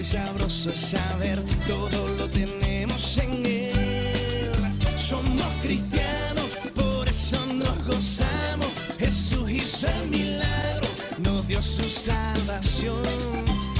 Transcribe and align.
y 0.00 0.04
sabroso 0.04 0.70
es 0.70 0.78
saber, 0.78 1.40
todo 1.66 2.08
lo 2.18 2.28
tenemos 2.28 3.18
en 3.18 3.44
Él. 3.44 4.50
Somos 4.96 5.46
cristianos, 5.62 6.48
por 6.74 7.08
eso 7.08 7.36
nos 7.54 7.84
gozamos. 7.86 8.68
Jesús 8.98 9.50
hizo 9.50 9.86
el 9.86 10.10
milagro, 10.10 10.88
nos 11.18 11.46
dio 11.46 11.62
su 11.62 11.88
salvación. 11.88 13.02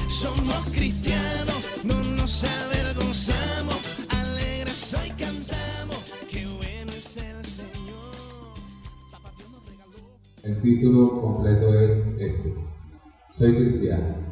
Somos 0.08 0.66
cristianos, 0.72 1.80
no 1.84 2.00
nos 2.16 2.44
avergonzamos, 2.44 3.78
alegres 4.08 4.94
hoy 4.94 5.10
cantamos, 5.10 5.98
qué 6.30 6.46
bueno 6.46 6.92
es 6.92 7.16
el 7.16 7.44
Señor. 7.44 8.14
Papá 9.10 9.32
Dios 9.36 9.50
nos 9.50 9.66
regaló. 9.68 9.98
El 10.42 10.62
título 10.62 11.20
completo 11.20 11.80
es 11.80 12.06
este. 12.20 12.54
Soy 13.36 13.54
cristiano. 13.56 14.23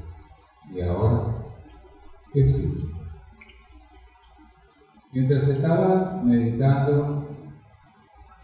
Mientras 5.22 5.50
estaba 5.50 6.20
meditando 6.24 7.28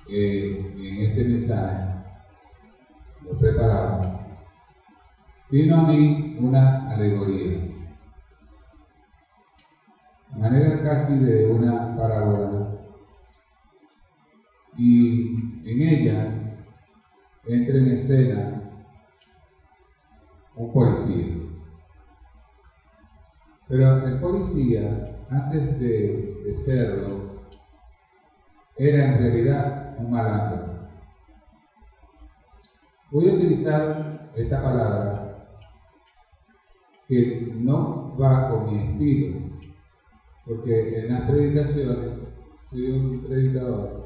eh, 0.08 0.72
en 0.76 1.02
este 1.02 1.24
mensaje, 1.24 1.92
lo 3.24 3.36
preparaba, 3.36 4.30
vino 5.50 5.74
a 5.76 5.88
mí 5.88 6.36
una 6.38 6.88
alegoría, 6.88 7.50
de 10.30 10.40
manera 10.40 10.80
casi 10.84 11.18
de 11.18 11.48
una 11.48 11.96
parábola, 11.96 12.78
y 14.76 15.32
en 15.64 15.82
ella 15.82 16.32
entra 17.44 17.76
en 17.76 17.88
escena 17.88 18.62
un 20.54 20.72
policía. 20.72 21.34
Pero 23.66 24.06
el 24.06 24.20
policía, 24.20 25.17
antes 25.30 25.78
de, 25.78 26.42
de 26.44 26.56
serlo, 26.64 27.28
era 28.76 29.14
en 29.14 29.18
realidad 29.18 29.96
un 29.98 30.10
malandro. 30.10 30.78
Voy 33.10 33.28
a 33.28 33.34
utilizar 33.34 34.30
esta 34.34 34.62
palabra 34.62 35.28
que 37.08 37.52
no 37.56 38.16
va 38.20 38.50
con 38.50 38.66
mi 38.66 38.78
estilo, 38.78 39.38
porque 40.46 41.00
en 41.00 41.08
las 41.08 41.30
predicaciones 41.30 42.10
soy 42.70 42.90
un 42.90 43.20
predicador 43.22 44.04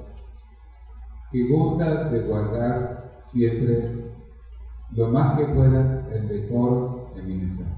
que 1.33 1.49
gusta 1.49 2.11
de 2.11 2.21
guardar 2.21 3.13
siempre 3.33 3.85
lo 4.93 5.09
más 5.09 5.39
que 5.39 5.47
pueda 5.47 6.07
el 6.13 6.29
decoro 6.29 7.11
en 7.17 7.27
mi 7.27 7.35
mensaje. 7.35 7.72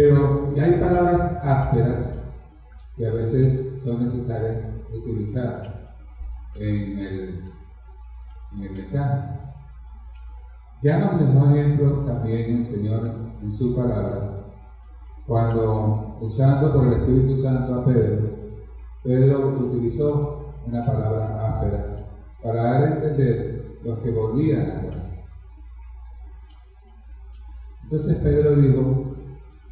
Pero 0.00 0.54
hay 0.56 0.74
palabras 0.74 1.40
ásperas 1.42 2.06
que 2.96 3.04
a 3.04 3.12
veces 3.14 3.82
son 3.82 4.06
necesarias 4.06 4.64
utilizar 4.94 5.96
en 6.54 6.98
el, 7.00 7.44
en 8.52 8.62
el 8.62 8.72
mensaje. 8.74 9.24
Ya 10.84 10.98
nos 11.00 11.18
dejó 11.18 11.46
ejemplo 11.46 12.04
también 12.04 12.58
el 12.58 12.66
Señor 12.68 13.10
en 13.42 13.52
su 13.58 13.74
palabra, 13.74 14.44
cuando 15.26 16.16
usando 16.20 16.72
por 16.72 16.86
el 16.86 17.00
Espíritu 17.00 17.42
Santo 17.42 17.74
a 17.74 17.84
Pedro, 17.84 18.36
Pedro 19.02 19.48
utilizó 19.66 20.44
una 20.64 20.86
palabra 20.86 21.56
áspera 21.56 22.06
para 22.40 22.62
dar 22.62 22.82
a 22.82 22.94
entender 22.94 23.64
los 23.82 23.98
que 23.98 24.12
volvían 24.12 24.64
a 24.70 24.78
atrás. 24.78 25.08
Entonces 27.82 28.18
Pedro 28.18 28.54
dijo 28.60 29.07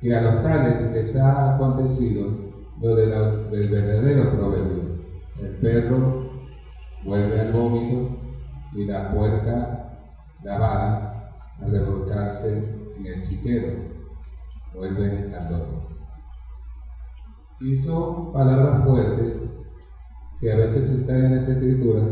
que 0.01 0.15
a 0.15 0.21
los 0.21 0.43
tales 0.43 0.93
les 0.93 1.17
ha 1.17 1.55
acontecido 1.55 2.47
lo 2.81 2.95
del 2.95 3.71
verdadero 3.71 4.33
proverbio. 4.33 4.97
El 5.41 5.57
perro 5.57 6.31
vuelve 7.05 7.41
al 7.41 7.53
vómito 7.53 8.17
y 8.75 8.85
la 8.85 9.13
puerca 9.13 9.99
lavada 10.43 11.33
a 11.61 11.67
revolcarse 11.67 12.77
en 12.99 13.07
el 13.07 13.29
chiquero, 13.29 13.69
vuelve 14.75 15.35
al 15.35 15.51
lodo. 15.51 15.89
Y 17.61 17.79
son 17.79 18.33
palabras 18.33 18.85
fuertes 18.85 19.35
que 20.41 20.53
a 20.53 20.57
veces 20.57 20.91
están 20.91 21.17
en 21.17 21.37
las 21.37 21.49
escrituras, 21.49 22.07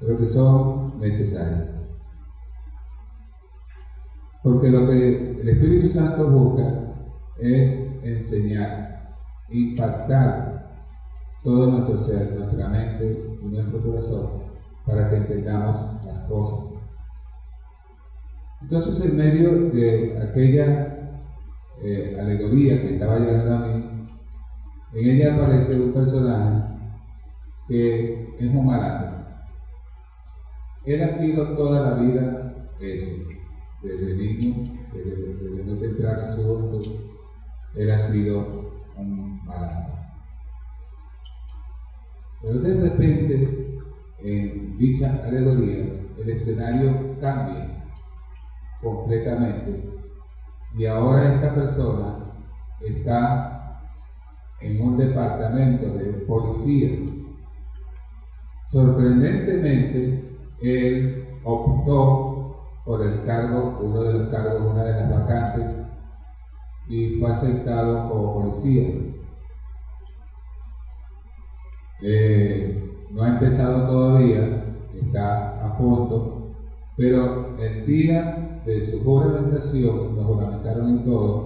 pero 0.00 0.18
que 0.18 0.26
son 0.26 0.98
necesarias. 0.98 1.68
Porque 4.42 4.70
lo 4.70 4.88
que 4.88 5.29
el 5.40 5.48
Espíritu 5.48 5.88
Santo 5.88 6.28
busca 6.28 6.98
es 7.38 8.02
enseñar, 8.02 9.06
impactar 9.48 10.60
todo 11.42 11.70
nuestro 11.70 12.04
ser, 12.04 12.36
nuestra 12.36 12.68
mente 12.68 13.08
y 13.40 13.46
nuestro 13.46 13.82
corazón 13.82 14.42
para 14.86 15.08
que 15.08 15.16
entendamos 15.16 16.04
las 16.04 16.28
cosas. 16.28 16.60
Entonces, 18.62 19.00
en 19.00 19.16
medio 19.16 19.70
de 19.70 20.14
aquella 20.28 21.08
eh, 21.82 22.14
alegoría 22.20 22.82
que 22.82 22.90
estaba 22.90 23.18
llegando 23.18 23.54
a 23.54 23.60
mí, 23.60 23.82
en 24.92 25.06
ella 25.06 25.34
aparece 25.34 25.80
un 25.80 25.94
personaje 25.94 26.58
que 27.66 28.34
es 28.38 28.50
un 28.50 28.66
malandro. 28.66 29.14
Él 30.84 31.02
ha 31.02 31.12
sido 31.14 31.56
toda 31.56 31.80
la 31.80 31.94
vida 31.94 32.42
eso, 32.80 33.10
desde 33.82 34.14
niño, 34.14 34.54
desde, 34.92 35.34
desde 35.34 35.62
muy 35.62 35.78
temprano 35.80 36.22
en 36.22 36.36
su 36.36 36.42
juventud, 36.44 36.96
él 37.76 37.90
ha 37.90 38.10
sido 38.10 38.64
un 38.96 39.46
malandro. 39.46 39.94
Pero 42.42 42.58
de 42.60 42.90
repente, 42.90 43.78
en 44.22 44.78
dicha 44.78 45.22
alegoría, 45.24 45.84
el 46.18 46.30
escenario 46.30 47.20
cambia 47.20 47.80
completamente 48.82 49.90
y 50.76 50.86
ahora 50.86 51.34
esta 51.34 51.54
persona 51.54 52.16
está 52.80 53.80
en 54.60 54.80
un 54.80 54.96
departamento 54.96 55.86
de 55.94 56.12
policía. 56.26 56.98
Sorprendentemente, 58.70 60.22
él 60.62 61.24
optó 61.42 62.29
por 62.90 63.04
el 63.04 63.22
cargo, 63.22 63.76
uno 63.78 64.02
de 64.02 64.12
los 64.14 64.28
cargos, 64.28 64.66
una 64.68 64.82
de 64.82 64.96
las 64.96 65.08
vacantes, 65.08 65.64
y 66.88 67.06
fue 67.20 67.30
aceptado 67.30 68.04
como 68.08 68.34
policía. 68.34 68.90
Eh, 72.02 72.68
no 73.12 73.22
ha 73.22 73.28
empezado 73.28 73.86
todavía, 73.86 74.50
está 74.92 75.54
a 75.60 75.78
punto, 75.78 76.34
pero 76.98 77.54
el 77.58 77.84
día 77.86 78.34
de 78.66 78.82
su 78.82 78.98
juramentación, 79.04 80.16
lo 80.16 80.26
juramentaron 80.26 80.88
en 80.88 81.04
todo, 81.04 81.44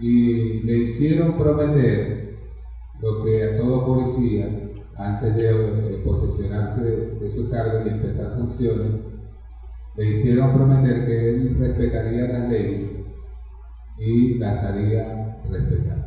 y 0.00 0.64
le 0.64 0.76
hicieron 0.76 1.36
prometer 1.36 2.06
lo 3.00 3.18
que 3.18 3.42
a 3.42 3.56
todo 3.56 3.84
policía, 3.84 4.48
antes 4.96 5.34
de 5.34 5.48
eh, 5.50 5.98
posesionarse 6.04 6.80
de, 6.82 7.02
de 7.18 7.30
su 7.30 7.48
cargo 7.48 7.80
y 7.80 7.88
empezar 7.88 8.32
funciones, 8.32 8.94
le 9.96 10.06
hicieron 10.06 10.52
prometer 10.52 11.04
que 11.04 11.28
él 11.30 11.56
respetaría 11.58 12.26
las 12.26 12.46
leyes 12.46 12.86
y 13.98 14.36
las 14.36 14.62
haría 14.62 15.16
respetar. 15.48 15.98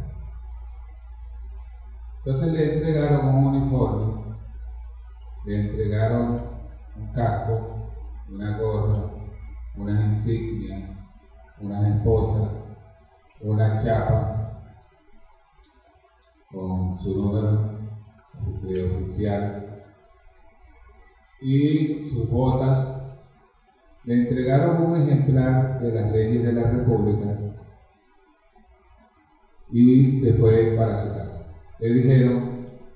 Entonces 2.19 2.51
le 2.51 2.65
entregaron 2.65 3.25
un 3.25 3.45
uniforme, 3.45 4.13
le 5.45 5.57
entregaron 5.57 6.39
un 6.95 7.11
casco, 7.11 7.65
una 8.27 8.53
gorra, 8.53 9.03
unas 9.75 10.01
insignias, 10.03 10.83
unas 11.59 11.87
esposas, 11.87 12.51
una 13.41 13.79
chapa 13.79 14.29
con 16.51 16.99
su 16.99 17.15
número 17.15 17.63
de 18.61 18.83
oficial 18.83 19.55
y 21.41 21.89
sus 22.09 22.27
botas. 22.27 22.98
Le 24.09 24.15
entregaron 24.15 24.89
un 24.89 24.97
ejemplar 24.97 25.77
de 25.77 25.91
las 25.91 26.11
leyes 26.11 26.41
de 26.41 26.51
la 26.51 26.71
República 26.71 27.43
y 29.69 30.19
se 30.19 30.33
fue 30.33 30.73
para 30.75 30.99
su 31.03 31.13
casa. 31.13 31.45
Le 31.77 31.93
dijeron 31.93 32.49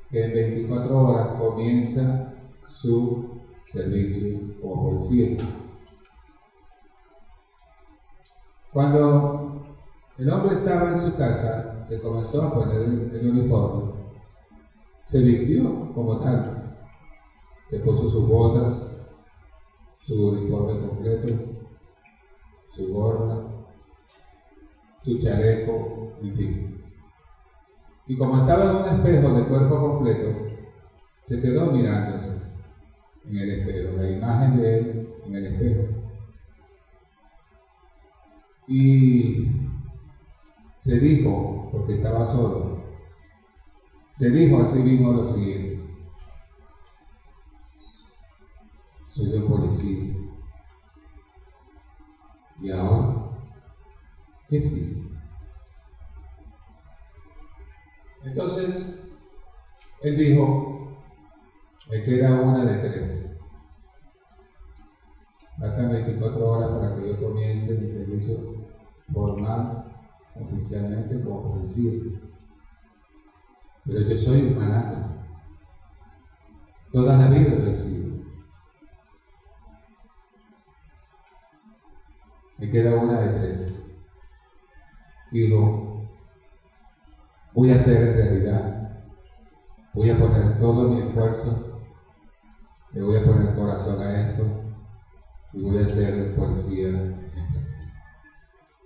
que 0.10 0.24
en 0.24 0.34
24 0.34 0.98
horas 0.98 1.36
comienza 1.38 2.34
su 2.82 3.24
servicio 3.72 4.42
como 4.60 4.82
policía. 4.82 5.38
Cuando 8.74 9.52
el 10.18 10.28
hombre 10.32 10.56
estaba 10.56 10.90
en 10.90 10.98
su 10.98 11.16
casa, 11.16 11.86
se 11.88 12.00
comenzó 12.00 12.42
a 12.42 12.56
poner 12.56 12.82
el, 13.14 13.28
uniforme, 13.28 13.84
se 15.12 15.20
vistió 15.20 15.92
como 15.94 16.18
tal, 16.18 16.60
se 17.70 17.78
puso 17.82 18.10
sus 18.10 18.28
botas, 18.28 18.93
su 20.06 20.26
uniforme 20.26 20.78
completo, 20.78 21.30
su 22.76 22.90
gorra, 22.90 23.42
su 25.04 25.18
chaleco, 25.18 25.88
en 26.22 26.36
fin. 26.36 26.64
Y 28.08 28.16
como 28.16 28.38
estaba 28.38 28.66
en 28.66 28.74
un 28.74 28.88
espejo 28.88 29.32
de 29.34 29.48
cuerpo 29.48 29.80
completo, 29.80 30.36
se 31.28 31.40
quedó 31.40 31.70
mirándose 31.72 32.34
en 33.26 33.38
el 33.38 33.50
espejo, 33.50 33.94
la 33.94 34.08
imagen 34.08 34.56
de 34.56 34.76
él 34.76 34.98
en 35.26 35.36
el 35.36 35.46
espejo. 35.46 35.84
Y 38.68 39.38
se 40.84 41.00
dijo, 41.00 41.70
porque 41.72 41.94
estaba 41.94 42.30
solo, 42.30 42.66
se 44.18 44.30
dijo 44.32 44.60
a 44.60 44.68
sí 44.68 44.82
mismo 44.84 45.12
lo 45.14 45.26
siguiente, 45.26 45.73
soy 49.14 49.32
un 49.34 49.46
policía. 49.46 50.00
¿Y 52.62 52.72
ahora? 52.72 53.08
¿Qué 54.50 54.60
sí? 54.62 54.90
Entonces, 58.24 58.88
él 60.02 60.18
dijo, 60.18 60.58
me 61.92 62.02
queda 62.04 62.36
una 62.36 62.66
de 62.66 62.78
tres. 62.78 63.24
Faltan 65.60 65.90
24 65.92 66.50
horas 66.50 66.72
para 66.72 66.92
que 66.92 67.06
yo 67.06 67.20
comience 67.20 67.76
mi 67.76 67.88
servicio 67.88 68.44
formal 69.14 69.70
oficialmente 70.36 71.22
como 71.22 71.44
policía. 71.44 71.94
Pero 73.86 74.02
yo 74.02 74.18
soy 74.18 74.44
un 74.44 74.56
malandro. 74.56 75.04
Toda 76.92 77.16
la 77.16 77.28
vida 77.28 77.56
lo 77.56 77.68
he 77.68 77.76
sido. 77.76 78.03
Me 82.64 82.70
queda 82.70 82.94
una 82.94 83.20
de 83.20 83.28
tres. 83.28 83.66
Digo, 85.34 85.84
voy 87.54 87.72
a 87.72 87.76
hacer 87.76 88.02
en 88.02 88.16
realidad, 88.16 88.72
voy 89.94 90.08
a 90.08 90.18
poner 90.18 90.58
todo 90.58 90.88
mi 90.88 90.98
esfuerzo, 91.02 91.62
le 92.94 93.02
voy 93.02 93.18
a 93.18 93.26
poner 93.26 93.54
corazón 93.54 94.00
a 94.00 94.18
esto 94.18 94.56
y 95.52 95.62
voy 95.62 95.78
a 95.80 95.90
ser 95.90 96.22
un 96.22 96.34
policía, 96.34 97.06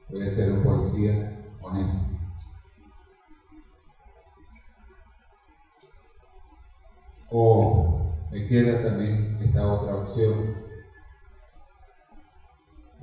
voy 0.09 0.23
a 0.23 0.31
ser 0.31 0.51
un 0.51 0.63
policía 0.63 1.29
honesto. 1.61 2.01
O 7.29 7.71
me 8.31 8.43
queda 8.43 8.81
también 8.81 9.37
esta 9.39 9.67
otra 9.67 9.93
opción. 9.93 10.66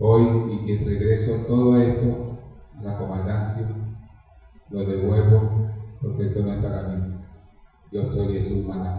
Hoy 0.00 0.42
y 0.48 0.64
que 0.64 0.84
regreso 0.84 1.44
todo 1.46 1.76
esto 1.76 2.26
a 2.78 2.82
la 2.82 2.96
comandancia, 2.96 3.68
lo 4.70 4.84
devuelvo 4.84 5.54
porque 6.00 6.24
esto 6.24 6.42
no 6.42 6.52
es 6.52 6.60
para 6.60 6.82
mí. 6.84 7.00
Yo 7.92 8.10
soy 8.10 8.28
Jesús 8.32 8.64
Maná. 8.64 8.98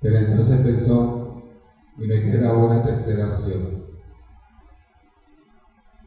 Pero 0.00 0.18
entonces 0.18 0.60
pensó, 0.60 1.20
y 1.98 2.06
me 2.06 2.22
queda 2.22 2.54
una 2.54 2.82
tercera 2.82 3.28
opción. 3.28 3.70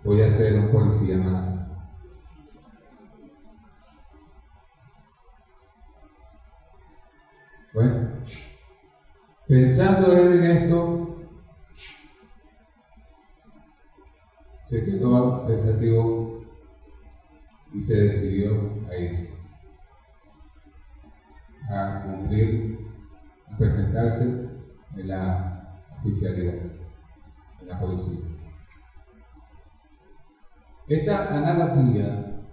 Voy 0.04 0.22
a 0.22 0.32
ser 0.32 0.56
un 0.58 0.70
policía 0.70 1.20
más. 1.20 1.48
Bueno, 7.74 7.98
pensando 9.54 10.18
él 10.18 10.44
en 10.44 10.58
esto, 10.58 11.28
se 14.68 14.84
quedó 14.84 15.46
pensativo 15.46 16.44
y 17.72 17.84
se 17.84 17.94
decidió 17.94 18.72
a 18.90 18.98
irse, 18.98 19.30
a 21.70 22.04
cumplir, 22.04 22.80
a 23.52 23.58
presentarse 23.60 24.24
en 24.24 25.08
la 25.08 25.86
oficialidad, 26.00 26.56
en 27.62 27.68
la 27.68 27.80
policía. 27.80 28.26
Esta 30.88 31.38
analogía 31.38 32.44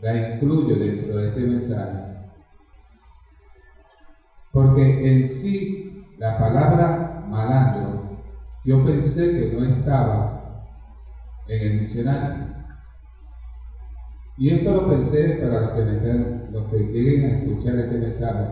la 0.00 0.16
incluyo 0.16 0.78
dentro 0.78 1.14
de 1.14 1.28
este 1.28 1.44
mensaje 1.44 2.07
porque 4.58 5.08
en 5.08 5.30
sí 5.30 5.86
la 6.18 6.36
palabra 6.36 7.22
malandro 7.28 8.02
yo 8.64 8.84
pensé 8.84 9.36
que 9.36 9.52
no 9.52 9.62
estaba 9.62 10.50
en 11.46 11.62
el 11.62 11.80
diccionario. 11.82 12.48
Y 14.36 14.50
esto 14.50 14.72
lo 14.72 14.88
pensé 14.88 15.34
para 15.40 15.60
los 15.60 15.72
que, 15.76 15.82
me 15.84 16.52
los 16.52 16.66
que 16.70 16.78
lleguen 16.92 17.24
escuchar 17.24 17.78
este 17.78 17.98
mensaje 17.98 18.48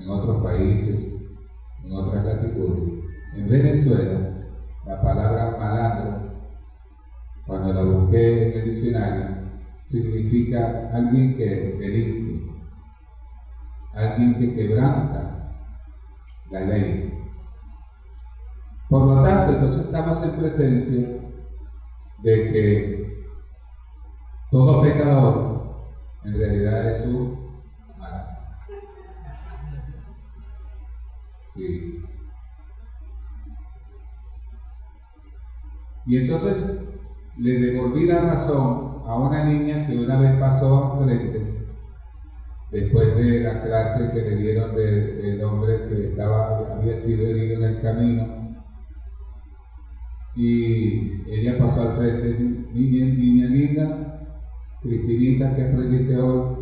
en 0.00 0.10
otros 0.10 0.42
países, 0.42 1.00
en 1.84 1.92
otras 1.92 2.26
latitudes. 2.26 2.82
En 3.36 3.48
Venezuela, 3.48 4.18
la 4.84 5.00
palabra 5.00 5.56
malandro, 5.60 6.18
cuando 7.46 7.72
la 7.72 7.84
busqué 7.84 8.48
en 8.48 8.56
el 8.56 8.64
diccionario, 8.64 9.28
significa 9.92 10.88
alguien 10.90 11.36
que 11.36 11.76
delinque, 11.78 12.25
alguien 13.96 14.38
que 14.38 14.54
quebranta 14.54 15.34
la 16.50 16.60
ley. 16.60 17.02
Por 18.88 19.04
lo 19.06 19.22
tanto, 19.22 19.52
entonces 19.52 19.86
estamos 19.86 20.22
en 20.22 20.36
presencia 20.36 21.18
de 22.22 22.48
que 22.48 22.96
todo 24.50 24.82
pecador 24.82 25.66
en 26.24 26.38
realidad 26.38 26.88
es 26.88 27.04
un 27.04 27.34
mal. 27.98 28.26
Sí. 31.54 31.82
Y 36.06 36.16
entonces 36.18 36.64
le 37.36 37.58
devolví 37.58 38.06
la 38.06 38.20
razón 38.20 39.02
a 39.04 39.16
una 39.16 39.42
niña 39.42 39.86
que 39.86 39.98
una 39.98 40.16
vez 40.16 40.38
pasó 40.38 40.96
frente 40.98 41.45
después 42.70 43.16
de 43.16 43.40
la 43.40 43.62
clase 43.62 44.10
que 44.12 44.22
le 44.22 44.36
dieron 44.36 44.74
del 44.74 45.42
hombre 45.42 45.88
que 45.88 46.08
estaba, 46.10 46.76
había 46.76 47.00
sido 47.02 47.26
herido 47.26 47.56
en 47.56 47.74
el 47.74 47.82
camino. 47.82 48.56
Y 50.34 51.22
ella 51.26 51.58
pasó 51.58 51.82
al 51.82 51.96
frente, 51.96 52.38
niña, 52.72 53.06
niña 53.06 53.46
linda, 53.46 54.06
Cristinita, 54.82 55.54
que 55.54 55.64
aprendiste 55.64 56.16
hoy? 56.16 56.56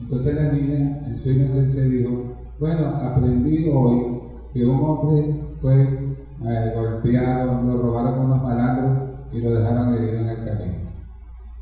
Entonces 0.00 0.34
la 0.34 0.52
niña, 0.52 1.06
en 1.06 1.18
su 1.22 1.30
inocencia, 1.30 1.82
dijo, 1.84 2.36
bueno, 2.58 2.86
aprendí 2.86 3.68
hoy 3.68 4.20
que 4.52 4.66
un 4.66 4.82
hombre 4.82 5.40
fue 5.60 5.82
eh, 5.82 6.72
golpeado, 6.74 7.62
lo 7.62 7.82
robaron 7.82 8.24
unos 8.26 8.42
malandros 8.42 9.10
y 9.32 9.40
lo 9.40 9.54
dejaron 9.54 9.94
herido 9.94 10.18
en 10.20 10.28
el 10.28 10.44
camino. 10.44 10.90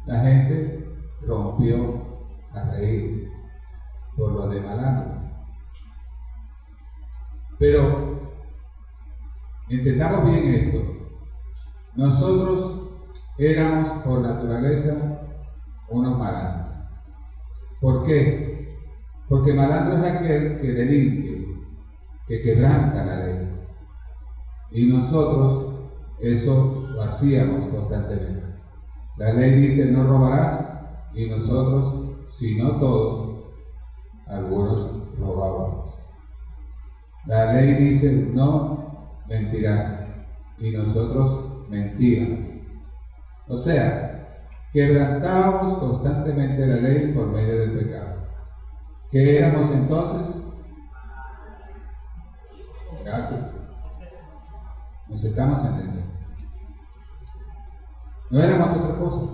La 0.07 0.21
gente 0.21 0.85
rompió 1.27 2.03
a 2.53 2.71
reír 2.71 3.18
por 4.19 4.33
lo 4.33 4.49
de 4.49 4.61
malandro. 4.61 5.13
Pero 7.59 8.33
entendamos 9.69 10.25
bien 10.31 10.55
esto. 10.55 10.83
Nosotros 11.95 12.91
éramos 13.39 14.03
por 14.03 14.21
naturaleza 14.21 15.23
unos 15.89 16.19
malandros. 16.19 16.77
¿Por 17.81 18.05
qué? 18.05 18.77
Porque 19.29 19.55
malandro 19.55 19.99
es 19.99 20.05
aquel 20.05 20.61
que 20.61 20.73
delinque, 20.73 21.47
que 22.27 22.43
quebranta 22.43 23.05
la 23.05 23.17
ley. 23.25 23.49
Y 24.73 24.87
nosotros 24.87 25.75
eso 26.21 26.89
lo 26.93 27.03
hacíamos 27.03 27.69
constantemente. 27.69 28.43
La 29.17 29.33
ley 29.33 29.69
dice 29.69 29.87
no 29.87 30.05
robarás 30.05 30.65
y 31.15 31.27
nosotros, 31.27 32.17
si 32.31 32.57
no 32.57 32.79
todos, 32.79 33.28
algunos 34.29 35.19
robábamos. 35.19 35.95
La 37.27 37.53
ley 37.53 37.75
dice 37.75 38.31
no 38.33 39.19
mentirás 39.29 40.07
y 40.59 40.71
nosotros 40.71 41.69
mentíamos. 41.69 42.41
O 43.49 43.59
sea, 43.59 44.45
quebrantábamos 44.73 45.79
constantemente 45.79 46.67
la 46.67 46.77
ley 46.77 47.13
por 47.13 47.29
medio 47.29 47.59
del 47.59 47.79
pecado. 47.79 48.19
¿Qué 49.11 49.39
éramos 49.39 49.71
entonces? 49.73 50.43
Gracias. 53.05 53.41
Nos 55.09 55.25
estamos 55.25 55.65
entendiendo. 55.65 56.13
No 58.31 58.43
éramos 58.43 58.77
otra 58.77 58.99
cosa. 58.99 59.33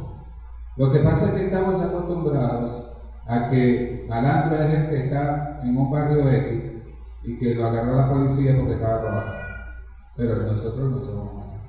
Lo 0.76 0.92
que 0.92 1.00
pasa 1.00 1.26
es 1.26 1.32
que 1.32 1.44
estamos 1.46 1.80
acostumbrados 1.80 2.83
a 3.26 3.50
que 3.50 4.04
malandro 4.08 4.56
es 4.58 4.70
el 4.70 4.88
que 4.88 4.98
está 4.98 5.60
en 5.62 5.76
un 5.76 5.90
barrio 5.90 6.28
X 6.30 6.60
y 7.24 7.38
que 7.38 7.54
lo 7.54 7.64
agarró 7.64 7.96
la 7.96 8.08
policía 8.08 8.56
porque 8.56 8.74
estaba 8.74 8.98
robando. 8.98 9.32
Pero 10.16 10.42
nosotros 10.42 10.90
no 10.90 11.00
somos 11.00 11.34
malandros. 11.34 11.62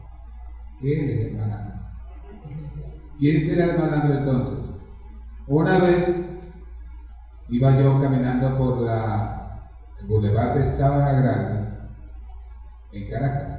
¿Quién 0.81 1.09
es 1.09 1.21
el 1.21 1.33
malandro? 1.37 1.75
¿Quién 3.19 3.45
será 3.45 3.65
el 3.65 3.77
malandro 3.77 4.15
entonces? 4.15 4.59
Una 5.47 5.79
vez 5.79 6.13
iba 7.49 7.71
yo 7.73 7.99
caminando 7.99 8.57
por 8.57 8.79
la 8.79 9.45
el 10.01 10.07
Boulevard 10.07 10.53
de 10.55 10.67
Sábana 10.67 11.13
Grande 11.13 11.65
en 12.91 13.07
Caracas. 13.07 13.57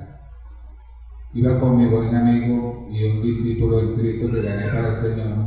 Iba 1.35 1.59
con 1.59 1.77
mi 1.77 1.87
buen 1.87 2.15
amigo 2.15 2.85
y 2.89 3.05
un 3.05 3.23
discípulo 3.23 3.81
en 3.81 3.91
Cristo 3.91 4.31
que 4.31 4.43
gané 4.43 4.69
para 4.69 4.91
el 4.91 4.97
Señor, 4.97 5.47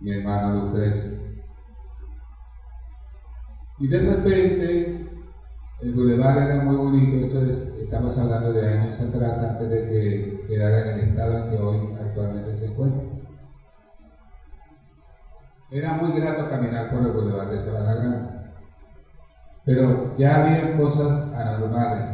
mi 0.00 0.12
hermano 0.12 0.52
Lucrecio. 0.52 1.11
Y 3.78 3.88
de 3.88 4.00
repente 4.00 4.92
el 5.82 5.94
Boulevard 5.94 6.44
era 6.44 6.60
muy 6.60 6.76
bonito, 6.76 7.16
eso 7.16 7.44
es, 7.44 7.56
estamos 7.76 8.16
hablando 8.16 8.52
de 8.52 8.64
años 8.68 9.00
atrás, 9.00 9.42
antes 9.42 9.68
de 9.68 9.88
que 9.88 10.32
quedara 10.46 10.82
en 10.82 10.98
el 10.98 11.08
estado 11.08 11.38
en 11.38 11.48
que 11.48 11.58
hoy 11.58 11.92
actualmente 11.98 12.54
se 12.56 12.66
encuentra. 12.66 13.02
Era 15.72 15.94
muy 15.94 16.12
grato 16.12 16.46
caminar 16.46 16.88
por 16.88 17.02
el 17.02 17.10
Boulevard 17.10 17.48
de 17.48 17.60
Sabana 17.60 17.94
Grande, 17.94 18.28
pero 19.64 20.14
ya 20.16 20.36
había 20.36 20.72
cosas 20.72 21.24
anormales, 21.32 22.06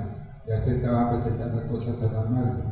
ya 0.47 0.63
se 0.63 0.73
estaban 0.73 1.11
presentando 1.11 1.67
cosas 1.67 2.01
anormales. 2.01 2.65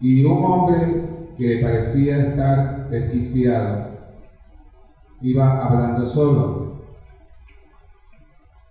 Y 0.00 0.22
un 0.22 0.44
hombre 0.44 1.00
que 1.38 1.56
parecía 1.56 2.18
estar 2.20 2.88
desquiciado 2.90 3.93
iba 5.22 5.64
hablando 5.64 6.08
solo, 6.10 6.74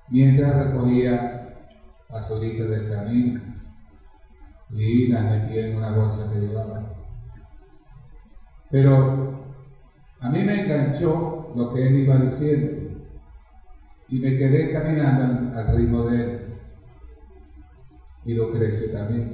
mientras 0.09 0.55
recogía 0.57 1.41
basuritas 2.09 2.69
del 2.69 2.87
camino 2.87 3.39
y 4.71 5.07
las 5.07 5.29
metía 5.29 5.67
en 5.67 5.77
una 5.77 5.91
bolsa 5.91 6.29
que 6.29 6.39
llevaba. 6.39 6.83
Pero 8.71 9.23
a 10.19 10.29
mí 10.29 10.43
me 10.43 10.63
enganchó 10.63 11.51
lo 11.55 11.73
que 11.73 11.87
él 11.87 11.99
iba 11.99 12.17
diciendo 12.19 12.83
y 14.09 14.19
me 14.19 14.37
quedé 14.37 14.71
caminando 14.71 15.23
al 15.57 15.75
ritmo 15.75 16.03
de 16.05 16.21
él 16.21 16.43
y 18.25 18.33
lo 18.33 18.51
creció 18.51 18.91
también. 18.91 19.31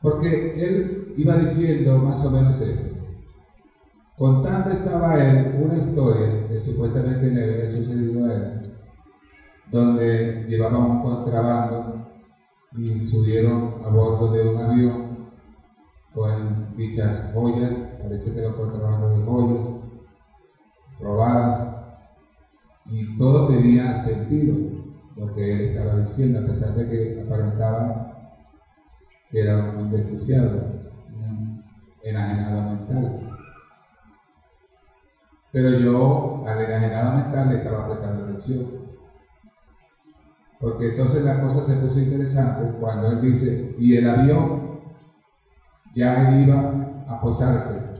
Porque 0.00 0.52
él 0.56 1.12
iba 1.16 1.36
diciendo 1.36 1.98
más 1.98 2.24
o 2.24 2.30
menos 2.30 2.60
esto. 2.60 2.95
Contando 4.18 4.70
estaba 4.70 5.20
él 5.20 5.50
una 5.52 5.76
historia 5.76 6.48
que 6.48 6.60
supuestamente 6.60 7.30
le 7.30 7.42
había 7.42 7.76
sucedido 7.76 8.24
a 8.24 8.32
él, 8.32 8.50
donde 9.70 10.42
llevaban 10.46 10.90
un 10.92 11.02
contrabando 11.02 11.92
y 12.72 12.98
subieron 13.00 13.74
a 13.82 13.90
bordo 13.90 14.30
de 14.30 14.42
un 14.42 14.58
avión 14.58 15.06
con 16.14 16.74
dichas 16.74 17.30
joyas, 17.30 17.76
parece 17.98 18.32
que 18.32 18.40
era 18.40 18.54
contrabando 18.54 19.10
de 19.10 19.20
joyas, 19.20 19.68
robadas, 20.98 21.62
y 22.86 23.18
todo 23.18 23.44
tenía 23.44 23.98
sentido 23.98 24.56
lo 25.16 25.30
que 25.34 25.56
él 25.56 25.60
estaba 25.60 25.94
diciendo, 25.94 26.38
a 26.38 26.44
pesar 26.44 26.72
de 26.72 26.86
que 26.86 27.12
aparentaba 27.20 28.00
que 29.30 29.40
era 29.40 29.58
un 29.58 29.90
desquiciado, 29.90 30.64
un 31.12 31.54
enajenado 32.02 32.62
mental. 32.62 33.14
Pero 35.56 35.72
yo 35.72 36.44
al 36.44 36.60
enajenado 36.60 37.14
mental 37.14 37.48
le 37.48 37.56
estaba 37.56 37.86
prestando 37.86 38.24
atención. 38.24 38.68
Porque 40.60 40.88
entonces 40.88 41.24
la 41.24 41.40
cosa 41.40 41.64
se 41.64 41.76
puso 41.76 41.98
interesante 41.98 42.76
cuando 42.78 43.10
él 43.10 43.22
dice, 43.22 43.72
y 43.78 43.96
el 43.96 44.06
avión 44.06 44.60
ya 45.94 46.30
iba 46.30 46.78
a 47.06 47.22
posarse, 47.22 47.90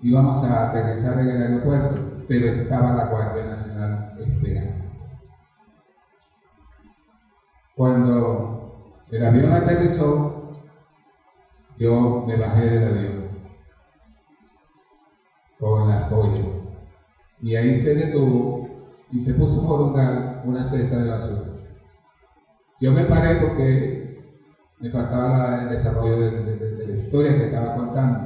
íbamos 0.00 0.44
a 0.44 0.68
aterrizar 0.68 1.18
en 1.18 1.30
el 1.30 1.40
aeropuerto, 1.40 1.96
pero 2.28 2.46
estaba 2.46 2.92
la 2.92 3.08
Guardia 3.08 3.46
Nacional 3.46 4.08
esperando. 4.18 4.84
Cuando 7.74 8.60
el 9.10 9.24
avión 9.24 9.52
aterrizó, 9.52 10.36
yo 11.80 12.22
me 12.24 12.36
bajé 12.36 12.60
del 12.60 12.84
avión 12.84 13.26
con 15.58 15.88
las 15.88 16.06
joyas 16.06 16.61
y 17.42 17.54
ahí 17.56 17.74
se 17.82 17.94
detuvo 17.94 18.62
y 19.10 19.20
se 19.20 19.34
puso 19.34 19.66
por 19.66 19.78
lugar 19.80 20.40
una 20.42 20.64
cesta 20.64 20.98
de 20.98 21.08
basura. 21.08 21.48
Yo 22.80 22.92
me 22.92 23.04
paré 23.04 23.36
porque 23.36 24.00
me 24.80 24.90
faltaba 24.90 25.60
el 25.60 25.68
desarrollo 25.68 26.16
de, 26.16 26.30
de, 26.42 26.72
de, 26.72 26.86
la 26.86 26.94
historia 26.94 27.36
que 27.36 27.44
estaba 27.44 27.74
contando. 27.74 28.24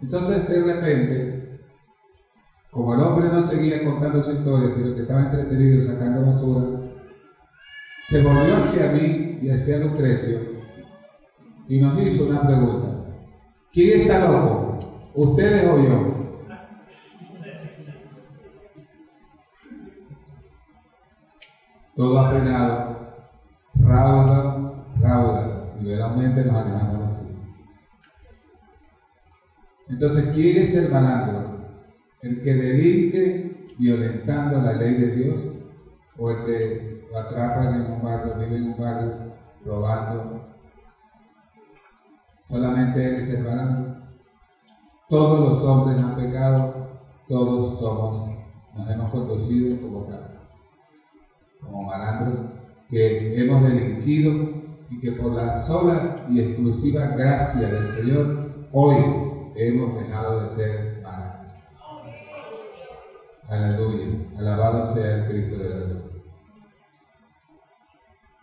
Entonces, 0.00 0.46
de 0.48 0.60
repente, 0.60 1.32
como 2.70 2.94
el 2.94 3.00
hombre 3.00 3.28
no 3.30 3.42
seguía 3.42 3.82
contando 3.82 4.22
su 4.22 4.32
historia, 4.32 4.70
sino 4.70 4.92
que 4.92 5.00
estaba 5.00 5.22
entretenido 5.22 5.80
sacando 5.82 6.22
basura, 6.22 6.70
se 8.08 8.20
volvió 8.20 8.56
hacia 8.56 8.88
mí 8.88 9.36
y 9.40 9.48
hacia 9.48 9.78
Lucrecio 9.78 10.40
y 11.68 11.78
nos 11.78 11.98
hizo 11.98 12.24
una 12.24 12.40
pregunta. 12.40 12.98
¿Quién 13.72 14.00
está 14.00 14.18
loco? 14.18 14.70
¿Ustedes 15.14 15.64
o 15.64 15.78
yo? 15.78 16.07
Todo 21.98 22.16
apenado, 22.16 22.96
rauda, 23.80 24.72
rauda, 25.00 25.72
y 25.80 25.84
veramente 25.84 26.44
nos 26.44 26.54
alejamos 26.54 27.10
así. 27.10 27.28
Entonces, 29.88 30.30
¿quién 30.32 30.62
es 30.62 30.76
el 30.76 30.88
malandro? 30.88 31.56
¿El 32.22 32.40
que 32.40 32.54
delinque 32.54 33.42
violentando 33.80 34.60
la 34.60 34.74
ley 34.74 34.94
de 34.94 35.10
Dios? 35.10 35.42
¿O 36.16 36.30
el 36.30 36.44
que 36.44 37.00
lo 37.10 37.18
atrapan 37.18 37.74
en 37.74 37.90
un 37.90 38.00
barrio, 38.00 38.36
vive 38.36 38.58
en 38.58 38.66
un 38.66 38.78
barrio 38.78 39.18
robando? 39.64 40.38
Solamente 42.46 43.08
él 43.08 43.16
es 43.24 43.28
el 43.28 43.42
malandro. 43.42 43.88
Todos 45.08 45.42
los 45.42 45.64
hombres 45.64 45.98
han 45.98 46.14
pecado, 46.14 46.76
todos 47.26 47.76
somos, 47.76 48.22
nos 48.72 48.88
hemos 48.88 49.10
conducido 49.10 49.80
como 49.80 50.04
tal 50.04 50.27
como 51.60 51.84
malandros 51.84 52.50
que 52.90 53.40
hemos 53.40 53.62
delinquido 53.62 54.32
y 54.90 55.00
que 55.00 55.12
por 55.12 55.34
la 55.34 55.66
sola 55.66 56.26
y 56.30 56.40
exclusiva 56.40 57.08
gracia 57.08 57.68
del 57.68 57.90
Señor 57.94 58.68
hoy 58.72 58.96
hemos 59.54 59.98
dejado 59.98 60.40
de 60.40 60.56
ser 60.56 61.02
malandros. 61.02 61.52
Aleluya, 63.48 64.18
alabado 64.38 64.94
sea 64.94 65.16
el 65.16 65.26
Cristo 65.28 65.58
de 65.58 65.70
la 65.70 65.80
luz. 65.86 66.02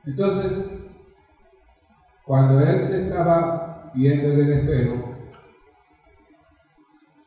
Entonces, 0.06 0.66
cuando 2.26 2.60
él 2.60 2.88
se 2.88 3.04
estaba 3.04 3.92
viendo 3.96 4.30
en 4.30 4.40
el 4.40 4.52
espejo, 4.54 5.10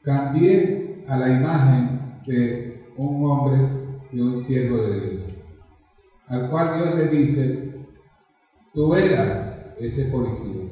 cambié 0.02 1.04
a 1.08 1.16
la 1.16 1.28
imagen 1.30 2.22
de 2.26 2.92
un 2.96 3.24
hombre 3.24 3.58
y 4.12 4.20
un 4.20 4.44
siervo 4.46 4.78
de 4.78 5.00
Dios 5.00 5.27
al 6.28 6.50
cual 6.50 6.76
Dios 6.76 6.94
le 6.96 7.08
dice, 7.08 7.70
tú 8.74 8.94
eras 8.94 9.50
ese 9.78 10.06
policía, 10.06 10.66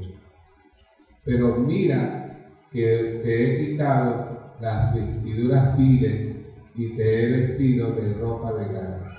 pero 1.25 1.57
mira 1.57 2.27
que 2.73 3.21
te 3.23 3.47
he 3.47 3.73
quitado 3.73 4.27
las 4.61 4.95
vestiduras 4.95 5.77
viles 5.77 6.33
y 6.75 6.95
te 6.97 7.25
he 7.25 7.33
vestido 7.33 7.95
de 7.95 8.15
ropa 8.15 8.53
de 8.53 8.69
gana. 8.69 9.13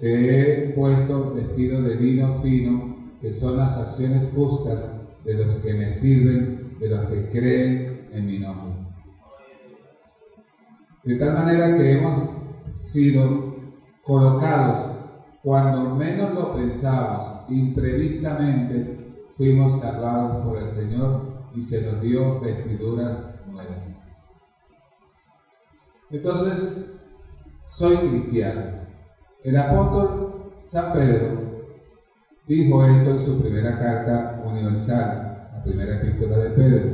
Te 0.00 0.64
he 0.64 0.74
puesto 0.74 1.32
vestido 1.32 1.82
de 1.82 1.96
lino 1.96 2.40
fino, 2.40 2.96
que 3.20 3.32
son 3.32 3.56
las 3.58 3.76
acciones 3.76 4.32
justas 4.34 4.90
de 5.24 5.34
los 5.34 5.62
que 5.62 5.74
me 5.74 5.94
sirven, 5.94 6.58
de 6.80 6.88
los 6.88 7.08
que 7.08 7.30
creen 7.30 7.86
en 8.10 8.26
mi 8.26 8.38
nombre. 8.38 8.74
De 11.04 11.16
tal 11.16 11.34
manera 11.34 11.76
que 11.76 11.92
hemos 11.92 12.20
sido 12.92 13.52
colocados 14.04 14.91
cuando 15.42 15.94
menos 15.96 16.34
lo 16.34 16.52
pensamos, 16.52 17.32
imprevistamente, 17.48 18.96
fuimos 19.36 19.80
salvados 19.80 20.36
por 20.44 20.58
el 20.58 20.70
Señor 20.70 21.22
y 21.52 21.64
se 21.64 21.80
nos 21.80 22.00
dio 22.00 22.40
vestiduras 22.40 23.20
nuevas. 23.46 23.78
Entonces, 26.10 26.76
soy 27.76 27.98
cristiano. 27.98 28.70
El 29.42 29.56
apóstol 29.56 30.28
San 30.68 30.92
Pedro 30.92 31.50
dijo 32.46 32.84
esto 32.84 33.10
en 33.10 33.20
su 33.20 33.36
primera 33.36 33.76
carta 33.76 34.38
universal, 34.44 35.32
la 35.52 35.62
primera 35.64 35.94
epístola 35.94 36.38
de 36.38 36.50
Pedro. 36.50 36.92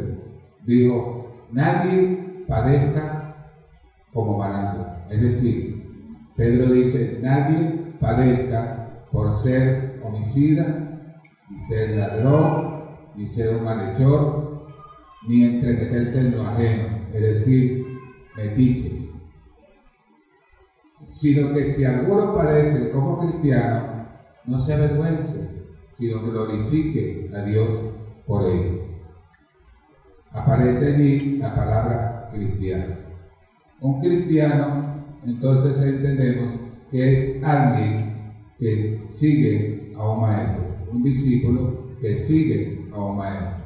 Dijo, 0.64 1.20
nadie 1.50 2.16
padezca 2.46 3.34
como 4.14 4.38
malandro. 4.38 4.86
Es 5.10 5.20
decir, 5.20 5.74
Pedro 6.34 6.70
dice, 6.70 7.18
nadie 7.20 7.87
padezca 8.00 9.06
por 9.12 9.42
ser 9.42 10.00
homicida, 10.02 11.00
ni 11.50 11.64
ser 11.66 11.96
ladrón, 11.96 12.78
ni 13.14 13.26
ser 13.28 13.54
un 13.54 13.64
malhechor, 13.64 14.48
ni 15.26 15.44
entremeterse 15.44 16.20
en 16.20 16.36
lo 16.36 16.46
ajeno, 16.46 17.08
es 17.12 17.22
decir, 17.22 17.84
metiche. 18.36 19.08
Sino 21.10 21.52
que 21.52 21.72
si 21.72 21.84
alguno 21.84 22.34
padece 22.34 22.90
como 22.90 23.18
cristiano, 23.18 24.06
no 24.46 24.64
se 24.64 24.72
avergüence, 24.72 25.50
sino 25.96 26.22
que 26.22 26.30
glorifique 26.30 27.28
a 27.34 27.42
Dios 27.42 27.68
por 28.26 28.48
ello. 28.48 28.78
Aparece 30.30 30.86
allí 30.86 31.38
la 31.38 31.54
palabra 31.54 32.28
cristiano. 32.32 32.96
Un 33.80 34.00
cristiano, 34.00 35.02
entonces 35.24 35.80
entendemos 35.80 36.67
que 36.90 37.36
es 37.38 37.44
alguien 37.44 38.32
que 38.58 39.00
sigue 39.18 39.92
a 39.96 40.10
un 40.10 40.20
maestro, 40.20 40.64
un 40.92 41.02
discípulo 41.02 41.88
que 42.00 42.20
sigue 42.20 42.86
a 42.92 43.02
un 43.02 43.16
maestro. 43.16 43.64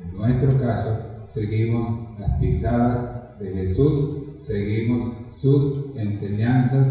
En 0.00 0.16
nuestro 0.16 0.58
caso, 0.60 1.26
seguimos 1.32 2.18
las 2.18 2.38
pisadas 2.40 3.38
de 3.38 3.52
Jesús, 3.52 4.22
seguimos 4.40 5.14
sus 5.36 5.96
enseñanzas, 5.96 6.88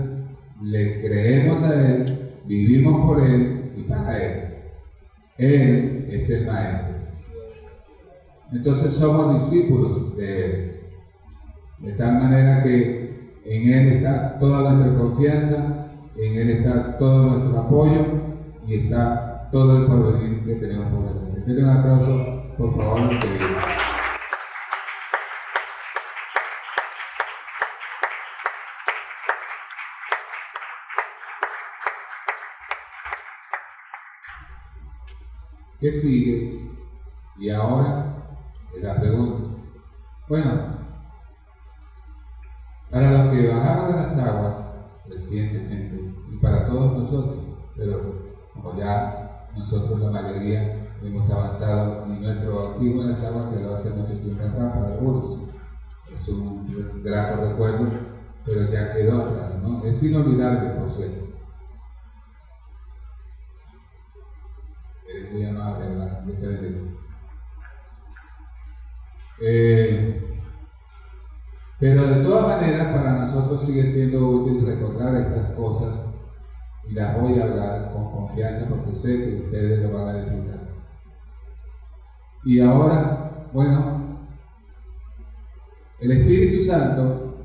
le 0.61 1.01
creemos 1.01 1.61
a 1.63 1.87
Él, 1.87 2.31
vivimos 2.45 3.05
por 3.05 3.23
Él 3.23 3.71
y 3.75 3.83
para 3.83 4.23
Él. 4.23 4.49
Él 5.37 6.07
es 6.09 6.29
el 6.29 6.45
maestro. 6.45 6.95
Entonces 8.51 8.93
somos 8.95 9.43
discípulos 9.43 10.17
de 10.17 10.45
Él. 10.45 10.71
De 11.79 11.93
tal 11.93 12.19
manera 12.19 12.63
que 12.63 13.08
en 13.49 13.67
Él 13.73 13.93
está 13.93 14.37
toda 14.37 14.73
nuestra 14.73 14.99
confianza, 14.99 15.87
en 16.15 16.35
Él 16.35 16.49
está 16.51 16.99
todo 16.99 17.29
nuestro 17.29 17.59
apoyo 17.61 18.05
y 18.67 18.75
está 18.81 19.49
todo 19.51 19.77
el 19.77 19.85
porvenir 19.87 20.45
que 20.45 20.55
tenemos 20.55 20.93
por 20.93 21.11
delante. 21.11 21.41
Denle 21.47 21.63
un 21.63 21.69
aplauso, 21.69 22.55
por 22.59 22.77
favor, 22.77 23.09
que 23.09 23.39
¿Qué 35.79 35.91
sigue? 35.93 36.49
Y 37.39 37.49
ahora 37.49 38.13
la 38.79 38.99
pregunta. 38.99 39.49
Bueno, 40.27 40.78
para 42.91 43.11
los 43.11 43.29
que 43.29 43.47
bajaron 43.47 43.87
de 43.87 43.95
las 43.95 44.17
aguas 44.17 44.55
recientemente 45.07 46.05
y 46.29 46.37
para 46.37 46.65
todos 46.65 46.93
nosotros, 46.93 47.43
pero 47.75 48.03
como 48.53 48.73
ya 48.75 49.07
nosotros 49.55 49.99
la 49.99 50.09
mayoría 50.09 50.67
hemos 51.01 51.29
avanzado 51.29 51.97
y 52.05 52.19
nuestro 52.19 52.55
bautismo 52.55 53.01
en 53.01 53.07
las 53.09 53.23
aguas 53.23 53.47
quedó 53.47 53.71
hace 53.71 53.91
mucho 53.91 54.17
tiempo 54.19 54.45
atrás 54.45 54.71
para 54.73 54.89
algunos. 54.89 55.39
Es 56.11 56.27
un 56.29 56.63
grato 57.03 57.37
recuerdo, 57.37 57.89
pero 58.45 58.63
ya 58.63 58.91
quedó 58.91 59.17
atrás, 59.17 59.55
¿no? 59.57 59.81
Es 59.83 60.03
inolvidable, 60.03 60.71
por 60.71 60.91
cierto. 60.91 61.17
Eres 65.09 65.27
muy 65.29 65.43
amable, 65.43 65.85
¿verdad? 65.85 66.15
Pero 71.79 72.07
de 72.07 72.23
todas 72.23 72.59
maneras, 72.59 72.93
para 72.93 73.25
nosotros 73.25 73.65
sigue 73.65 73.91
siendo 73.93 74.27
útil 74.27 74.65
recordar 74.65 75.15
estas 75.15 75.55
cosas 75.55 75.95
y 76.87 76.93
las 76.93 77.21
voy 77.21 77.39
a 77.39 77.43
hablar 77.43 77.93
con 77.93 78.11
confianza 78.11 78.67
porque 78.67 78.95
sé 78.95 79.17
que 79.17 79.35
ustedes 79.45 79.81
lo 79.81 79.97
van 79.97 80.07
a 80.07 80.21
disfrutar. 80.21 80.59
Y 82.43 82.59
ahora, 82.59 83.47
bueno, 83.53 84.19
el 85.99 86.11
Espíritu 86.11 86.65
Santo 86.65 87.37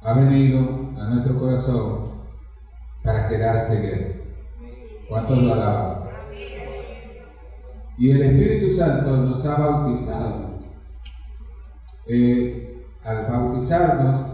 ha 0.00 0.12
venido 0.14 0.58
a 0.96 1.08
nuestro 1.10 1.38
corazón 1.38 2.08
para 3.02 3.28
quedarse 3.28 3.76
en 3.76 3.84
él. 3.84 4.22
¿Cuántos 5.08 5.38
lo 5.38 5.54
alaban? 5.54 6.08
Y 7.96 8.10
el 8.10 8.22
Espíritu 8.22 8.76
Santo 8.76 9.16
nos 9.16 9.44
ha 9.44 9.56
bautizado. 9.56 10.58
Eh, 12.06 12.77
al 13.08 13.26
bautizarnos 13.26 14.26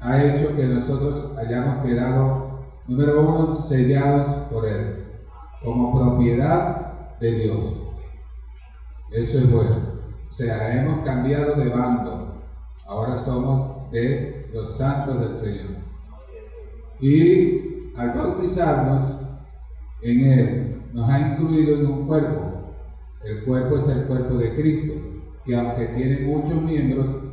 ha 0.00 0.22
hecho 0.22 0.54
que 0.54 0.66
nosotros 0.66 1.36
hayamos 1.36 1.84
quedado, 1.84 2.60
número 2.86 3.28
uno, 3.28 3.62
sellados 3.62 4.48
por 4.52 4.68
Él, 4.68 5.04
como 5.64 5.98
propiedad 5.98 7.18
de 7.18 7.32
Dios. 7.32 7.74
Eso 9.10 9.38
es 9.38 9.50
bueno. 9.50 9.76
O 10.30 10.32
sea, 10.32 10.80
hemos 10.80 11.04
cambiado 11.04 11.56
de 11.56 11.68
bando. 11.70 12.34
Ahora 12.86 13.24
somos 13.24 13.90
de 13.90 14.48
los 14.52 14.76
santos 14.76 15.20
del 15.20 15.38
Señor. 15.38 15.74
Y 17.00 17.90
al 17.96 18.12
bautizarnos 18.12 19.16
en 20.02 20.20
Él, 20.20 20.82
nos 20.92 21.08
ha 21.08 21.18
incluido 21.18 21.76
en 21.76 21.86
un 21.86 22.06
cuerpo. 22.06 22.74
El 23.24 23.42
cuerpo 23.44 23.78
es 23.78 23.88
el 23.88 24.04
cuerpo 24.04 24.36
de 24.36 24.54
Cristo, 24.54 24.94
que 25.44 25.56
aunque 25.56 25.86
tiene 25.86 26.26
muchos 26.26 26.62
miembros, 26.62 27.23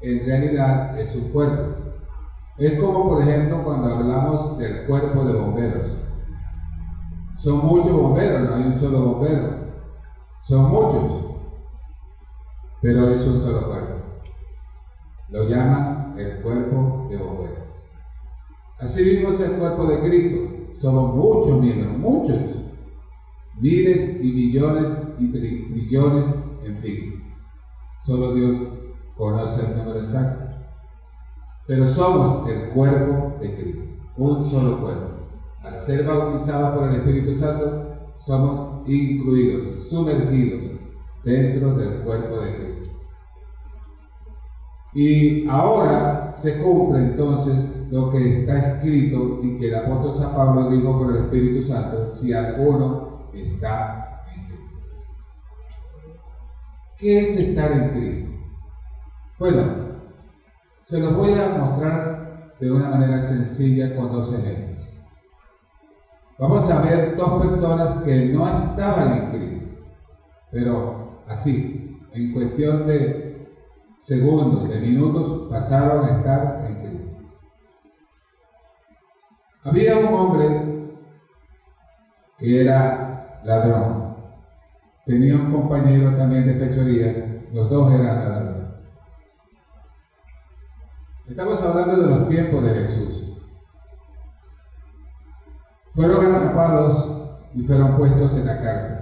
en 0.00 0.26
realidad 0.26 0.98
es 0.98 1.12
su 1.12 1.32
cuerpo. 1.32 1.76
Es 2.58 2.80
como 2.80 3.08
por 3.08 3.22
ejemplo 3.22 3.64
cuando 3.64 3.94
hablamos 3.94 4.58
del 4.58 4.86
cuerpo 4.86 5.24
de 5.24 5.34
bomberos. 5.34 5.96
Son 7.38 7.64
muchos 7.66 7.92
bomberos, 7.92 8.48
no 8.48 8.54
hay 8.54 8.64
un 8.64 8.80
solo 8.80 9.00
bombero. 9.00 9.68
Son 10.48 10.70
muchos, 10.70 11.24
pero 12.82 13.08
es 13.08 13.26
un 13.26 13.40
solo 13.42 13.68
cuerpo. 13.68 13.94
Lo 15.30 15.48
llaman 15.48 16.14
el 16.16 16.40
cuerpo 16.40 17.06
de 17.10 17.16
bomberos. 17.18 17.68
Así 18.80 19.02
mismo 19.02 19.30
es 19.30 19.40
el 19.40 19.56
cuerpo 19.56 19.86
de 19.86 20.00
Cristo. 20.00 20.38
Somos 20.80 21.14
muchos 21.14 21.60
miembros, 21.60 21.98
muchos. 21.98 22.40
Miles 23.60 24.22
y 24.22 24.32
millones 24.32 24.88
y 25.18 25.32
trillones, 25.32 26.26
en 26.62 26.78
fin. 26.78 27.12
Solo 28.06 28.32
Dios 28.32 28.67
conoce 29.18 29.66
el 29.66 29.76
número 29.76 30.00
exacto. 30.00 30.44
Pero 31.66 31.88
somos 31.90 32.48
el 32.48 32.70
cuerpo 32.70 33.36
de 33.40 33.54
Cristo, 33.56 33.82
un 34.16 34.50
solo 34.50 34.80
cuerpo. 34.80 35.08
Al 35.62 35.84
ser 35.84 36.06
bautizados 36.06 36.78
por 36.78 36.88
el 36.88 37.00
Espíritu 37.00 37.38
Santo, 37.38 37.88
somos 38.24 38.88
incluidos, 38.88 39.88
sumergidos 39.90 40.80
dentro 41.24 41.74
del 41.74 42.00
cuerpo 42.04 42.40
de 42.40 42.56
Cristo. 42.56 42.90
Y 44.94 45.46
ahora 45.48 46.34
se 46.38 46.62
cumple 46.62 47.00
entonces 47.00 47.70
lo 47.90 48.10
que 48.10 48.40
está 48.40 48.74
escrito 48.74 49.40
y 49.42 49.58
que 49.58 49.68
el 49.68 49.74
apóstol 49.74 50.18
San 50.18 50.34
Pablo 50.34 50.70
dijo 50.70 50.98
por 50.98 51.14
el 51.14 51.24
Espíritu 51.24 51.68
Santo, 51.68 52.14
si 52.16 52.32
alguno 52.32 53.28
está 53.32 54.24
en 54.34 54.46
Cristo. 54.46 54.78
¿Qué 56.96 57.18
es 57.18 57.38
estar 57.48 57.72
en 57.72 57.90
Cristo? 57.90 58.27
Bueno, 59.38 59.70
se 60.82 60.98
los 60.98 61.14
voy 61.14 61.32
a 61.34 61.50
mostrar 61.50 62.10
de 62.60 62.72
una 62.72 62.88
manera 62.88 63.22
sencilla 63.28 63.94
con 63.94 64.10
dos 64.10 64.32
ejemplos. 64.32 64.84
Vamos 66.40 66.68
a 66.68 66.80
ver 66.80 67.14
dos 67.14 67.38
personas 67.38 68.02
que 68.02 68.24
no 68.32 68.48
estaban 68.48 69.12
en 69.12 69.30
Cristo, 69.30 69.68
pero 70.50 70.98
así, 71.26 71.68
en 72.12 72.32
cuestión 72.32 72.84
de 72.84 73.14
segundos, 74.02 74.68
de 74.68 74.80
minutos, 74.80 75.36
pasaron 75.48 76.04
a 76.04 76.10
estar 76.10 76.58
en 76.62 76.78
Cristo. 76.80 77.06
Había 79.62 79.98
un 79.98 80.14
hombre 80.14 80.58
que 82.38 82.60
era 82.60 83.04
ladrón. 83.42 84.00
Tenía 85.06 85.36
un 85.36 85.48
compañero 85.48 86.12
también 86.14 86.44
de 86.46 86.54
fechorías, 86.54 87.14
los 87.50 87.68
dos 87.68 87.90
eran 87.90 88.18
ladrones. 88.18 88.47
Estamos 91.38 91.62
hablando 91.62 92.02
de 92.02 92.08
los 92.08 92.28
tiempos 92.28 92.64
de 92.64 92.80
Jesús. 92.80 93.24
Fueron 95.94 96.34
atrapados 96.34 97.08
y 97.54 97.62
fueron 97.62 97.96
puestos 97.96 98.36
en 98.36 98.44
la 98.44 98.60
cárcel. 98.60 98.96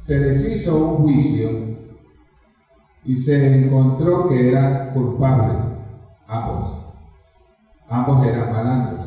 Se 0.00 0.18
les 0.18 0.42
hizo 0.42 0.86
un 0.86 1.02
juicio 1.02 1.66
y 3.04 3.18
se 3.18 3.44
encontró 3.44 4.26
que 4.26 4.48
eran 4.48 4.90
culpables, 4.94 5.58
ambos. 6.26 6.74
Ambos 7.86 8.24
eran 8.24 8.50
malandros. 8.50 9.04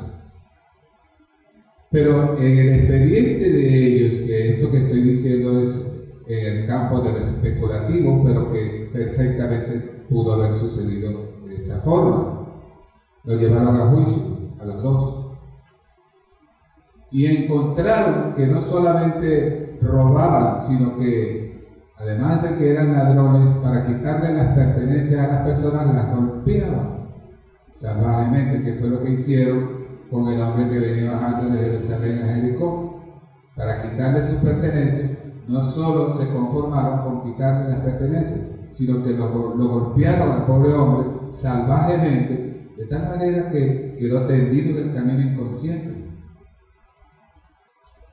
Pero 1.90 2.38
en 2.38 2.60
el 2.60 2.70
expediente 2.70 3.50
de 3.50 3.88
ellos, 3.88 4.22
que 4.28 4.50
esto 4.50 4.70
que 4.70 4.78
estoy 4.78 5.02
diciendo 5.02 5.60
es 5.60 5.76
en 6.28 6.46
el 6.46 6.68
campo 6.68 7.02
de 7.02 7.14
lo 7.14 7.18
especulativo, 7.18 8.24
pero 8.24 8.52
que 8.52 8.83
perfectamente 8.94 10.06
pudo 10.10 10.34
haber 10.34 10.60
sucedido 10.60 11.10
de 11.46 11.66
esa 11.66 11.82
forma. 11.82 12.48
Lo 13.26 13.36
llevaron 13.36 13.76
a 13.76 13.88
juicio, 13.88 14.24
a 14.62 14.66
los 14.66 14.84
dos. 14.84 15.36
Y 17.12 17.26
encontraron 17.26 18.36
que 18.36 18.48
no 18.48 18.62
solamente 18.62 19.80
robaban, 19.82 20.68
sino 20.68 20.98
que 20.98 21.68
además 21.98 22.44
de 22.44 22.58
que 22.58 22.72
eran 22.72 22.94
ladrones, 22.94 23.56
para 23.64 23.86
quitarle 23.88 24.34
las 24.34 24.56
pertenencias 24.56 25.20
a 25.20 25.34
las 25.34 25.48
personas, 25.48 25.94
las 25.94 26.16
golpeaban 26.16 26.94
salvajemente, 27.80 28.64
que 28.64 28.80
fue 28.80 28.90
lo 28.90 29.04
que 29.04 29.12
hicieron 29.12 29.84
con 30.10 30.28
el 30.30 30.42
hombre 30.42 30.70
que 30.70 30.80
venía 30.80 31.12
bajando 31.12 31.54
de 31.54 31.60
Jerusalén 31.60 32.24
a 32.24 32.34
Jericó. 32.34 33.02
Para 33.56 33.84
quitarle 33.84 34.28
sus 34.30 34.40
pertenencias, 34.40 35.12
no 35.48 35.72
solo 35.72 36.18
se 36.18 36.30
conformaron 36.32 37.04
con 37.04 37.24
quitarle 37.24 37.70
las 37.70 37.82
pertenencias, 37.82 38.53
sino 38.76 39.04
que 39.04 39.14
lo, 39.14 39.30
golpearon 39.30 40.32
al 40.32 40.46
pobre 40.46 40.74
hombre 40.74 41.08
salvajemente, 41.32 42.54
de 42.78 42.86
tal 42.88 43.08
manera 43.08 43.50
que 43.50 43.96
quedó 43.98 44.26
tendido 44.26 44.72
en 44.72 44.88
el 44.88 44.94
camino 44.94 45.22
inconsciente. 45.22 45.96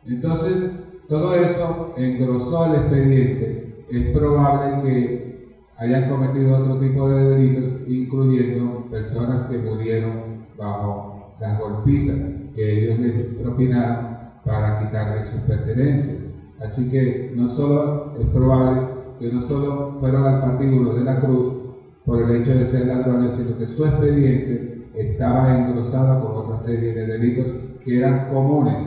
Entonces, 0.04 0.70
todo 1.08 1.34
eso 1.34 1.92
engrosó 1.96 2.66
el 2.66 2.76
expediente. 2.76 3.64
Es 3.90 4.10
probable 4.12 4.80
que 4.82 5.30
hayan 5.76 6.08
cometido 6.08 6.54
otro 6.54 6.78
tipo 6.78 7.08
de 7.08 7.26
delitos, 7.26 7.74
incluyendo 7.86 8.86
personas 8.90 9.48
que 9.48 9.58
murieron 9.58 10.24
bajo 10.56 11.10
las 11.38 11.58
golpizas 11.58 12.18
que 12.54 12.74
ellos 12.74 12.98
les 12.98 13.14
propinaron 13.36 14.08
para 14.44 14.78
quitarles 14.78 15.26
sus 15.28 15.42
pertenencias. 15.42 16.18
Así 16.58 16.88
que 16.90 17.30
no 17.32 17.48
solo 17.48 18.12
es 18.14 18.26
probable 18.28 18.89
que 19.20 19.30
no 19.30 19.42
solo 19.42 19.98
fueron 20.00 20.26
al 20.26 20.40
patíbulo 20.40 20.94
de 20.94 21.04
la 21.04 21.20
cruz 21.20 21.52
por 22.06 22.22
el 22.22 22.30
hecho 22.42 22.54
de 22.54 22.66
ser 22.66 22.86
ladrones, 22.86 23.36
sino 23.36 23.56
que 23.58 23.68
su 23.68 23.84
expediente 23.84 24.64
estaba 24.94 25.52
engrosado 25.52 26.18
con 26.18 26.34
otra 26.34 26.64
serie 26.64 26.94
de 26.94 27.06
delitos 27.06 27.54
que 27.84 27.98
eran 27.98 28.26
comunes 28.26 28.82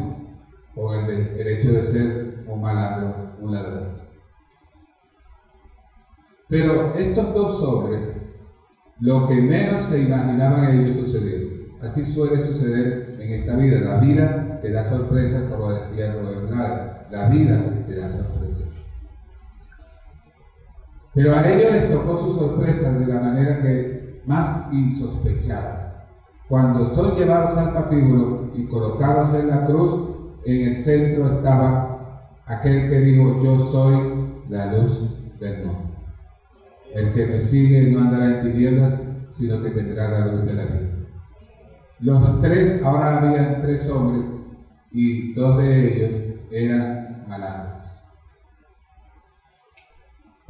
con 0.75 0.95
el, 0.95 1.29
el 1.37 1.47
hecho 1.49 1.71
de 1.71 1.85
ser 1.85 2.09
un 2.47 2.61
malandro, 2.61 3.15
un 3.37 3.51
ladrón. 3.51 3.93
Pero 6.49 6.91
estos 6.93 7.31
dos 7.33 7.61
hombres, 7.61 8.03
lo 8.99 9.27
que 9.27 9.41
menos 9.41 9.87
se 9.87 9.99
imaginaban 9.99 10.65
ellos 10.65 10.95
sucedió. 10.95 11.39
Así 11.79 12.05
suele 12.05 12.39
suceder 12.39 12.93
en 13.19 13.31
esta 13.31 13.55
vida. 13.55 13.81
La 13.81 13.97
vida 13.97 14.35
te 14.61 14.71
da 14.71 14.83
sorpresas, 14.83 15.43
como 15.45 15.69
decía 15.69 16.07
Robert 16.07 16.43
La 17.09 17.25
vida 17.25 17.63
te 17.87 17.95
da 17.95 18.09
sorpresas. 18.09 18.42
Pero 21.15 21.35
a 21.35 21.51
ellos 21.51 21.71
les 21.71 21.91
tocó 21.91 22.25
sus 22.25 22.35
sorpresas 22.35 22.99
de 22.99 23.07
la 23.07 23.21
manera 23.21 23.61
que 23.61 24.21
más 24.25 24.73
insospechada. 24.73 26.09
Cuando 26.49 26.95
son 26.95 27.15
llevados 27.15 27.57
al 27.57 27.73
patíbulo 27.73 28.51
y 28.55 28.67
colocados 28.67 29.39
en 29.39 29.47
la 29.49 29.67
cruz, 29.67 30.13
en 30.45 30.61
el 30.75 30.83
centro 30.83 31.37
estaba 31.37 32.41
aquel 32.45 32.89
que 32.89 32.99
dijo, 32.99 33.43
yo 33.43 33.71
soy 33.71 34.01
la 34.49 34.73
luz 34.73 35.39
del 35.39 35.63
mundo. 35.63 35.93
El 36.93 37.13
que 37.13 37.25
me 37.25 37.41
sigue 37.41 37.91
no 37.91 37.99
andará 37.99 38.27
en 38.27 38.41
tinieblas, 38.41 39.01
sino 39.37 39.61
que 39.61 39.71
tendrá 39.71 40.09
la 40.09 40.27
luz 40.27 40.45
de 40.45 40.53
la 40.53 40.65
vida. 40.65 40.89
Los 41.99 42.41
tres, 42.41 42.83
ahora 42.83 43.19
habían 43.19 43.61
tres 43.61 43.89
hombres 43.89 44.25
y 44.91 45.33
dos 45.33 45.57
de 45.57 45.87
ellos 45.87 46.11
eran 46.51 46.92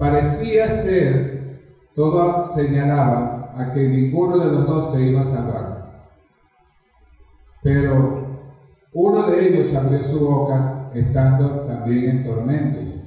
Parecía 0.04 0.84
ser, 0.84 1.48
todo 1.96 2.54
señalaba 2.56 3.54
a 3.56 3.72
que 3.72 3.88
ninguno 3.88 4.38
de 4.38 4.52
los 4.52 4.68
dos 4.68 4.92
se 4.92 5.02
iba 5.02 5.22
a 5.22 5.32
salvar. 5.32 5.94
Pero 7.64 8.36
uno 8.92 9.32
de 9.32 9.48
ellos 9.48 9.74
abrió 9.74 10.04
su 10.04 10.20
boca 10.20 10.90
estando 10.94 11.64
también 11.66 12.18
en 12.18 12.24
tormentos, 12.26 13.00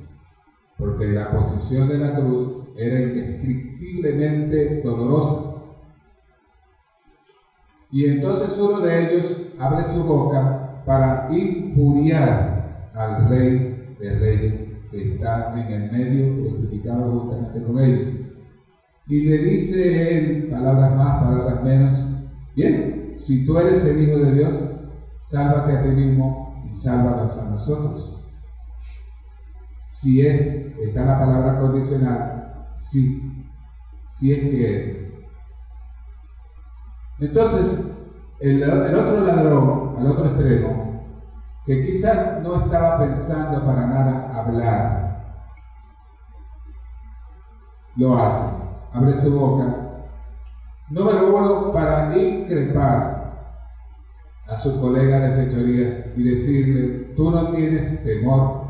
porque 0.78 1.08
la 1.08 1.32
posición 1.32 1.86
de 1.90 1.98
la 1.98 2.16
cruz 2.16 2.48
era 2.78 2.98
indescriptiblemente 2.98 4.80
dolorosa. 4.82 5.42
Y 7.92 8.06
entonces 8.06 8.58
uno 8.58 8.80
de 8.80 9.04
ellos 9.04 9.46
abre 9.58 9.84
su 9.84 10.02
boca 10.02 10.82
para 10.86 11.26
injuriar 11.28 12.56
al 12.94 13.28
rey 13.28 13.70
de 14.00 14.18
reyes 14.18 14.65
está 14.92 15.52
en 15.58 15.70
el 15.70 15.90
medio 15.90 16.34
crucificado 16.36 17.20
justamente 17.20 17.62
con 17.62 17.78
ellos. 17.80 18.06
Y 19.08 19.22
le 19.22 19.38
dice 19.38 20.18
él, 20.18 20.48
palabras 20.50 20.96
más, 20.96 21.22
palabras 21.22 21.64
menos, 21.64 21.94
bien, 22.54 23.16
si 23.18 23.46
tú 23.46 23.58
eres 23.58 23.84
el 23.84 24.02
Hijo 24.02 24.18
de 24.18 24.32
Dios, 24.32 24.54
sálvate 25.30 25.72
a 25.72 25.82
ti 25.82 25.88
mismo 25.90 26.62
y 26.68 26.76
sálvanos 26.82 27.36
a 27.38 27.50
nosotros. 27.50 28.12
Si 30.00 30.20
es, 30.20 30.40
está 30.80 31.04
la 31.04 31.18
palabra 31.18 31.60
condicional, 31.60 32.66
sí, 32.90 33.22
si 34.18 34.32
es 34.32 34.40
que 34.40 34.96
Entonces, 37.18 37.80
el, 38.40 38.62
el 38.62 38.94
otro 38.94 39.20
ladrón, 39.22 39.94
al 39.98 40.06
otro 40.06 40.26
extremo, 40.26 40.86
que 41.64 41.84
quizás 41.84 42.42
no 42.42 42.64
estaba 42.64 42.98
pensando 42.98 43.64
para 43.64 43.86
nada 43.86 44.25
hablar, 44.46 45.06
lo 47.96 48.18
hace, 48.18 48.56
abre 48.92 49.22
su 49.22 49.32
boca. 49.32 49.82
Número 50.90 51.34
uno, 51.34 51.72
para 51.72 52.16
increpar 52.16 53.16
a 54.46 54.58
su 54.58 54.80
colega 54.80 55.20
de 55.20 55.44
fechoría 55.44 56.12
y 56.16 56.22
decirle, 56.22 57.14
tú 57.16 57.30
no 57.30 57.50
tienes 57.50 58.02
temor, 58.04 58.66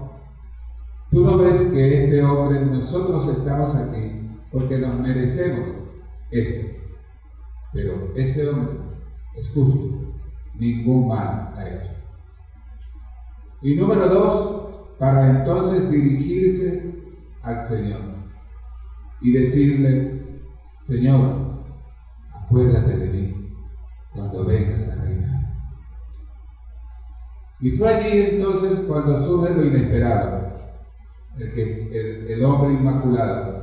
tú 1.10 1.22
no 1.22 1.38
ves 1.38 1.60
que 1.72 2.04
este 2.04 2.24
hombre, 2.24 2.64
nosotros 2.64 3.38
estamos 3.38 3.76
aquí 3.76 4.30
porque 4.50 4.78
nos 4.78 4.98
merecemos 5.00 5.68
esto, 6.30 6.66
pero 7.72 8.12
ese 8.14 8.48
hombre 8.48 8.78
es 9.36 9.50
justo, 9.52 9.98
ningún 10.54 11.08
mal 11.08 11.52
ha 11.56 11.68
hecho. 11.68 11.92
Y 13.62 13.74
número 13.74 14.08
dos, 14.08 14.65
para 14.98 15.38
entonces 15.38 15.88
dirigirse 15.90 16.82
al 17.42 17.68
Señor 17.68 18.02
y 19.20 19.32
decirle, 19.32 20.10
Señor, 20.86 21.36
acuérdate 22.32 22.96
de 22.96 23.08
mí 23.08 23.30
cuando 24.14 24.44
vengas 24.44 24.88
a 24.88 25.02
reinar. 25.02 25.40
Y 27.60 27.70
fue 27.72 27.88
allí 27.88 28.18
entonces 28.18 28.86
cuando 28.86 29.24
surge 29.24 29.54
lo 29.54 29.64
inesperado, 29.64 30.46
el, 31.38 31.52
que, 31.52 32.24
el, 32.28 32.44
hombre 32.44 32.72
inmaculado, 32.74 33.62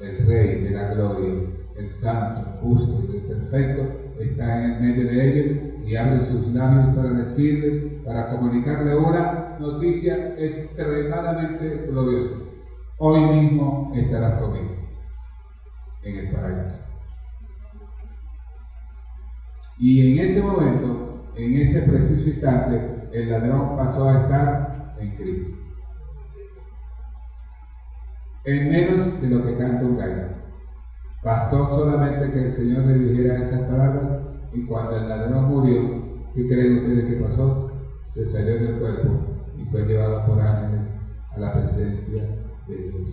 el 0.00 0.26
Rey 0.26 0.60
de 0.62 0.72
la 0.72 0.88
gloria, 0.88 1.34
el 1.76 1.90
santo, 2.00 2.42
justo 2.60 3.02
y 3.02 3.16
el 3.16 3.22
perfecto, 3.22 3.90
está 4.18 4.56
en 4.56 4.72
el 4.72 4.80
medio 4.80 5.06
de 5.06 5.28
ellos 5.28 5.65
y 5.86 5.94
abre 5.94 6.26
sus 6.26 6.48
labios 6.48 6.96
para 6.96 7.10
decirles, 7.10 8.04
para 8.04 8.30
comunicarle 8.30 8.96
una 8.96 9.56
noticia 9.60 10.34
extremadamente 10.36 11.86
gloriosa. 11.86 12.34
Hoy 12.98 13.24
mismo 13.26 13.92
estarás 13.94 14.40
conmigo 14.40 14.70
en 16.02 16.16
el 16.16 16.30
paraíso. 16.32 16.76
Y 19.78 20.18
en 20.18 20.30
ese 20.30 20.42
momento, 20.42 21.22
en 21.36 21.54
ese 21.54 21.82
preciso 21.82 22.30
instante, 22.30 23.08
el 23.12 23.30
ladrón 23.30 23.76
pasó 23.76 24.08
a 24.08 24.22
estar 24.22 24.94
en 24.98 25.14
Cristo. 25.14 25.56
En 28.44 28.70
menos 28.70 29.20
de 29.20 29.28
lo 29.28 29.44
que 29.44 29.56
canta 29.56 29.84
un 29.84 29.98
gallo. 29.98 30.26
Bastó 31.22 31.76
solamente 31.76 32.32
que 32.32 32.46
el 32.46 32.56
Señor 32.56 32.86
le 32.86 32.98
dijera 32.98 33.42
esas 33.42 33.62
palabras 33.68 34.25
y 34.52 34.64
cuando 34.64 34.96
el 34.96 35.08
ladrón 35.08 35.46
murió, 35.46 35.92
¿qué 36.34 36.46
creen 36.46 36.76
ustedes 36.76 37.06
que 37.06 37.16
pasó? 37.16 37.68
Se 38.14 38.26
salió 38.26 38.58
del 38.58 38.78
cuerpo 38.78 39.20
y 39.56 39.64
fue 39.66 39.84
llevado 39.84 40.26
por 40.26 40.40
ángeles 40.40 40.82
a 41.30 41.40
la 41.40 41.52
presencia 41.52 42.26
de 42.68 42.76
Dios. 42.76 43.10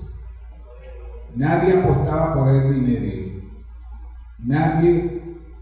Nadie 1.35 1.73
apostaba 1.73 2.33
por 2.33 2.49
él 2.49 2.69
ni 2.69 2.81
medio. 2.81 3.25
Nadie 4.39 5.03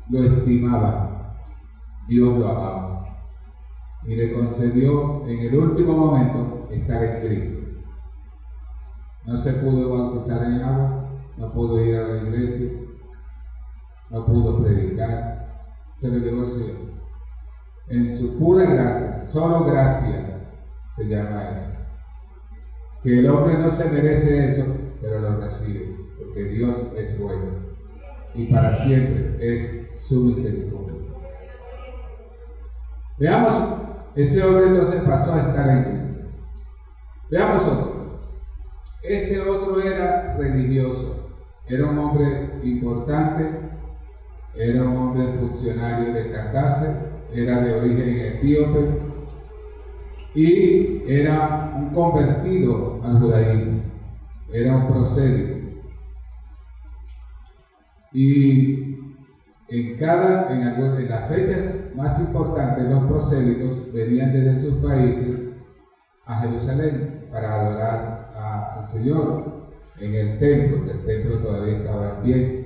lo 0.09 0.23
estimaba. 0.23 1.11
Dios 2.07 2.37
lo 2.37 2.47
amaba. 2.49 3.01
Y 4.03 4.15
le 4.15 4.31
concedió 4.31 5.21
en 5.25 5.41
el 5.41 5.55
último 5.55 5.95
momento 5.95 6.65
estar 6.69 7.03
en 7.03 7.19
Cristo. 7.19 7.61
No 9.25 9.37
se 9.37 9.53
pudo 9.53 9.89
bautizar 9.89 10.43
en 10.43 10.61
agua, 10.63 11.05
no 11.37 11.51
pudo 11.53 11.79
ir 11.79 11.95
a 11.95 12.03
la 12.03 12.15
iglesia, 12.17 12.71
no 14.09 14.25
pudo 14.25 14.57
predicar, 14.57 15.40
se 16.01 16.07
lo 16.07 16.17
llevó 16.17 16.43
el 16.45 16.49
Señor. 16.49 16.77
En 17.89 18.17
su 18.17 18.39
pura 18.39 18.65
gracia, 18.65 19.25
solo 19.31 19.65
gracia 19.65 20.49
se 20.95 21.05
llama 21.05 21.49
eso. 21.49 21.71
Que 23.03 23.19
el 23.19 23.29
hombre 23.29 23.57
no 23.59 23.71
se 23.71 23.87
merece 23.89 24.51
eso, 24.51 24.65
pero 24.99 25.19
lo 25.19 25.39
recibe, 25.39 25.95
porque 26.17 26.43
Dios 26.45 26.75
es 26.97 27.19
bueno 27.19 27.61
y 28.33 28.45
para 28.45 28.83
siempre 28.83 29.35
es 29.39 29.87
su 30.07 30.21
misericordia. 30.21 30.95
Veamos, 33.19 33.81
ese 34.15 34.43
hombre 34.43 34.67
entonces 34.67 35.01
pasó 35.03 35.33
a 35.33 35.49
estar 35.49 35.69
en 35.69 35.83
Cristo. 35.83 36.29
Veamos 37.29 37.67
otro. 37.67 38.21
Este 39.03 39.39
otro 39.39 39.81
era 39.81 40.35
religioso, 40.37 41.29
era 41.67 41.85
un 41.85 41.97
hombre 41.97 42.59
importante, 42.63 43.70
era 44.55 44.83
un 44.83 44.97
hombre 44.97 45.27
funcionario 45.39 46.13
de 46.13 46.31
Candace, 46.31 46.95
era 47.33 47.61
de 47.61 47.73
origen 47.73 48.19
etíope 48.19 48.79
y 50.35 51.03
era 51.07 51.73
un 51.77 51.93
convertido 51.93 53.01
al 53.03 53.19
judaísmo, 53.19 53.81
era 54.51 54.75
un 54.75 54.87
procedimiento. 54.87 55.61
Y 58.13 58.81
en 59.69 59.97
cada, 59.97 60.51
en, 60.51 60.61
en 60.61 61.09
las 61.09 61.29
fechas 61.29 61.75
más 61.95 62.19
importantes, 62.19 62.89
los 62.89 63.05
prosélitos 63.05 63.93
venían 63.93 64.33
desde 64.33 64.61
sus 64.61 64.83
países 64.83 65.39
a 66.25 66.41
Jerusalén 66.41 67.25
para 67.31 67.61
adorar 67.61 68.31
al 68.35 68.87
Señor 68.89 69.69
en 69.99 70.15
el 70.15 70.39
templo, 70.39 70.83
que 70.83 70.91
el 70.91 71.05
templo 71.05 71.37
todavía 71.37 71.77
estaba 71.77 72.09
en 72.09 72.21
pie. 72.23 72.60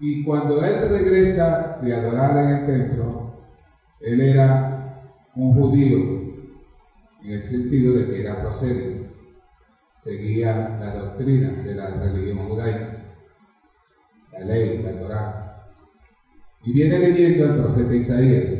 Y 0.00 0.24
cuando 0.24 0.64
él 0.64 0.88
regresa 0.88 1.78
de 1.82 1.94
adorar 1.94 2.44
en 2.44 2.58
el 2.58 2.66
templo, 2.66 3.32
él 4.00 4.20
era 4.20 5.30
un 5.34 5.54
judío, 5.54 5.98
en 7.22 7.32
el 7.32 7.48
sentido 7.48 7.94
de 7.94 8.06
que 8.06 8.20
era 8.20 8.42
prosélito, 8.42 9.06
seguía 10.04 10.78
la 10.80 10.94
doctrina 10.94 11.62
de 11.62 11.74
la 11.74 11.90
religión 11.96 12.38
judaica 12.48 12.96
la 14.38 14.44
ley, 14.44 14.82
la 14.82 14.98
Torah. 14.98 15.42
Y 16.64 16.72
viene 16.72 16.98
leyendo 16.98 17.44
al 17.44 17.56
profeta 17.56 17.94
Isaías. 17.94 18.58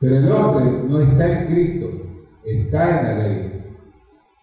Pero 0.00 0.16
el 0.16 0.32
hombre 0.32 0.82
no 0.84 1.00
está 1.00 1.32
en 1.32 1.46
Cristo, 1.46 1.90
está 2.44 2.98
en 2.98 3.04
la 3.04 3.24
ley. 3.24 3.50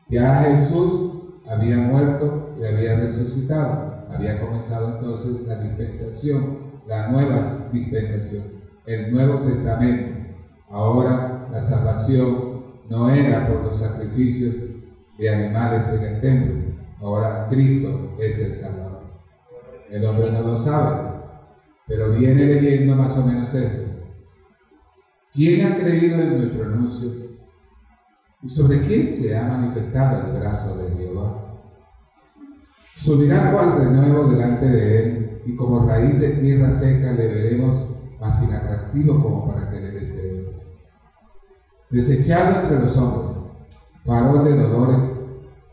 Ya 0.10 0.44
Jesús 0.44 1.12
había 1.48 1.78
muerto 1.78 2.56
y 2.60 2.66
había 2.66 2.96
resucitado. 2.96 3.91
Había 4.12 4.40
comenzado 4.40 4.90
entonces 4.90 5.46
la 5.48 5.58
dispensación, 5.58 6.60
la 6.88 7.10
nueva 7.10 7.70
dispensación, 7.72 8.52
el 8.88 9.12
Nuevo 9.12 9.42
Testamento. 9.44 10.12
Ahora 10.70 11.48
la 11.50 11.66
salvación 11.66 12.52
no 12.90 13.10
era 13.10 13.48
por 13.48 13.64
los 13.64 13.80
sacrificios 13.80 14.58
de 15.20 15.30
animales 15.30 15.88
en 15.92 16.04
el 16.04 16.22
templo, 16.22 16.62
Ahora 17.02 17.48
Cristo 17.50 18.14
es 18.20 18.40
el 18.40 18.60
Salvador. 18.60 19.02
El 19.90 20.06
hombre 20.06 20.32
no 20.32 20.44
lo 20.44 20.58
sabe, 20.58 21.02
pero 21.88 22.12
viene 22.12 22.46
leyendo 22.46 22.96
más 22.96 23.18
o 23.18 23.24
menos 23.24 23.56
esto. 23.56 23.92
¿Quién 25.34 25.64
ha 25.66 25.76
creído 25.76 26.22
en 26.22 26.36
nuestro 26.36 26.66
anuncio? 26.66 27.12
¿Y 28.44 28.50
sobre 28.50 28.82
quién 28.82 29.12
se 29.12 29.36
ha 29.36 29.46
manifestado 29.46 30.20
el 30.20 30.32
brazo 30.32 30.76
de 30.76 30.92
Jehová? 30.92 31.51
Subirá 33.04 33.52
cual 33.52 33.78
renuevo 33.80 34.30
delante 34.30 34.68
de 34.68 35.00
él, 35.00 35.42
y 35.46 35.56
como 35.56 35.88
raíz 35.88 36.20
de 36.20 36.30
tierra 36.36 36.80
seca 36.80 37.14
le 37.14 37.28
veremos 37.28 37.90
más 38.20 38.44
inatractivo 38.44 39.24
como 39.24 39.48
para 39.48 39.72
que 39.72 39.82
le 39.82 39.92
deseemos. 39.92 40.56
Desechado 41.90 42.62
entre 42.62 42.86
los 42.86 42.98
hombres, 42.98 43.38
farol 44.06 44.46
de 44.46 44.56
dolores 44.56 45.00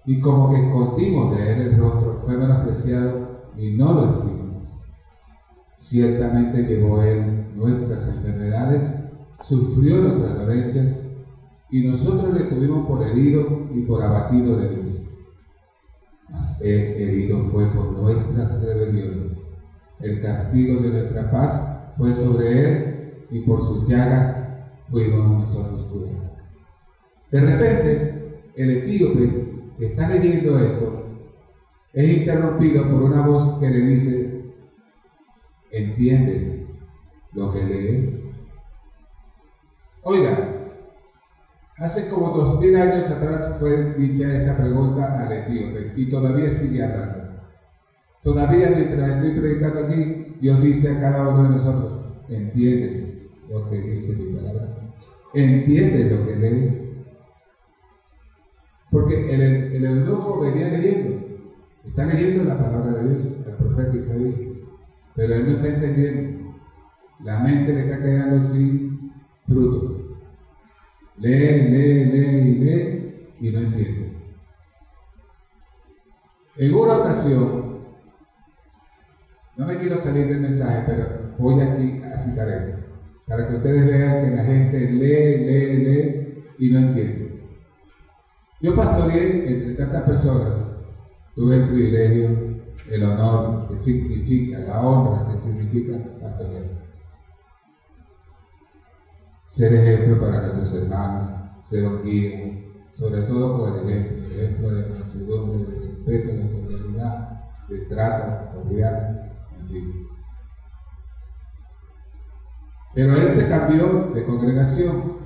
y 0.07 0.21
como 0.21 0.51
que 0.51 0.65
escondimos 0.65 1.37
de 1.37 1.53
él 1.53 1.61
el 1.61 1.79
rostro, 1.79 2.23
fue 2.25 2.39
menospreciado 2.39 3.29
y 3.59 3.77
no 3.77 3.93
lo 3.93 4.05
estimamos. 4.11 4.69
Ciertamente 5.77 6.63
llevó 6.63 7.03
él 7.03 7.45
nuestras 7.55 8.09
enfermedades, 8.09 8.91
sufrió 9.47 9.99
nuestras 9.99 10.35
dolencias, 10.35 10.97
y 11.71 11.87
nosotros 11.87 12.33
le 12.33 12.45
tuvimos 12.45 12.87
por 12.87 13.03
herido 13.03 13.69
y 13.75 13.83
por 13.83 14.03
abatido 14.03 14.57
de 14.57 14.69
Dios. 14.71 14.88
Él 16.61 16.95
herido 16.97 17.49
fue 17.51 17.73
por 17.73 17.91
nuestras 17.91 18.61
rebeliones. 18.61 19.33
El 20.01 20.21
castigo 20.21 20.81
de 20.81 20.91
nuestra 20.91 21.31
paz 21.31 21.63
fue 21.97 22.15
sobre 22.15 22.65
él, 22.65 22.95
y 23.31 23.41
por 23.41 23.63
sus 23.63 23.87
llagas 23.87 24.37
fuimos 24.91 25.37
nosotros 25.37 25.85
curados. 25.91 26.33
De 27.31 27.41
repente, 27.41 28.17
el 28.57 28.71
etíope 28.71 29.39
que 29.77 29.87
está 29.87 30.09
leyendo 30.09 30.59
esto 30.59 31.03
es 31.93 32.19
interrumpido 32.19 32.89
por 32.89 33.03
una 33.03 33.23
voz 33.23 33.59
que 33.59 33.71
le 33.71 33.83
dice, 33.83 34.31
¿entiendes 35.71 36.49
lo 37.35 37.53
que 37.53 37.65
lee? 37.65 38.09
Oiga, 40.05 40.58
hace 41.79 42.09
como 42.09 42.37
dos 42.37 42.61
mil 42.61 42.77
años 42.77 43.11
atrás 43.11 43.57
fue 43.61 43.95
dicha 43.97 44.33
esta 44.33 44.57
pregunta 44.57 45.21
al 45.21 45.33
etíope 45.33 45.93
y 45.97 46.11
todavía 46.11 46.55
sigue 46.55 46.83
hablando. 46.83 47.29
Todavía 48.23 48.71
mientras 48.71 49.17
estoy 49.17 49.41
predicando 49.41 49.81
aquí, 49.81 50.37
Dios 50.41 50.63
dice 50.63 50.91
a 50.91 51.01
cada 51.01 51.29
uno 51.29 51.45
de 51.45 51.51
nosotros, 51.51 51.93
¿entiendes 52.29 53.03
lo 53.49 53.71
que 53.71 53.81
dice 53.81 54.13
mi 54.17 54.37
palabra? 54.37 54.69
¿Entiendes 55.35 56.11
lo 56.11 56.27
que 56.27 56.37
lees? 56.37 56.75
Porque 58.91 59.35
el, 59.35 59.43
el 59.85 60.05
venía 60.41 60.69
leyendo, 60.69 61.23
está 61.85 62.07
leyendo 62.07 62.45
la 62.45 62.59
palabra 62.59 62.95
de 62.95 63.09
Dios, 63.09 63.39
el 63.47 63.53
profeta 63.55 63.97
Isaías, 63.97 64.41
pero 65.15 65.35
él 65.35 65.47
no 65.47 65.53
está 65.53 65.69
entendiendo. 65.69 66.39
La 67.25 67.41
mente 67.41 67.73
le 67.73 67.83
está 67.83 68.01
quedando 68.01 68.43
sin 68.43 69.13
fruto. 69.47 69.98
Lee, 71.21 71.63
lee, 71.63 72.05
lee 72.07 72.49
y 72.49 72.57
lee 72.59 72.99
y 73.41 73.51
no 73.51 73.61
entiende. 73.61 74.09
En 76.57 76.75
una 76.75 76.99
ocasión, 76.99 77.67
no 79.57 79.67
me 79.67 79.79
quiero 79.79 79.99
salir 80.01 80.29
del 80.29 80.41
mensaje, 80.41 80.85
pero 80.87 81.09
voy 81.39 81.61
aquí 81.61 81.97
a 82.15 82.21
citar 82.21 82.49
esto, 82.49 82.73
para 83.27 83.47
que 83.47 83.55
ustedes 83.55 83.87
vean 83.87 84.21
que 84.21 84.31
la 84.31 84.45
gente 84.45 84.89
lee, 84.89 85.37
lee, 85.45 85.79
lee 85.79 86.17
y 86.59 86.71
no 86.71 86.79
entiende. 86.79 87.29
Yo 88.61 88.75
pastoreé 88.75 89.43
entre 89.45 89.75
tantas 89.75 90.05
personas, 90.05 90.57
tuve 91.35 91.57
el 91.57 91.67
privilegio, 91.67 92.41
el 92.87 93.03
honor 93.05 93.67
que 93.69 93.79
significa, 93.83 94.61
la 94.61 94.81
honra 94.81 95.25
que 95.27 95.37
significa 95.39 96.01
pastorear. 96.21 96.78
Ser 99.59 99.75
ejemplo 99.75 100.21
para 100.21 100.41
nuestros 100.41 100.73
hermanos, 100.73 101.27
ser 101.69 101.85
un 101.85 102.01
guía, 102.01 102.31
sobre 102.97 103.25
todo 103.25 103.59
por 103.59 103.69
el 103.69 103.89
ejemplo, 103.89 104.25
ejemplo 104.25 104.71
de 104.71 104.89
mansedumbre, 104.89 105.59
de 105.59 105.81
respeto, 105.81 106.33
de 106.33 106.53
cordialidad, 106.53 107.29
de 107.69 107.81
trato 107.81 108.39
cordial, 108.53 109.21
en 109.59 109.67
fin. 109.67 109.93
Pero 112.95 113.17
él 113.17 113.35
se 113.35 113.49
cambió 113.49 114.13
de 114.15 114.25
congregación 114.25 115.19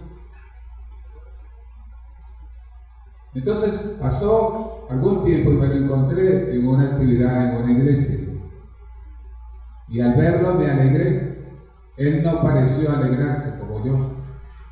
Entonces 3.34 3.84
pasó 4.00 4.54
algún 4.88 5.22
tiempo 5.22 5.52
y 5.52 5.58
me 5.58 5.68
lo 5.68 5.74
encontré 5.74 6.56
en 6.56 6.66
una 6.66 6.84
actividad 6.84 7.44
en 7.44 7.54
una 7.54 7.70
iglesia. 7.70 8.18
Y 9.88 10.00
al 10.00 10.14
verlo 10.14 10.54
me 10.54 10.70
alegré. 10.70 11.34
Él 11.98 12.22
no 12.22 12.40
pareció 12.40 12.90
alegrarse 12.90 13.54
como 13.58 13.84
yo. 13.84 14.11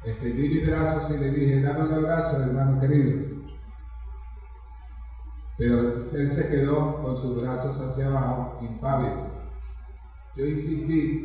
Extendí 0.05 0.49
mis 0.49 0.67
brazos 0.67 1.11
y 1.11 1.19
le 1.19 1.31
dije, 1.31 1.61
dame 1.61 1.85
un 1.85 1.93
abrazo, 1.93 2.41
hermano 2.41 2.79
querido. 2.81 3.19
Pero 5.59 5.93
él 6.13 6.33
se 6.33 6.49
quedó 6.49 6.99
con 7.03 7.19
sus 7.19 7.35
brazos 7.35 7.79
hacia 7.79 8.07
abajo, 8.07 8.57
impávido. 8.61 9.21
Yo 10.37 10.47
insistí, 10.47 11.21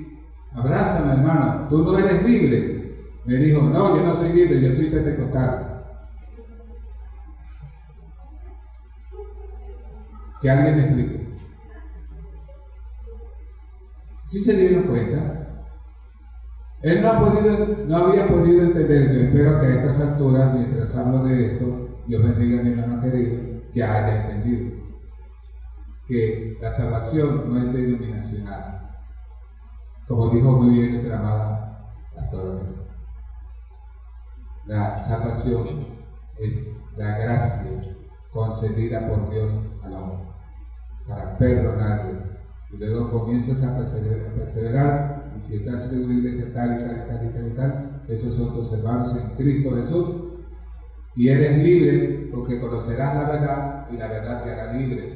abrázame 0.51 1.13
hermano, 1.13 1.67
tú 1.69 1.81
no 1.81 1.97
eres 1.97 2.21
libre. 2.21 2.75
Me 3.25 3.35
dijo, 3.35 3.69
no, 3.69 3.95
yo 3.95 4.03
no 4.03 4.13
soy 4.13 4.33
libre, 4.33 4.61
yo 4.61 4.73
soy 4.73 4.89
pentecostal. 4.89 5.57
Que 10.41 10.49
alguien 10.49 10.75
me 10.75 10.81
explique. 10.81 11.25
Si 14.27 14.41
se 14.41 14.53
dieron 14.55 14.85
cuenta, 14.85 15.34
él 16.85 17.01
no, 17.01 17.09
ha 17.09 17.19
podido, 17.19 17.85
no 17.85 17.97
había 17.97 18.27
podido 18.27 18.63
entender, 18.63 19.11
yo 19.11 19.21
espero 19.21 19.59
que 19.59 19.65
a 19.65 19.75
estas 19.75 19.99
alturas, 19.99 20.53
mientras 20.53 20.95
hablo 20.95 21.23
de 21.23 21.53
esto, 21.53 21.79
Dios 22.05 22.23
bendiga 22.23 22.59
a 22.59 22.63
mi 22.63 22.69
hermano 22.69 23.01
querido, 23.01 23.41
que 23.73 23.83
haya 23.83 24.21
entendido 24.21 24.71
que 26.07 26.55
la 26.61 26.75
salvación 26.75 27.49
no 27.49 27.57
es 27.57 27.73
denominacional, 27.73 28.79
como 30.07 30.29
dijo 30.29 30.51
muy 30.51 30.77
bien 30.77 30.91
nuestra 30.91 31.17
amada 31.17 31.81
pastora. 32.15 32.59
La 34.67 35.03
salvación 35.07 35.79
es 36.37 36.53
la 36.97 37.17
gracia 37.17 37.79
concedida 38.31 39.07
por 39.07 39.27
Dios 39.31 39.51
al 39.81 39.93
hombre 39.93 40.25
para 41.07 41.35
perdonarle. 41.37 42.34
Y 42.71 42.77
luego 42.77 43.11
comienzas 43.11 43.63
a 43.63 43.75
perseverar, 43.75 45.21
Y 45.37 45.43
si 45.47 45.55
estás 45.57 45.91
en 45.91 46.05
una 46.05 46.13
iglesia 46.15 46.53
tal 46.53 46.79
y 46.79 46.83
tal 46.83 46.97
y 46.97 47.07
tal 47.07 47.25
y 47.25 47.29
tal 47.29 47.47
y 47.47 47.55
tal, 47.55 48.05
esos 48.07 48.35
son 48.35 48.53
tus 48.53 48.73
hermanos 48.73 49.15
en 49.15 49.35
Cristo 49.35 49.75
Jesús. 49.75 50.07
Y 51.15 51.29
eres 51.29 51.57
libre 51.63 52.27
porque 52.31 52.59
conocerás 52.59 53.15
la 53.15 53.25
verdad 53.25 53.87
y 53.91 53.97
la 53.97 54.09
verdad 54.09 54.43
te 54.43 54.51
hará 54.51 54.73
libre. 54.73 55.09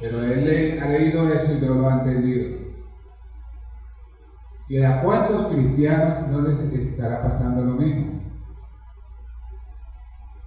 Pero 0.00 0.22
él 0.22 0.80
ha 0.80 0.88
leído 0.88 1.28
eso 1.28 1.52
y 1.54 1.60
no 1.60 1.74
lo 1.74 1.88
ha 1.88 1.94
entendido. 1.94 2.48
¿Y 4.68 4.78
a 4.78 5.02
cuántos 5.02 5.48
cristianos 5.48 6.26
no 6.28 6.40
les 6.40 6.60
estará 6.60 7.22
pasando 7.22 7.64
lo 7.64 7.76
mismo? 7.76 8.12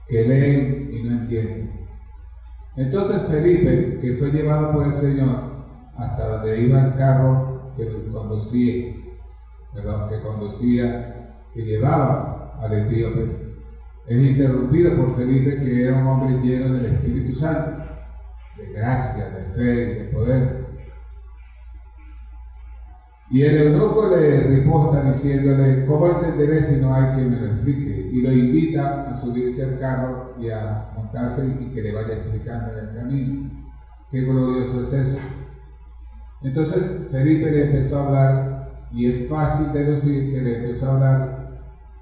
Que 0.10 0.24
leen 0.24 0.88
y 0.90 1.04
no 1.04 1.12
entienden. 1.12 1.70
Entonces 2.78 3.24
Felipe, 3.28 3.98
que 4.02 4.14
fue 4.14 4.32
llevado 4.32 4.72
por 4.74 4.86
el 4.86 4.96
Señor 4.96 5.55
hasta 5.98 6.28
donde 6.28 6.62
iba 6.62 6.86
el 6.86 6.96
carro 6.96 7.74
que 7.78 7.90
conducía, 8.12 8.96
que 9.74 10.22
conducía, 10.22 11.32
que 11.54 11.62
llevaba 11.62 12.58
al 12.62 12.74
etíope, 12.74 13.46
es 14.08 14.20
interrumpido 14.20 14.96
por 14.98 15.16
Felipe, 15.16 15.58
que 15.58 15.84
era 15.84 15.96
un 15.96 16.08
hombre 16.08 16.40
lleno 16.42 16.74
del 16.74 16.86
Espíritu 16.86 17.40
Santo, 17.40 17.84
de 18.58 18.72
gracia, 18.72 19.30
de 19.30 19.54
fe 19.54 19.92
y 19.92 19.96
de 19.96 20.06
poder. 20.12 20.66
Y 23.32 23.42
el 23.42 23.58
eunuco 23.58 24.08
le 24.08 24.44
riposta 24.44 25.02
diciéndole, 25.12 25.86
¿cómo 25.88 26.08
entenderé 26.08 26.64
si 26.66 26.80
no 26.80 26.94
hay 26.94 27.16
quien 27.16 27.32
me 27.32 27.38
lo 27.38 27.48
explique? 27.48 28.10
Y 28.12 28.22
lo 28.22 28.32
invita 28.32 29.10
a 29.10 29.20
subirse 29.20 29.64
al 29.64 29.80
carro 29.80 30.36
y 30.40 30.50
a 30.50 30.92
montarse 30.96 31.44
y 31.60 31.72
que 31.72 31.82
le 31.82 31.92
vaya 31.92 32.14
explicando 32.14 32.72
en 32.72 32.88
el 32.88 32.96
camino. 32.96 33.50
Qué 34.12 34.22
glorioso 34.22 34.86
es 34.86 34.94
eso. 34.94 35.18
Entonces 36.42 37.12
Felipe 37.12 37.52
le 37.52 37.66
empezó 37.66 37.98
a 37.98 38.06
hablar 38.06 38.56
y 38.92 39.08
es 39.08 39.28
fácil 39.30 39.72
deducir 39.74 40.32
que 40.32 40.42
le 40.42 40.58
empezó 40.58 40.88
a 40.88 40.94
hablar, 40.94 41.46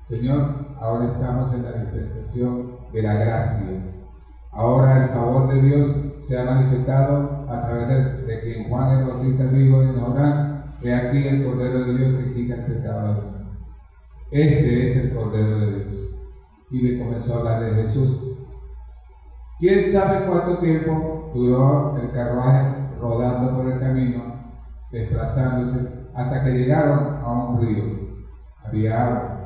Señor, 0.08 0.56
ahora 0.78 1.06
estamos 1.06 1.54
en 1.54 1.64
la 1.64 1.74
dispensación 1.74 2.68
de 2.92 3.02
la 3.02 3.16
gracia. 3.16 3.84
Ahora 4.52 5.04
el 5.04 5.10
favor 5.12 5.48
de 5.54 5.62
Dios 5.62 5.96
se 6.28 6.38
ha 6.38 6.44
manifestado 6.44 7.46
a 7.48 7.62
través 7.62 7.88
de, 8.26 8.42
quien 8.42 8.70
Juan 8.70 8.92
el 8.92 9.04
Bautista 9.04 9.46
dijo 9.48 9.82
en 9.82 9.98
Orán, 9.98 10.54
He 10.82 10.94
aquí 10.94 11.26
el 11.26 11.42
Cordero 11.44 11.86
de 11.86 11.94
Dios 11.94 12.18
que 12.18 12.34
quita 12.34 12.56
el 12.56 12.66
pecado. 12.66 13.16
Este 14.32 14.88
es 14.88 14.96
el 14.98 15.12
Cordero 15.12 15.58
de 15.58 15.72
Dios. 15.72 15.96
Y 16.72 16.82
le 16.82 16.98
comenzó 16.98 17.34
a 17.34 17.38
hablar 17.38 17.60
de 17.62 17.74
Jesús. 17.74 18.20
¿Quién 19.60 19.90
sabe 19.92 20.26
cuánto 20.26 20.58
tiempo 20.58 21.30
duró 21.34 21.96
el 21.96 22.12
carruaje 22.12 22.83
rodando 23.04 23.56
por 23.56 23.70
el 23.70 23.80
camino, 23.80 24.34
desplazándose, 24.92 26.10
hasta 26.16 26.44
que 26.44 26.54
llegaron 26.54 27.18
a 27.22 27.34
un 27.34 27.62
río? 27.62 27.86
Había 28.64 29.04
agua. 29.04 29.40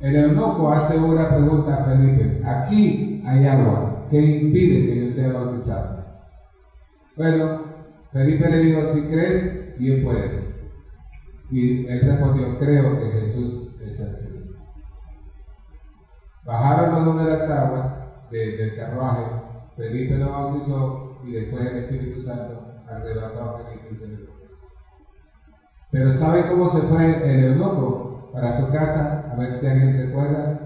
El 0.00 0.16
eunuco 0.16 0.72
hace 0.72 0.98
una 0.98 1.34
pregunta 1.34 1.76
a 1.76 1.84
Felipe. 1.86 2.40
Aquí 2.44 3.22
hay 3.26 3.46
agua. 3.46 4.08
¿Qué 4.10 4.22
impide 4.22 4.86
que 4.86 4.98
yo 5.00 5.08
sea 5.14 5.32
bautizado? 5.32 5.96
Bueno, 7.18 7.66
Felipe 8.12 8.48
le 8.48 8.60
dijo, 8.60 8.86
si 8.88 9.06
crees, 9.06 9.78
bien 9.78 10.04
puede. 10.04 10.46
Y 11.52 11.86
él 11.90 12.02
respondió, 12.02 12.58
creo 12.58 12.98
que 12.98 13.10
Jesús 13.10 13.66
es 13.80 14.00
así. 14.00 14.26
Bajaron 16.46 16.92
los 16.92 17.04
dos 17.04 17.18
de 17.18 17.26
las 17.26 17.50
aguas 17.50 17.86
del 18.30 18.76
carruaje, 18.76 19.30
Felipe 19.76 20.16
lo 20.18 20.30
bautizó 20.30 21.15
y 21.26 21.32
después 21.32 21.66
el 21.66 21.76
Espíritu 21.78 22.22
Santo 22.22 22.66
arrebató 22.86 23.42
a 23.42 23.56
Felipe 23.56 23.88
y 23.90 23.96
se 23.96 24.06
le 24.06 24.16
Pero 25.90 26.12
¿sabe 26.18 26.48
cómo 26.48 26.72
se 26.72 26.82
fue 26.82 27.34
el 27.34 27.44
eunuco 27.44 28.30
para 28.32 28.56
su 28.58 28.70
casa? 28.70 29.26
A 29.32 29.36
ver 29.36 29.58
si 29.58 29.66
alguien 29.66 29.96
recuerda. 29.96 30.60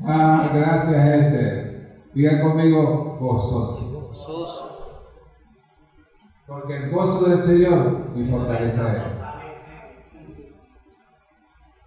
Ah, 0.00 0.50
gracias, 0.52 1.08
ese. 1.08 1.70
Diga 2.14 2.40
conmigo, 2.40 3.16
gozoso. 3.18 3.90
Porque 6.46 6.74
el 6.74 6.90
gozo 6.90 7.28
del 7.28 7.42
Señor 7.44 8.10
mi 8.14 8.24
fortaleza 8.24 8.92
es. 8.92 9.02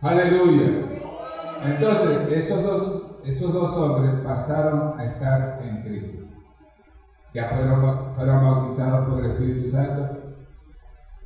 Aleluya. 0.01 0.87
Entonces, 1.61 2.29
esos 2.29 2.63
dos, 2.63 3.03
esos 3.23 3.53
dos 3.53 3.77
hombres 3.77 4.13
pasaron 4.23 4.93
a 4.97 5.05
estar 5.05 5.57
Cristo. 5.57 5.62
Ya 7.33 7.49
fueron, 7.49 8.13
fueron 8.15 8.41
bautizados 8.41 9.07
por 9.07 9.23
el 9.23 9.31
Espíritu 9.31 9.69
Santo, 9.69 10.17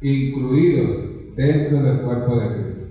incluidos 0.02 1.02
dentro 1.36 1.82
del 1.82 2.02
cuerpo 2.02 2.38
de 2.38 2.50
Cristo. 2.54 2.88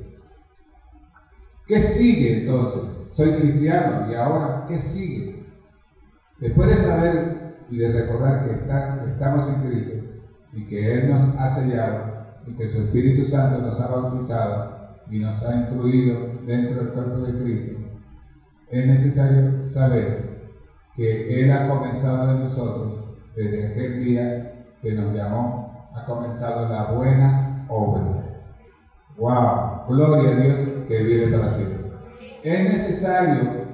¿Qué 1.67 1.81
sigue 1.83 2.41
entonces? 2.41 2.99
Soy 3.17 3.33
cristiano 3.33 4.11
y 4.11 4.15
ahora, 4.15 4.67
¿qué 4.69 4.81
sigue? 4.81 5.43
Después 6.41 6.69
de 6.69 6.77
saber 6.77 7.25
y 7.71 7.79
de 7.79 7.89
recordar 7.89 8.45
que 8.45 8.53
estamos 9.11 9.49
en 9.49 9.61
Cristo, 9.61 9.97
y 10.53 10.67
que 10.67 10.95
Él 10.97 11.09
nos 11.09 11.23
ha 11.37 11.55
sellado 11.55 12.05
y 12.47 12.55
que 12.55 12.69
su 12.69 12.81
Espíritu 12.81 13.25
Santo 13.27 13.61
nos 13.61 13.81
ha 13.81 13.89
bautizado 13.89 14.63
y 15.11 15.19
nos 15.19 15.43
ha 15.45 15.55
incluido 15.55 16.25
dentro 16.47 16.79
del 16.79 16.91
cuerpo 16.91 17.21
de 17.21 17.35
Cristo, 17.35 17.75
es 18.71 18.87
necesario 18.87 19.51
saber 19.65 20.17
que 20.97 21.25
Él 21.29 21.51
ha 21.53 21.67
comenzado 21.67 22.31
en 22.31 22.39
nosotros 22.39 23.06
desde 23.37 23.67
aquel 23.67 24.01
día 24.01 24.33
que 24.83 24.95
nos 24.95 25.15
llamó, 25.15 25.91
ha 25.95 26.07
comenzado 26.07 26.67
la 26.67 26.83
buena 26.95 27.67
obra. 27.69 28.25
¡Wow! 29.19 29.87
Gloria 29.89 30.33
a 30.33 30.37
Dios 30.37 30.87
que 30.89 31.03
vive 31.03 31.29
para 31.29 31.55
siempre. 31.55 31.91
Es 32.43 32.65
necesario 32.65 33.67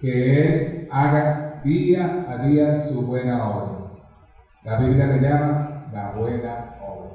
que 0.00 0.46
Él 0.46 0.88
haga 0.90 1.60
día 1.64 2.24
a 2.26 2.38
día 2.38 2.88
su 2.88 3.02
buena 3.02 3.44
obra. 3.44 3.70
La 4.64 4.76
Biblia 4.76 5.06
le 5.06 5.20
llama 5.20 5.84
la 5.92 6.12
buena 6.12 6.76
obra. 6.80 7.10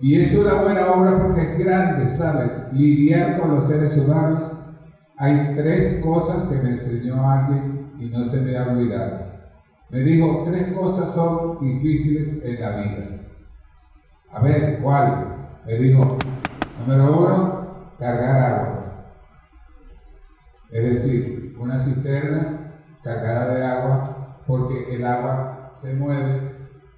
Y 0.00 0.20
es 0.20 0.34
una 0.34 0.54
buena 0.54 0.92
obra 0.92 1.18
porque 1.18 1.42
es 1.42 1.58
grande, 1.58 2.08
¿saben? 2.10 2.68
Lidiar 2.70 3.36
con 3.36 3.50
los 3.50 3.66
seres 3.66 3.96
humanos. 3.96 4.52
Hay 5.16 5.54
tres 5.56 5.98
cosas 6.02 6.44
que 6.44 6.58
me 6.58 6.70
enseñó 6.70 7.28
alguien 7.28 7.80
y 7.98 8.08
no 8.10 8.24
se 8.24 8.40
me 8.40 8.56
ha 8.56 8.64
olvidado. 8.64 9.27
Me 9.90 10.00
dijo, 10.00 10.44
tres 10.44 10.72
cosas 10.74 11.14
son 11.14 11.60
difíciles 11.60 12.44
en 12.44 12.60
la 12.60 12.76
vida. 12.76 13.06
A 14.30 14.42
ver, 14.42 14.80
¿cuál? 14.82 15.48
Me 15.66 15.74
dijo, 15.78 16.18
número 16.80 17.18
uno, 17.18 17.94
cargar 17.98 18.36
agua. 18.36 18.78
Es 20.70 20.82
decir, 20.82 21.56
una 21.58 21.82
cisterna 21.84 22.72
cargada 23.02 23.54
de 23.54 23.64
agua 23.64 24.42
porque 24.46 24.94
el 24.94 25.06
agua 25.06 25.72
se 25.80 25.94
mueve 25.94 26.52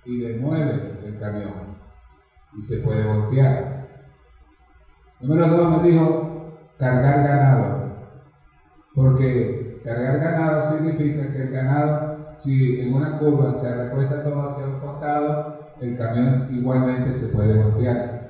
y 0.04 0.20
demueve 0.20 0.98
el 1.04 1.18
camión 1.18 1.76
y 2.58 2.66
se 2.66 2.78
puede 2.78 3.04
golpear. 3.04 3.88
Número 5.20 5.48
dos 5.48 5.82
me 5.82 5.88
dijo 5.88 6.56
cargar 6.78 7.22
ganado, 7.22 7.92
porque 8.94 9.80
cargar 9.84 10.18
ganado 10.18 10.72
significa 10.72 11.30
que 11.32 11.42
el 11.42 11.50
ganado, 11.50 12.09
si 12.42 12.80
en 12.80 12.94
una 12.94 13.18
curva 13.18 13.60
se 13.60 13.74
recuesta 13.74 14.22
todo 14.22 14.50
hacia 14.50 14.66
un 14.66 14.80
costado, 14.80 15.54
el 15.80 15.96
camión 15.96 16.46
igualmente 16.50 17.18
se 17.18 17.28
puede 17.28 17.56
golpear. 17.56 18.20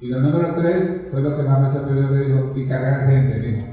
Y 0.00 0.08
lo 0.08 0.20
número 0.20 0.54
tres 0.54 1.10
fue 1.10 1.22
lo 1.22 1.36
que 1.36 1.42
más 1.44 1.72
sorprendió, 1.72 2.08
me 2.08 2.20
dijo, 2.20 2.52
y 2.54 2.66
cargar 2.66 3.06
gente, 3.06 3.38
dijo. 3.40 3.66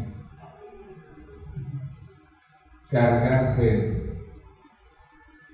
Cargar 2.90 3.56
gente. 3.56 4.06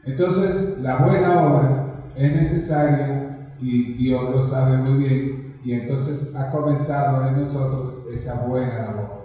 Entonces, 0.05 0.79
la 0.79 0.95
buena 0.95 1.41
obra 1.41 1.77
es 2.15 2.33
necesaria 2.33 3.31
y 3.59 3.93
Dios 3.95 4.31
lo 4.31 4.49
sabe 4.49 4.77
muy 4.77 4.95
bien 4.95 5.41
y 5.63 5.73
entonces 5.73 6.19
ha 6.35 6.49
comenzado 6.49 7.23
en 7.27 7.35
nosotros 7.35 7.93
esa 8.09 8.35
buena 8.35 8.79
labor. 8.79 9.21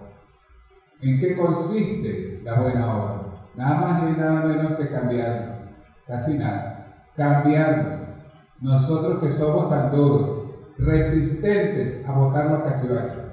¿En 1.01 1.19
qué 1.19 1.35
consiste 1.37 2.39
la 2.45 2.61
buena 2.61 2.95
obra? 2.95 3.16
Nada 3.57 3.81
más 3.81 4.03
y 4.03 4.21
nada 4.21 4.43
menos 4.43 4.73
que 4.77 4.91
cambiarnos, 4.91 5.57
casi 6.07 6.35
nada, 6.35 7.05
cambiarnos. 7.17 8.07
Nosotros 8.61 9.21
que 9.23 9.33
somos 9.33 9.71
tan 9.71 9.91
duros, 9.91 10.51
resistentes 10.79 12.07
a 12.07 12.13
botar 12.13 12.51
los 12.51 12.63
cachivaches. 12.63 13.27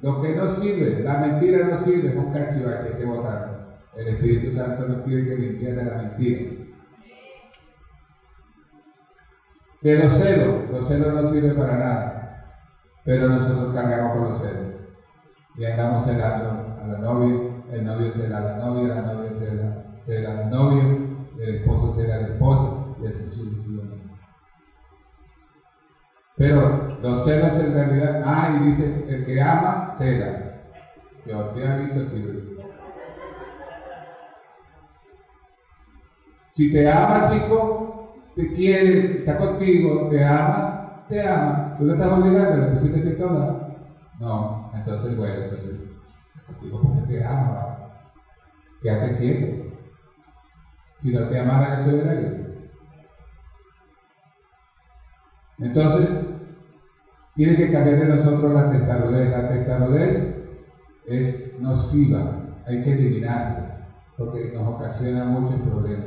Lo 0.00 0.20
que 0.20 0.34
no 0.34 0.52
sirve, 0.54 1.04
la 1.04 1.18
mentira 1.18 1.68
no 1.68 1.78
sirve, 1.84 2.08
es 2.08 2.16
un 2.16 2.32
cachivache, 2.32 2.96
que 2.96 3.04
botarlo. 3.04 3.62
El 3.96 4.08
Espíritu 4.08 4.56
Santo 4.56 4.88
nos 4.88 5.02
pide 5.02 5.24
que 5.24 5.36
limpiemos 5.36 5.84
la 5.84 6.02
mentira. 6.02 6.50
De 9.82 9.98
los 9.98 10.14
celos, 10.14 10.70
los 10.70 10.88
celos 10.88 11.14
no 11.14 11.30
sirven 11.30 11.56
para 11.56 11.76
nada, 11.76 12.46
pero 13.04 13.28
nosotros 13.28 13.74
cargamos 13.74 14.12
con 14.12 14.24
los 14.24 14.40
celos. 14.40 14.72
Y 15.56 15.64
andamos 15.64 16.06
celando 16.06 16.78
a 16.80 16.86
la 16.86 16.98
novia, 16.98 17.51
el 17.72 17.84
novio 17.84 18.10
a 18.36 18.40
la 18.42 18.54
novia, 18.54 18.88
la 18.90 19.02
novia 19.02 19.32
cela, 19.32 19.76
cela 20.06 20.38
al 20.38 20.50
novio, 20.50 20.94
el 21.38 21.50
esposo 21.50 21.90
cela 21.90 22.16
a 22.16 22.20
la 22.20 22.28
esposa, 22.28 22.72
y 23.00 23.06
así 23.06 23.28
sucesivamente. 23.28 24.04
Pero 26.36 26.88
los 27.00 27.24
celos 27.24 27.58
en 27.58 27.72
realidad, 27.72 28.18
ah, 28.22 28.50
y 28.50 28.58
dice, 28.58 29.04
el 29.08 29.24
que 29.24 29.40
ama, 29.40 29.94
cela. 29.98 30.36
Yo 31.26 31.46
te 31.54 31.64
aviso, 31.66 32.02
chico. 32.04 32.32
Si 36.52 36.70
te 36.70 36.86
ama, 36.88 37.26
chico, 37.26 37.82
te 38.36 38.52
quiere, 38.52 39.16
está 39.16 39.36
contigo, 39.36 40.06
te 40.08 40.24
ama, 40.24 40.74
te 41.08 41.24
ama. 41.24 41.64
Tú 41.78 41.86
le 41.86 41.94
estás 41.94 42.10
obligando, 42.10 42.58
le 42.58 42.66
pusiste 42.68 43.00
pistola. 43.00 43.56
No, 44.20 44.52
entonces, 44.72 45.16
bueno, 45.16 45.40
entonces, 45.40 45.74
contigo 46.46 46.80
porque 46.80 47.00
te 47.02 47.24
ama. 47.24 47.66
Quédate 48.82 49.16
quieto. 49.16 49.46
Si 51.00 51.12
no 51.12 51.26
te 51.26 51.38
amara, 51.38 51.82
se 51.82 51.90
hubiera 51.90 52.14
ido. 52.14 52.44
Entonces, 55.58 56.10
tiene 57.34 57.56
que 57.56 57.70
cambiar 57.70 57.98
de 57.98 58.06
nosotros 58.06 58.52
la 58.52 58.68
testarudez. 58.68 59.30
La 59.30 59.48
testarudez 59.48 60.28
es 61.06 61.42
nociva, 61.58 62.36
hay 62.66 62.82
que 62.82 62.92
eliminarla, 62.92 63.64
porque 64.16 64.50
nos 64.52 64.66
ocasiona 64.66 65.24
muchos 65.24 65.60
problemas. 65.60 66.06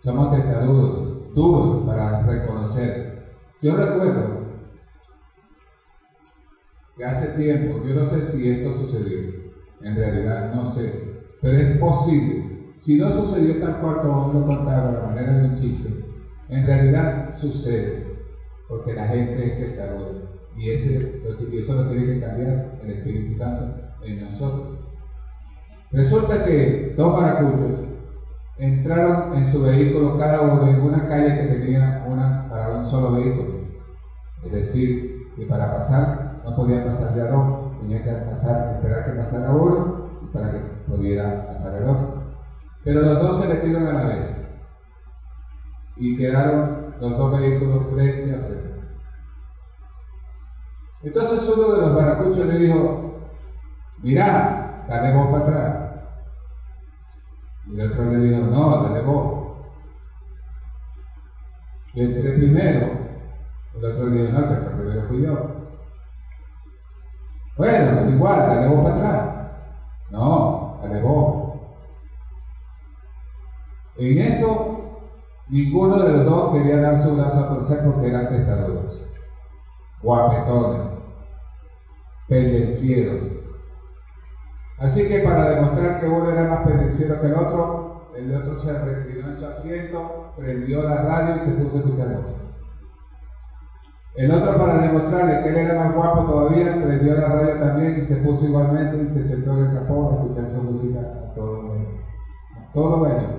Somos 0.00 0.30
testarudos, 0.30 1.34
duros 1.34 1.84
para 1.84 2.20
reconocer. 2.20 3.04
Yo 3.62 3.76
recuerdo 3.76 4.37
que 6.98 7.06
hace 7.06 7.28
tiempo, 7.30 7.82
yo 7.84 7.94
no 7.94 8.06
sé 8.06 8.26
si 8.26 8.48
esto 8.48 8.76
sucedió, 8.76 9.20
en 9.82 9.96
realidad 9.96 10.52
no 10.52 10.74
sé, 10.74 10.92
pero 11.40 11.58
es 11.58 11.80
posible. 11.80 12.44
Si 12.80 12.98
no 12.98 13.12
sucedió 13.12 13.60
tal 13.60 13.80
cual 13.80 14.02
como 14.02 14.32
lo 14.32 14.46
contaba, 14.46 14.92
la 14.92 15.02
manera 15.06 15.38
de 15.38 15.46
un 15.46 15.56
chiste, 15.56 15.94
en 16.50 16.66
realidad 16.66 17.32
sucede, 17.40 18.02
porque 18.68 18.94
la 18.94 19.06
gente 19.06 19.46
es 19.46 19.58
testaruda. 19.58 20.16
Y, 20.56 20.70
ese, 20.70 21.12
eso 21.52 21.74
lo 21.74 21.86
tiene 21.86 22.06
que 22.06 22.20
cambiar 22.20 22.64
el 22.80 22.90
Espíritu 22.90 23.36
Santo 23.36 23.68
en 24.02 24.20
nosotros. 24.20 24.68
Resulta 25.92 26.44
que 26.44 26.94
dos 26.96 27.14
maracuchos 27.14 27.80
entraron 28.58 29.28
en 29.32 29.46
su 29.46 29.60
vehículo 29.62 30.16
cada 30.16 30.42
uno 30.42 30.66
en 30.66 30.82
una 30.82 31.06
calle 31.06 31.36
que 31.36 31.44
tenía 31.44 32.00
una 32.04 32.48
para 32.48 32.70
un 32.70 32.84
solo 32.84 33.12
vehículo. 33.12 33.52
Es 34.44 34.52
decir, 34.52 35.04
que 35.36 35.46
para 35.46 35.70
pasar 35.70 36.27
no 36.48 36.56
podían 36.56 36.82
pasar 36.82 37.12
de 37.12 37.28
dos, 37.28 37.46
tenía 37.78 38.02
que 38.02 38.12
pasar, 38.24 38.72
esperar 38.72 39.04
que 39.04 39.12
pasara 39.12 39.52
uno 39.52 39.92
para 40.32 40.50
que 40.50 40.60
pudiera 40.86 41.46
pasar 41.46 41.74
el 41.74 41.86
otro. 41.86 42.08
Pero 42.84 43.02
los 43.02 43.20
dos 43.20 43.38
se 43.38 43.46
metieron 43.46 43.86
a 43.86 43.92
la 43.92 44.04
vez 44.06 44.26
y 45.96 46.16
quedaron 46.16 46.72
los 47.00 47.16
dos 47.18 47.32
vehículos 47.32 47.84
frente 47.90 48.32
a 48.32 48.38
frente. 48.38 48.70
Entonces 51.02 51.46
uno 51.46 51.70
de 51.70 51.78
los 51.78 51.92
maracuchos 51.92 52.46
le 52.46 52.56
dijo, 52.56 52.98
mirá, 54.02 54.84
dale 54.88 55.12
vos 55.12 55.28
para 55.30 55.42
atrás. 55.42 55.76
Y 57.66 57.74
el 57.74 57.82
otro 57.82 58.06
le 58.06 58.18
dijo, 58.18 58.46
no, 58.46 58.78
dale 58.78 59.02
vos. 59.02 59.36
Yo 61.94 62.04
entré 62.04 62.32
primero. 62.32 62.96
El 63.74 63.84
otro 63.84 64.08
le 64.08 64.22
dijo, 64.22 64.30
no, 64.30 64.48
que 64.48 64.56
primero 64.56 65.04
fui 65.04 65.20
yo. 65.20 65.57
Bueno, 67.58 68.08
igual, 68.08 68.48
dale 68.48 68.66
vos 68.68 68.82
para 68.82 68.96
atrás. 68.96 69.32
No, 70.12 70.76
dale 70.80 71.00
vos. 71.02 71.36
En 73.98 74.18
eso 74.18 74.74
Ninguno 75.50 76.00
de 76.02 76.12
los 76.12 76.26
dos 76.26 76.52
quería 76.52 76.80
dar 76.80 77.02
su 77.02 77.14
brazo 77.14 77.40
a 77.42 77.48
torcer 77.48 77.82
porque 77.84 78.08
eran 78.08 78.28
testarudos, 78.30 78.86
guapetones, 80.02 80.88
pendencieros. 82.28 83.24
Así 84.78 85.06
que 85.06 85.20
para 85.20 85.46
demostrar 85.46 85.98
que 85.98 86.06
uno 86.08 86.30
era 86.30 86.46
más 86.46 86.62
pendenciero 86.62 87.20
que 87.20 87.28
el 87.28 87.36
otro, 87.36 87.84
el 88.14 88.32
otro 88.32 88.58
se 88.58 88.74
retiró 88.74 89.28
en 89.28 89.36
su 89.36 89.46
asiento, 89.46 90.16
prendió 90.36 90.84
la 90.84 90.96
radio 90.98 91.36
y 91.36 91.42
se 91.42 91.52
puso 91.54 91.76
a 91.78 91.80
escuchar 91.80 92.10
música. 92.10 92.47
El 94.18 94.32
otro, 94.32 94.58
para 94.58 94.82
demostrarle 94.82 95.40
que 95.40 95.50
él 95.50 95.58
era 95.58 95.76
más 95.76 95.94
guapo 95.94 96.24
todavía, 96.26 96.80
prendió 96.80 97.14
la 97.14 97.28
radio 97.28 97.56
también 97.60 98.02
y 98.02 98.04
se 98.08 98.16
puso 98.16 98.44
igualmente 98.44 99.00
y 99.00 99.12
se 99.12 99.24
sentó 99.24 99.56
en 99.56 99.66
el 99.66 99.72
capón 99.72 100.10
a 100.10 100.16
escuchar 100.16 100.50
su 100.50 100.60
música 100.60 100.98
a 100.98 101.32
todo 101.36 101.62
bueno. 101.62 101.86
todo 102.74 102.98
bueno. 102.98 103.30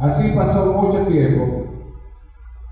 Así 0.00 0.32
pasó 0.32 0.66
mucho 0.66 1.04
tiempo. 1.04 1.62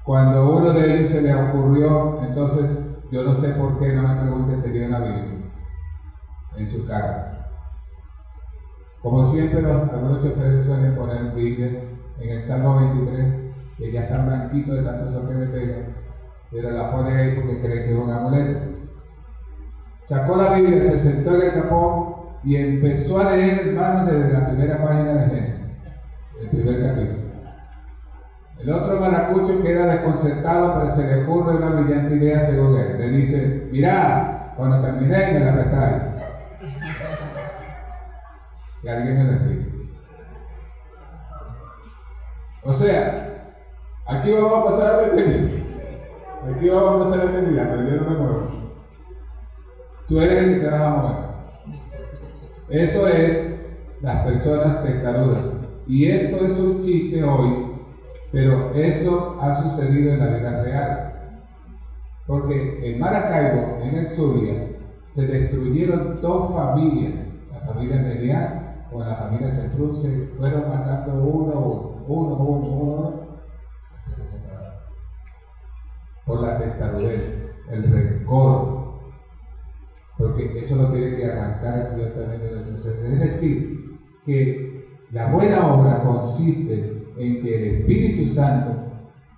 Cuando 0.05 0.51
uno 0.51 0.73
de 0.73 0.91
ellos 0.91 1.11
se 1.11 1.21
le 1.21 1.33
ocurrió, 1.33 2.17
entonces 2.19 2.67
yo 3.13 3.23
no 3.23 3.37
sé 3.37 3.53
por 3.53 3.79
qué, 3.79 3.93
no 3.93 4.03
me 4.03 4.17
pregunten, 4.17 4.61
tenía 4.61 4.87
una 4.87 4.99
Biblia 4.99 5.33
en 6.57 6.67
su 6.67 6.85
cara. 6.85 7.25
Como 9.01 9.25
siempre, 9.27 9.63
los, 9.63 9.89
algunos 9.93 10.21
choferes 10.21 10.65
suelen 10.65 10.93
poner 10.93 11.29
Biblias 11.29 11.73
en 12.19 12.31
el 12.31 12.43
Salmo 12.43 12.75
23, 12.75 13.46
que 13.79 13.93
ya 13.93 14.03
están 14.03 14.27
blanquitos 14.27 14.77
de 14.77 14.83
tanto 14.83 15.13
sol 15.13 15.29
que 15.29 15.35
le 15.35 15.47
pegan, 15.47 15.95
pero 16.51 16.71
la 16.71 16.93
pone 16.93 17.17
ahí 17.17 17.35
porque 17.37 17.61
cree 17.61 17.85
que 17.85 17.93
es 17.93 17.99
un 17.99 18.11
amuleto. 18.11 18.61
Sacó 20.05 20.37
la 20.37 20.55
Biblia, 20.55 20.83
se 20.83 20.99
sentó 21.01 21.35
en 21.35 21.43
el 21.43 21.55
capón 21.55 22.15
y 22.45 22.57
empezó 22.57 23.19
a 23.19 23.33
leer, 23.33 23.69
hermanos, 23.69 24.07
desde 24.07 24.33
la 24.33 24.47
primera 24.47 24.83
página 24.83 25.15
de 25.15 25.27
Génesis 25.27 25.67
el 26.41 26.49
primer 26.49 26.83
capítulo. 26.83 27.27
El 28.59 28.71
otro 28.71 29.01
maracucho 29.01 29.63
queda 29.63 29.87
desconcertado, 29.87 30.75
pero 30.75 30.95
se 30.97 31.07
le 31.07 31.23
ocurre 31.23 31.57
una 31.57 31.71
brillante 31.71 32.17
idea 32.17 32.47
según 32.47 32.77
él. 32.77 32.99
Le 32.99 33.09
dice, 33.11 33.69
mirá, 33.71 34.53
cuando 34.57 34.81
terminé 34.81 35.33
me 35.33 35.41
la 35.41 35.55
prestáis. 35.55 36.03
Y 38.83 38.89
alguien 38.89 39.19
me 39.19 39.25
lo 39.25 39.33
explica. 39.33 39.67
O 42.65 42.75
sea, 42.75 43.36
aquí 44.07 44.33
vamos 44.33 44.53
a 44.53 44.65
pasar 44.65 44.95
a 44.95 45.07
la 45.07 46.55
Aquí 46.55 46.69
vamos 46.69 47.07
a 47.07 47.11
pasar 47.11 47.29
a 47.29 47.41
la 47.41 47.71
pero 47.71 47.89
yo 47.89 47.97
no 47.97 48.11
me 48.11 48.17
muevo. 48.19 48.49
Tú 50.09 50.21
eres 50.21 50.39
el 50.39 50.55
que 50.55 50.61
te 50.61 50.71
vas 50.71 50.81
a 50.81 50.97
mover. 50.97 51.17
Eso 52.69 53.09
es 53.09 53.57
las 54.03 54.25
personas 54.25 54.83
testarudas. 54.83 55.45
Y 55.87 56.07
esto 56.07 56.45
es 56.45 56.59
un 56.59 56.83
chiste 56.83 57.23
hoy, 57.23 57.77
pero 58.33 58.73
eso 58.75 59.37
ha 59.41 59.63
sucedido 59.63 60.13
en 60.13 60.19
la 60.19 60.37
vida 60.37 60.63
real. 60.63 61.13
Porque 62.27 62.81
en 62.83 62.99
Maracaibo, 62.99 63.79
en 63.83 63.95
el 63.97 64.07
Zulia, 64.09 64.69
se 65.15 65.27
destruyeron 65.27 66.21
dos 66.21 66.53
familias, 66.53 67.15
la 67.53 67.61
familia 67.61 68.03
Melián 68.03 68.85
o 68.93 69.01
la 69.01 69.15
familia 69.17 69.53
Centruz, 69.53 70.03
se 70.03 70.29
fueron 70.37 70.69
matando 70.69 71.15
uno, 71.25 71.97
uno, 72.07 72.35
uno, 72.37 72.69
uno, 72.69 73.16
por 76.27 76.41
la 76.41 76.59
testarudez, 76.59 77.39
el 77.71 77.91
rencor, 77.91 78.77
porque 80.19 80.55
eso 80.57 80.77
lo 80.77 80.91
tiene 80.91 81.15
que 81.15 81.25
arrancar 81.25 81.81
el 81.81 81.89
Señor 81.89 82.15
también 82.15 82.43
de 82.43 82.51
nuestro 82.51 82.79
ser. 82.79 83.07
Es 83.07 83.21
decir, 83.21 83.71
que 84.25 84.67
la 85.13 85.31
buena 85.31 85.69
obra 85.69 86.03
consiste 86.03 86.91
en 87.17 87.41
que 87.41 87.57
el 87.57 87.65
Espíritu 87.65 88.29
Santo 88.29 88.85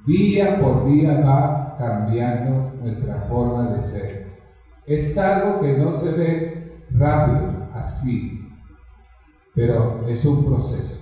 día 0.07 0.59
por 0.59 0.85
día 0.85 1.21
va 1.21 1.77
cambiando 1.79 2.71
nuestra 2.81 3.23
forma 3.29 3.69
de 3.69 3.83
ser. 3.83 4.23
Es 4.87 5.19
algo 5.19 5.61
que 5.61 5.77
no 5.77 5.93
se 5.99 6.13
ve 6.13 6.53
rápido, 6.93 7.53
así, 7.75 8.33
pero 9.55 10.01
es 10.07 10.25
un 10.25 10.45
proceso. 10.47 10.97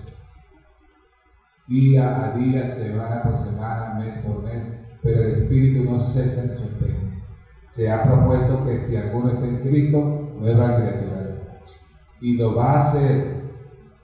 Día 1.68 2.24
a 2.24 2.30
día, 2.30 2.70
semana 2.76 3.22
por 3.22 3.38
semana, 3.38 3.94
mes 3.94 4.18
por 4.22 4.42
mes, 4.42 4.75
pero 5.06 5.22
el 5.22 5.34
Espíritu 5.34 5.84
no 5.84 6.00
cesa 6.08 6.42
en 6.42 6.58
su 6.58 6.62
empeño. 6.64 7.12
Se 7.76 7.88
ha 7.88 8.02
propuesto 8.02 8.64
que 8.66 8.84
si 8.86 8.96
alguno 8.96 9.30
está 9.30 9.46
en 9.46 9.60
Cristo, 9.60 10.32
nueva 10.40 10.76
criatura. 10.76 11.36
Y 12.20 12.36
lo 12.36 12.56
va 12.56 12.72
a 12.72 12.88
hacer 12.88 13.36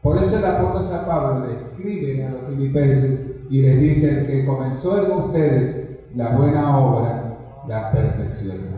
por 0.02 0.18
eso 0.18 0.36
el 0.36 0.44
apóstol 0.44 0.88
San 0.88 1.06
Pablo 1.06 1.46
le 1.46 1.52
escribe 1.54 2.26
a 2.26 2.30
los 2.30 2.46
filipenses 2.48 3.20
y 3.48 3.62
les 3.62 3.80
dice 3.80 4.26
que 4.26 4.44
comenzó 4.44 5.04
en 5.04 5.12
ustedes 5.12 6.00
la 6.16 6.36
buena 6.36 6.76
obra, 6.76 7.38
la 7.68 7.92
perfección. 7.92 8.72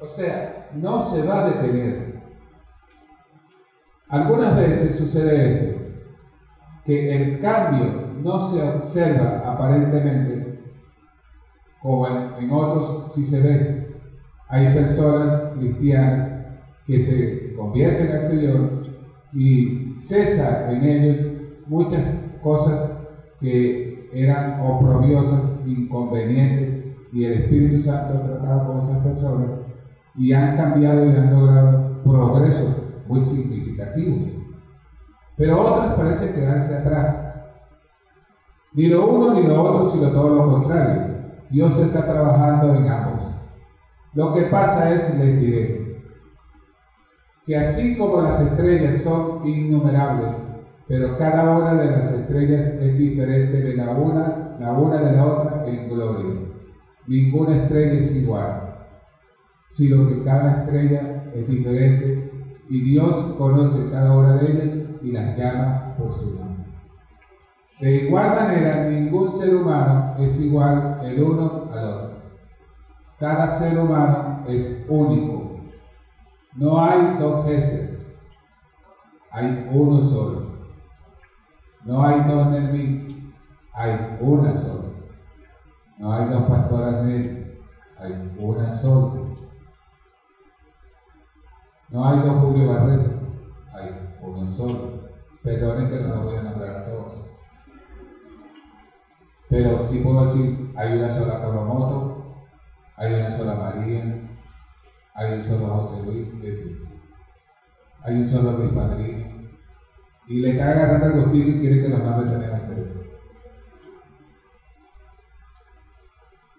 O 0.00 0.06
sea, 0.16 0.70
no 0.74 1.10
se 1.10 1.22
va 1.22 1.44
a 1.44 1.50
detener. 1.50 2.14
Algunas 4.08 4.56
veces 4.56 4.96
sucede 4.96 5.52
esto, 5.52 5.80
que 6.86 7.14
el 7.14 7.40
cambio 7.40 8.08
no 8.22 8.50
se 8.50 8.62
observa 8.62 9.42
aparentemente, 9.44 10.37
como 11.82 12.06
en, 12.06 12.50
otros 12.52 13.12
sí 13.14 13.24
se 13.24 13.40
ve. 13.40 13.88
Hay 14.48 14.72
personas 14.74 15.52
cristianas 15.54 16.28
que 16.86 17.04
se 17.04 17.56
convierten 17.56 18.12
al 18.12 18.22
Señor 18.22 18.70
y 19.32 19.94
cesa 20.06 20.72
en 20.72 20.84
ellos 20.84 21.18
muchas 21.66 22.14
cosas 22.42 22.90
que 23.40 24.08
eran 24.12 24.56
oprobiosas, 24.60 25.42
inconvenientes, 25.66 26.78
y 27.12 27.24
el 27.24 27.34
Espíritu 27.34 27.82
Santo 27.82 28.18
ha 28.18 28.22
tratado 28.22 28.66
con 28.66 28.82
esas 28.82 29.02
personas 29.02 29.50
y 30.16 30.32
han 30.32 30.56
cambiado 30.56 31.06
y 31.06 31.14
han 31.14 31.30
logrado 31.30 32.00
progresos 32.02 32.76
muy 33.06 33.24
significativos. 33.26 34.20
Pero 35.36 35.60
otras 35.60 35.94
parecen 35.94 36.34
quedarse 36.34 36.74
atrás. 36.74 37.16
Ni 38.74 38.88
lo 38.88 39.06
uno 39.06 39.32
ni 39.34 39.42
lo 39.42 39.62
otro, 39.62 39.90
sino 39.90 40.12
todo 40.12 40.30
lo 40.30 40.46
contrario. 40.46 41.17
Dios 41.50 41.78
está 41.78 42.06
trabajando 42.06 42.74
en 42.74 42.88
ambos. 42.88 43.24
Lo 44.14 44.32
que 44.32 44.44
pasa 44.44 44.90
es, 44.90 45.08
les 45.08 45.38
diré, 45.38 45.78
que 47.46 47.56
así 47.56 47.96
como 47.96 48.20
las 48.20 48.40
estrellas 48.40 49.02
son 49.02 49.40
innumerables, 49.42 50.36
pero 50.86 51.16
cada 51.16 51.50
una 51.50 51.74
de 51.74 51.88
las 51.88 52.12
estrellas 52.12 52.68
es 52.78 52.96
diferente 52.96 53.62
de 53.62 53.74
la 53.74 53.92
una, 53.92 54.54
la 54.58 54.72
una 54.72 55.00
de 55.00 55.10
la 55.10 55.24
otra 55.24 55.62
en 55.64 55.88
gloria. 55.88 56.34
Ninguna 57.06 57.54
estrella 57.54 57.98
es 58.00 58.14
igual, 58.14 58.54
sino 59.70 60.04
que 60.04 60.22
cada 60.22 60.50
estrella 60.50 61.10
es 61.32 61.46
diferente 61.46 62.16
y 62.68 62.82
Dios 62.82 63.24
conoce 63.36 63.86
cada 63.88 64.12
una 64.12 64.34
de 64.34 64.48
ellas 64.48 64.70
y 65.02 65.12
las 65.12 65.34
llama 65.34 65.94
por 65.96 66.12
su 66.14 66.30
nombre. 66.30 66.47
De 67.80 67.94
igual 67.94 68.34
manera, 68.34 68.82
ningún 68.84 69.30
ser 69.30 69.54
humano 69.54 70.12
es 70.16 70.38
igual 70.40 70.96
el 71.00 71.20
uno 71.20 71.68
al 71.70 71.84
otro. 71.84 72.10
Cada 73.20 73.58
ser 73.58 73.78
humano 73.78 74.40
es 74.44 74.68
único. 74.88 75.46
No 76.56 76.82
hay 76.82 77.16
dos 77.18 77.44
jefes, 77.44 77.88
hay 79.30 79.64
uno 79.68 80.02
solo. 80.02 80.42
No 81.84 82.04
hay 82.04 82.20
dos 82.26 82.48
Nermín, 82.48 83.00
hay 83.72 83.96
una 84.18 84.54
sola. 84.56 84.88
No 85.98 86.12
hay 86.12 86.26
dos 86.26 86.44
pastoras 86.48 87.00
Nelly, 87.00 87.32
hay 87.96 88.18
una 88.36 88.72
sola. 88.80 89.12
No 91.90 92.06
hay 92.06 92.20
dos 92.20 92.38
Julio 92.38 92.66
Barreto, 92.66 93.12
hay 93.72 93.94
uno 94.20 94.48
solo. 94.48 94.90
Perdonen 95.44 95.88
que 95.88 96.00
no 96.00 96.08
los 96.08 96.22
voy 96.22 96.36
a 96.36 96.42
nombrar 96.42 96.74
a 96.74 96.84
todos. 96.84 97.07
Pero 99.50 99.84
sí 99.86 99.98
puedo 100.00 100.26
decir, 100.26 100.72
hay 100.76 100.96
una 100.96 101.14
sola 101.14 101.40
Coromoto, 101.40 102.18
hay 102.96 103.14
una 103.14 103.36
sola 103.36 103.54
María, 103.54 104.18
hay 105.14 105.34
un 105.34 105.44
solo 105.44 105.68
José 105.68 106.02
Luis, 106.02 106.26
hay 108.04 108.14
un 108.18 108.28
solo 108.28 108.52
Luis 108.52 108.72
Padrino. 108.72 109.26
Y 110.26 110.40
le 110.40 110.50
está 110.50 110.70
agarrando 110.70 111.06
el 111.06 111.14
gustillo 111.14 111.52
y 111.52 111.60
quiere 111.60 111.80
que 111.80 111.88
los 111.88 112.02
mande 112.02 112.26
también 112.26 112.52
a 112.52 112.60
ustedes. 112.60 112.92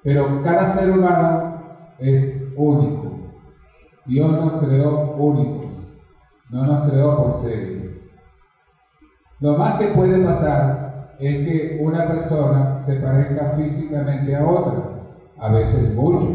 Pero 0.03 0.41
cada 0.41 0.73
ser 0.73 0.91
humano 0.91 1.53
es 1.99 2.33
único. 2.55 3.15
Dios 4.05 4.35
nos 4.35 4.59
creó 4.59 5.13
únicos, 5.17 5.71
no 6.49 6.65
nos 6.65 6.83
creó 6.89 7.15
por 7.15 7.33
serie. 7.35 7.87
Lo 9.39 9.55
más 9.55 9.77
que 9.77 9.89
puede 9.89 10.19
pasar 10.19 10.89
es 11.19 11.43
que 11.43 11.75
una 11.79 12.07
persona 12.07 12.78
se 12.89 12.97
parezca 12.97 13.53
físicamente 13.53 14.35
a 14.35 14.43
otra, 14.43 14.89
a 15.37 15.51
veces 15.51 15.93
mucho. 15.93 16.33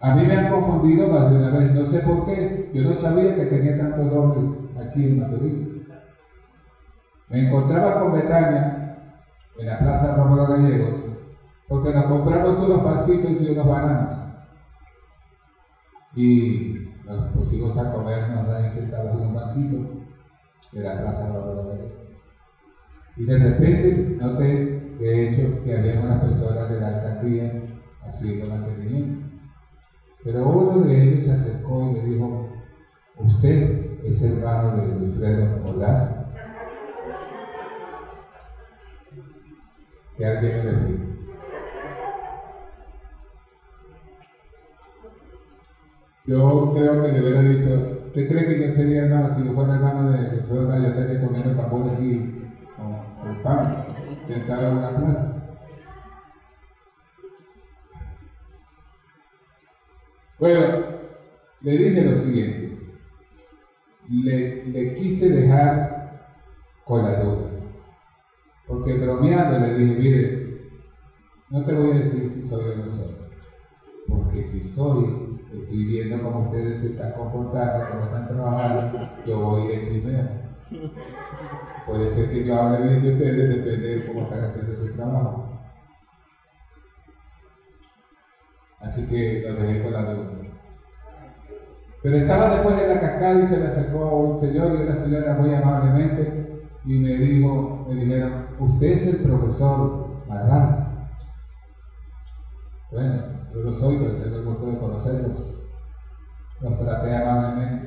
A 0.00 0.12
mí 0.12 0.24
me 0.24 0.36
han 0.36 0.48
confundido 0.48 1.08
más 1.08 1.28
de 1.28 1.36
una 1.36 1.50
vez, 1.50 1.72
no 1.72 1.84
sé 1.86 2.00
por 2.00 2.24
qué, 2.24 2.70
yo 2.72 2.84
no 2.84 2.96
sabía 2.96 3.34
que 3.34 3.46
tenía 3.46 3.76
tantos 3.76 4.08
nombres 4.08 4.46
aquí 4.76 5.04
en 5.08 5.18
Madrid. 5.18 5.56
Me 7.28 7.40
encontraba 7.40 7.98
con 7.98 8.12
Betania 8.12 8.72
en 9.58 9.66
la 9.66 9.80
Plaza 9.80 10.12
Rómulo 10.12 10.46
Gallegos 10.46 11.04
porque 11.68 11.92
nos 11.92 12.06
compramos 12.06 12.60
unos 12.60 12.84
pancitos 12.84 13.42
y 13.42 13.48
unos 13.48 13.66
bananos. 13.66 14.14
Y 16.14 16.68
nos 17.04 17.32
pusimos 17.32 17.76
a 17.78 17.90
comernos 17.90 18.48
ahí 18.48 18.70
sentados 18.70 19.16
en 19.16 19.26
un 19.26 19.34
banquito 19.34 19.82
de 20.72 20.82
la 20.84 20.96
Plaza 20.96 21.26
Rómulo 21.26 21.66
Gallegos. 21.66 22.04
Y 23.16 23.26
de 23.26 23.38
repente 23.38 24.04
noté, 24.18 24.83
de 24.98 25.24
hecho, 25.24 25.62
que 25.64 25.74
había 25.74 26.00
unas 26.00 26.20
personas 26.20 26.68
de 26.68 26.78
la 26.78 26.88
alcaldía 26.88 27.52
haciendo 28.02 28.46
mantenimiento. 28.46 29.14
Pero 30.24 30.48
uno 30.48 30.78
de 30.78 31.02
ellos 31.02 31.24
se 31.24 31.32
acercó 31.32 31.82
y 31.84 31.90
me 31.90 32.00
dijo, 32.00 32.48
¿usted 33.18 33.68
es 34.02 34.22
hermano 34.22 34.72
de 34.72 34.88
Wilfredo 34.88 35.64
Ordaz? 35.66 36.08
Que 40.16 40.26
alguien 40.26 40.54
me 40.54 40.62
lo 40.62 40.70
explique. 40.70 41.04
Yo 46.26 46.72
creo 46.72 47.02
que 47.02 47.08
le 47.08 47.20
hubiera 47.20 47.42
dicho, 47.42 47.70
¿usted 48.06 48.28
cree 48.28 48.46
que 48.46 48.58
yo 48.58 48.72
sería 48.72 49.02
hermano 49.02 49.34
si 49.34 49.44
yo 49.44 49.52
fuera 49.52 49.74
hermano 49.74 50.08
de 50.08 50.30
Wilfredo 50.30 50.62
Ordaz? 50.62 50.82
Yo 50.82 50.88
estaría 50.88 51.20
comiendo 51.20 51.54
tambor 51.54 51.86
aquí 51.92 52.30
con 52.76 53.30
el 53.30 53.42
pan, 53.42 53.83
sentado 54.26 54.68
en 54.68 54.76
una 54.78 54.94
plaza. 54.94 55.34
Bueno, 60.38 60.84
le 61.60 61.78
dije 61.78 62.02
lo 62.02 62.16
siguiente, 62.16 62.68
le, 64.08 64.94
quise 64.94 65.30
dejar 65.30 66.06
con 66.84 67.04
la 67.04 67.16
duda, 67.16 67.48
porque 68.66 68.94
bromeando 68.94 69.58
le 69.58 69.72
dije, 69.72 69.94
mire, 69.94 70.38
no 71.50 71.64
te 71.64 71.72
voy 71.72 71.90
a 71.92 71.94
decir 71.94 72.28
si 72.30 72.42
soy 72.42 72.68
o 72.68 72.76
no 72.76 72.90
soy, 72.90 73.14
porque 74.08 74.42
si 74.48 74.62
soy, 74.64 75.16
estoy 75.52 75.84
viendo 75.86 76.20
cómo 76.22 76.40
ustedes 76.40 76.80
se 76.80 76.88
están 76.88 77.14
comportando, 77.14 77.86
cómo 77.88 78.04
están 78.04 78.28
trabajando, 78.28 78.90
yo 79.24 79.40
voy 79.40 79.66
de 79.66 79.82
chismeo. 79.86 80.28
Puede 81.86 82.10
ser 82.10 82.30
que 82.30 82.44
yo 82.44 82.56
hable 82.56 82.80
bien 82.80 83.02
de 83.02 83.10
ustedes, 83.10 83.48
depende 83.48 83.88
de 83.88 84.06
cómo 84.06 84.22
están 84.22 84.42
haciendo 84.42 84.74
su 84.74 84.88
trabajo. 84.90 85.44
Así 88.80 89.06
que 89.06 89.40
lo 89.42 89.54
dejé 89.54 89.80
con 89.82 89.92
la 89.92 90.04
duda. 90.04 90.28
Pero 92.02 92.18
estaba 92.18 92.50
después 92.50 92.76
de 92.76 92.86
la 92.86 93.00
cascada 93.00 93.42
y 93.42 93.46
se 93.46 93.58
le 93.58 93.66
acercó 93.66 94.18
un 94.18 94.38
señor 94.38 94.74
y 94.74 94.80
una 94.80 94.94
señora 94.94 95.34
muy 95.34 95.52
amablemente 95.52 96.34
y 96.84 96.98
me 96.98 97.16
dijo, 97.16 97.80
me 97.86 97.94
dijeron, 97.94 98.36
usted 98.58 98.88
es 98.88 99.06
el 99.06 99.20
profesor 99.20 99.90
Marrán. 100.26 100.76
Bueno, 102.92 103.24
yo 103.52 103.60
lo 103.62 103.72
soy, 103.74 103.96
pero 103.96 104.16
tengo 104.16 104.36
el 104.36 104.44
gusto 104.44 104.66
de 104.66 104.78
conocerlos. 104.78 105.42
Los 106.60 106.78
traté 106.78 107.14
amablemente. 107.14 107.84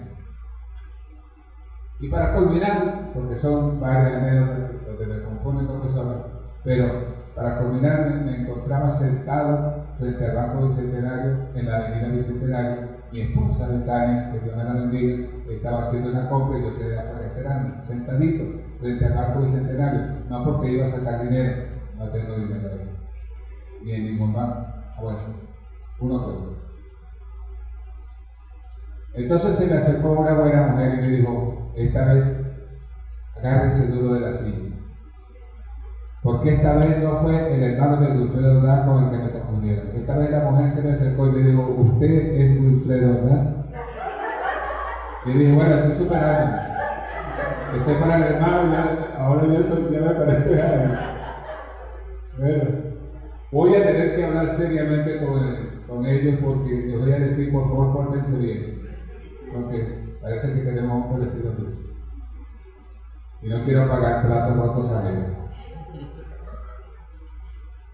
Y 1.99 2.09
para 2.09 2.33
culminar, 2.33 3.11
porque 3.13 3.37
son 3.37 3.79
varias 3.79 4.17
anécdotas 4.17 4.85
donde 4.85 5.07
me 5.07 5.21
confunden 5.21 5.65
con 5.65 5.81
personas, 5.81 6.17
pero 6.63 7.17
para 7.35 7.57
culminar 7.57 8.05
me, 8.05 8.35
encontraba 8.35 8.91
sentado 8.91 9.73
frente 9.97 10.25
al 10.25 10.35
Banco 10.35 10.61
Bicentenario 10.61 11.37
en 11.55 11.65
la 11.65 11.77
Avenida 11.77 12.09
Bicentenario. 12.09 12.97
Mi 13.11 13.21
esposa 13.21 13.67
Betania, 13.67 14.27
que 14.29 14.39
Dios 14.39 14.55
me 14.55 14.63
la 14.63 14.73
bendiga, 14.73 15.17
estaba 15.47 15.83
haciendo 15.83 16.09
una 16.09 16.27
compra 16.27 16.57
y 16.57 16.63
yo 16.63 16.77
quedé 16.77 16.99
afuera 16.99 17.25
esperando, 17.25 17.73
sentadito 17.87 18.47
frente 18.79 19.05
al 19.05 19.13
Banco 19.13 19.39
Bicentenario, 19.39 20.03
no 20.27 20.43
porque 20.43 20.69
iba 20.69 20.85
a 20.85 20.91
sacar 20.91 21.19
dinero, 21.19 21.57
no 21.97 22.09
tengo 22.09 22.37
dinero 22.37 22.69
ahí, 22.69 22.87
ni 23.81 23.93
en 23.93 24.03
ningún 24.03 24.33
banco. 24.33 24.59
Bueno, 25.01 25.21
uno 25.99 26.21
todo. 26.21 26.43
Entonces 29.13 29.55
se 29.55 29.65
me 29.67 29.75
acercó 29.75 30.11
una 30.11 30.33
buena 30.33 30.61
mujer 30.61 30.91
y 30.91 30.99
me 30.99 31.09
dijo, 31.09 31.47
esta 31.77 32.03
vez 32.03 32.25
agárrense 33.35 33.87
duro 33.87 34.11
de 34.11 34.19
la 34.19 34.31
silla. 34.33 34.67
Porque 36.23 36.49
esta 36.49 36.73
vez 36.73 36.97
no 36.99 37.15
fue 37.21 37.53
el 37.53 37.63
hermano 37.63 37.97
de 37.99 38.09
Wilfredo 38.09 38.57
Ordaz 38.57 38.83
con 38.83 39.03
el 39.03 39.09
que 39.09 39.17
me 39.17 39.31
confundieron. 39.31 39.87
Esta 39.93 40.17
vez 40.17 40.31
la 40.31 40.41
mujer 40.41 40.71
se 40.71 40.81
me 40.81 40.91
acercó 40.91 41.27
y 41.27 41.31
me 41.31 41.41
dijo, 41.41 41.67
¿usted 41.77 42.27
es 42.33 42.51
Wilfredo 42.59 43.13
Ordaz? 43.13 43.43
Y 45.25 45.31
dije, 45.33 45.51
bueno, 45.51 45.75
estoy 45.75 45.93
superando. 45.93 46.57
Ese 47.73 47.95
para 47.95 48.15
el 48.15 48.23
hermano, 48.23 48.65
ya, 48.65 48.91
ahora 49.15 49.45
ya, 49.45 49.63
soy, 49.65 49.85
ya 49.89 50.01
me 50.01 50.13
parece. 50.15 50.49
Bueno, 52.37 52.73
voy 53.51 53.75
a 53.75 53.83
tener 53.83 54.13
que 54.13 54.23
hablar 54.23 54.49
seriamente 54.49 55.17
con, 55.17 55.39
con 55.85 56.05
ellos 56.05 56.37
porque 56.39 56.81
les 56.85 56.97
voy 56.97 57.11
a 57.11 57.19
decir, 57.19 57.51
por 57.51 57.67
favor, 57.67 57.91
pórtense 57.91 58.37
bien. 58.37 58.65
Porque 59.51 59.85
parece 60.21 60.53
que 60.53 60.61
tenemos 60.61 61.03
un 61.03 61.09
parecido 61.09 61.51
dulce. 61.53 61.81
Y 63.43 63.49
no 63.49 63.63
quiero 63.63 63.87
pagar 63.87 64.27
platos 64.27 64.57
rotos 64.57 64.91
ajenos. 64.91 65.27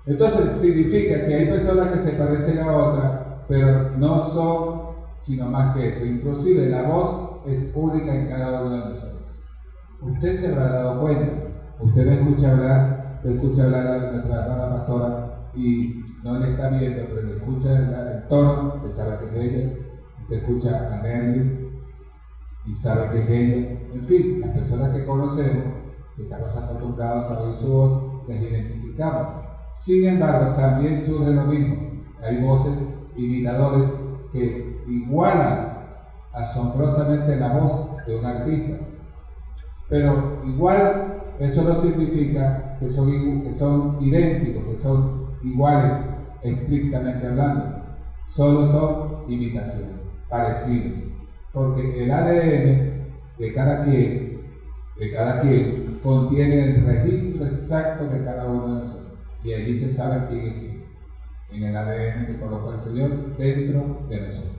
Entonces 0.06 0.60
significa 0.60 1.26
que 1.26 1.36
hay 1.36 1.50
personas 1.50 1.88
que 1.90 2.04
se 2.04 2.14
parecen 2.14 2.60
a 2.60 2.76
otras, 2.76 3.22
pero 3.48 3.92
no 3.96 4.34
son 4.34 4.84
sino 5.22 5.48
más 5.48 5.74
que 5.76 5.90
eso. 5.90 6.06
Inclusive 6.06 6.70
la 6.70 6.84
voz 6.84 7.16
es 7.46 7.72
única 7.76 8.14
en 8.14 8.28
cada 8.28 8.62
uno 8.62 8.72
de 8.72 8.86
nosotros. 8.86 9.24
Usted 10.02 10.40
se 10.40 10.48
habrá 10.48 10.70
dado 10.70 11.00
cuenta. 11.00 11.34
Usted 11.80 12.06
me 12.06 12.16
escucha 12.16 12.52
hablar 12.52 13.04
usted 13.24 13.36
escucha 13.36 13.64
hablar 13.64 13.88
a 13.88 14.06
nuestra 14.06 14.44
amada 14.44 14.70
pastora 14.70 15.16
y 15.56 15.88
no 16.26 16.38
le 16.38 16.48
está 16.48 16.68
viendo, 16.68 17.08
pero 17.10 17.24
le 17.24 17.34
escucha 17.34 17.78
el, 17.78 17.94
el 17.94 18.28
tono, 18.28 18.74
usted 18.76 18.92
sabe 18.98 19.18
que 19.18 19.28
es 19.28 19.34
ella, 19.34 19.64
usted 20.24 20.38
escucha 20.38 20.84
a 20.90 21.00
Nelly 21.00 21.73
y 22.66 22.76
sabe 22.76 23.10
que 23.12 23.24
es 23.24 23.30
ella. 23.30 23.80
En 23.94 24.06
fin, 24.06 24.42
las 24.42 24.52
personas 24.52 24.94
que 24.94 25.06
conocemos, 25.06 25.64
que 26.16 26.24
estamos 26.24 26.56
acostumbrados 26.56 27.32
a 27.32 27.40
oír 27.40 27.58
su 27.58 27.68
voz, 27.68 28.28
les 28.28 28.42
identificamos. 28.42 29.28
Sin 29.86 30.06
embargo, 30.06 30.56
también 30.56 31.06
surge 31.06 31.32
lo 31.32 31.44
mismo. 31.46 31.76
Hay 32.22 32.42
voces, 32.42 32.74
imitadores, 33.16 33.90
que 34.32 34.82
igualan 34.88 35.74
asombrosamente 36.34 37.36
la 37.36 37.54
voz 37.54 38.06
de 38.08 38.18
un 38.18 38.26
artista. 38.26 38.80
Pero 39.90 40.40
igual 40.46 41.22
eso 41.40 41.64
no 41.64 41.82
significa 41.82 42.78
que 42.80 42.90
son, 42.90 43.44
que 43.44 43.56
son 43.56 43.98
idénticos, 44.02 44.64
que 44.66 44.76
son 44.78 45.28
iguales 45.44 45.92
estrictamente 46.42 47.28
hablando. 47.28 47.84
Solo 48.36 48.72
son 48.72 49.32
imitaciones, 49.32 50.00
parecidos. 50.30 51.13
Porque 51.54 52.04
el 52.04 52.12
ADN 52.12 53.38
de 53.38 53.54
cada 53.54 53.86
quien, 53.86 54.42
de 54.98 55.12
cada 55.12 55.42
quien, 55.42 56.00
contiene 56.02 56.64
el 56.64 56.86
registro 56.86 57.46
exacto 57.46 58.08
de 58.08 58.24
cada 58.24 58.48
uno 58.48 58.76
de 58.76 58.82
nosotros. 58.82 59.20
Y 59.44 59.54
allí 59.54 59.80
se 59.80 59.94
sabe 59.96 60.28
quién 60.28 60.44
es 60.46 60.58
quién. 60.60 60.84
En 61.52 61.64
el 61.64 61.78
ADN 61.78 62.26
que 62.26 62.40
colocó 62.40 62.72
el 62.72 62.80
Señor 62.80 63.38
dentro 63.38 64.06
de 64.10 64.20
nosotros. 64.20 64.56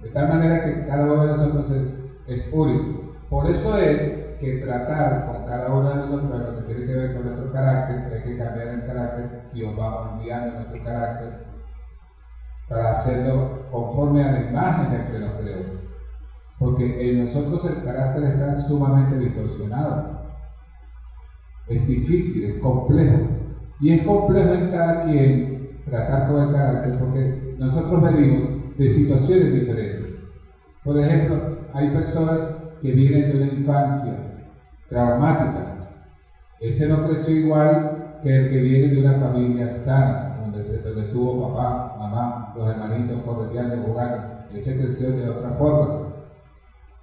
De 0.00 0.10
tal 0.10 0.28
manera 0.28 0.64
que 0.64 0.86
cada 0.86 1.12
uno 1.12 1.22
de 1.22 1.28
nosotros 1.28 1.70
es, 1.70 1.92
es 2.28 2.48
único. 2.52 3.02
Por 3.28 3.50
eso 3.50 3.76
es 3.78 4.22
que 4.38 4.58
tratar 4.58 5.26
con 5.26 5.44
cada 5.46 5.72
uno 5.72 5.88
de 5.88 5.96
nosotros 5.96 6.40
lo 6.40 6.54
que 6.54 6.62
tiene 6.62 6.86
que 6.86 6.94
ver 6.94 7.14
con 7.14 7.24
nuestro 7.24 7.52
carácter, 7.52 8.12
hay 8.12 8.22
que 8.22 8.36
cambiar 8.36 8.68
el 8.68 8.84
carácter 8.84 9.30
y 9.52 9.62
os 9.62 9.76
vamos 9.76 10.12
enviando 10.12 10.52
nuestro 10.52 10.84
carácter 10.84 11.32
para 12.68 12.90
hacerlo 12.90 13.68
conforme 13.70 14.24
a 14.24 14.32
la 14.32 14.40
imagen 14.40 14.90
del 14.90 15.10
que 15.10 15.18
nos 15.18 15.32
creó. 15.40 15.81
Porque 16.62 17.10
en 17.10 17.26
nosotros 17.26 17.64
el 17.64 17.84
carácter 17.84 18.24
está 18.24 18.68
sumamente 18.68 19.18
distorsionado. 19.18 20.22
Es 21.68 21.86
difícil, 21.86 22.44
es 22.44 22.62
complejo. 22.62 23.18
Y 23.80 23.90
es 23.90 24.06
complejo 24.06 24.54
en 24.54 24.70
cada 24.70 25.04
quien 25.04 25.52
tratar 25.84 26.28
con 26.28 26.42
el 26.42 26.52
carácter 26.52 26.98
porque 27.00 27.56
nosotros 27.58 28.02
venimos 28.02 28.78
de 28.78 28.94
situaciones 28.94 29.52
diferentes. 29.52 30.12
Por 30.84 30.98
ejemplo, 30.98 31.68
hay 31.74 31.90
personas 31.90 32.40
que 32.80 32.92
vienen 32.92 33.28
de 33.28 33.36
una 33.36 33.52
infancia 33.52 34.14
traumática. 34.88 35.66
Ese 36.60 36.86
no 36.88 37.04
creció 37.06 37.34
igual 37.34 38.20
que 38.22 38.36
el 38.36 38.50
que 38.50 38.60
viene 38.60 38.88
de 38.88 39.00
una 39.00 39.18
familia 39.18 39.84
sana, 39.84 40.38
donde, 40.40 40.78
donde 40.78 41.04
tuvo 41.12 41.52
papá, 41.52 41.96
mamá, 41.98 42.54
los 42.56 42.68
hermanitos 42.68 43.20
correteando, 43.24 43.78
jugando. 43.78 44.22
Ese 44.54 44.76
creció 44.76 45.10
de 45.12 45.28
otra 45.28 45.50
forma, 45.52 46.01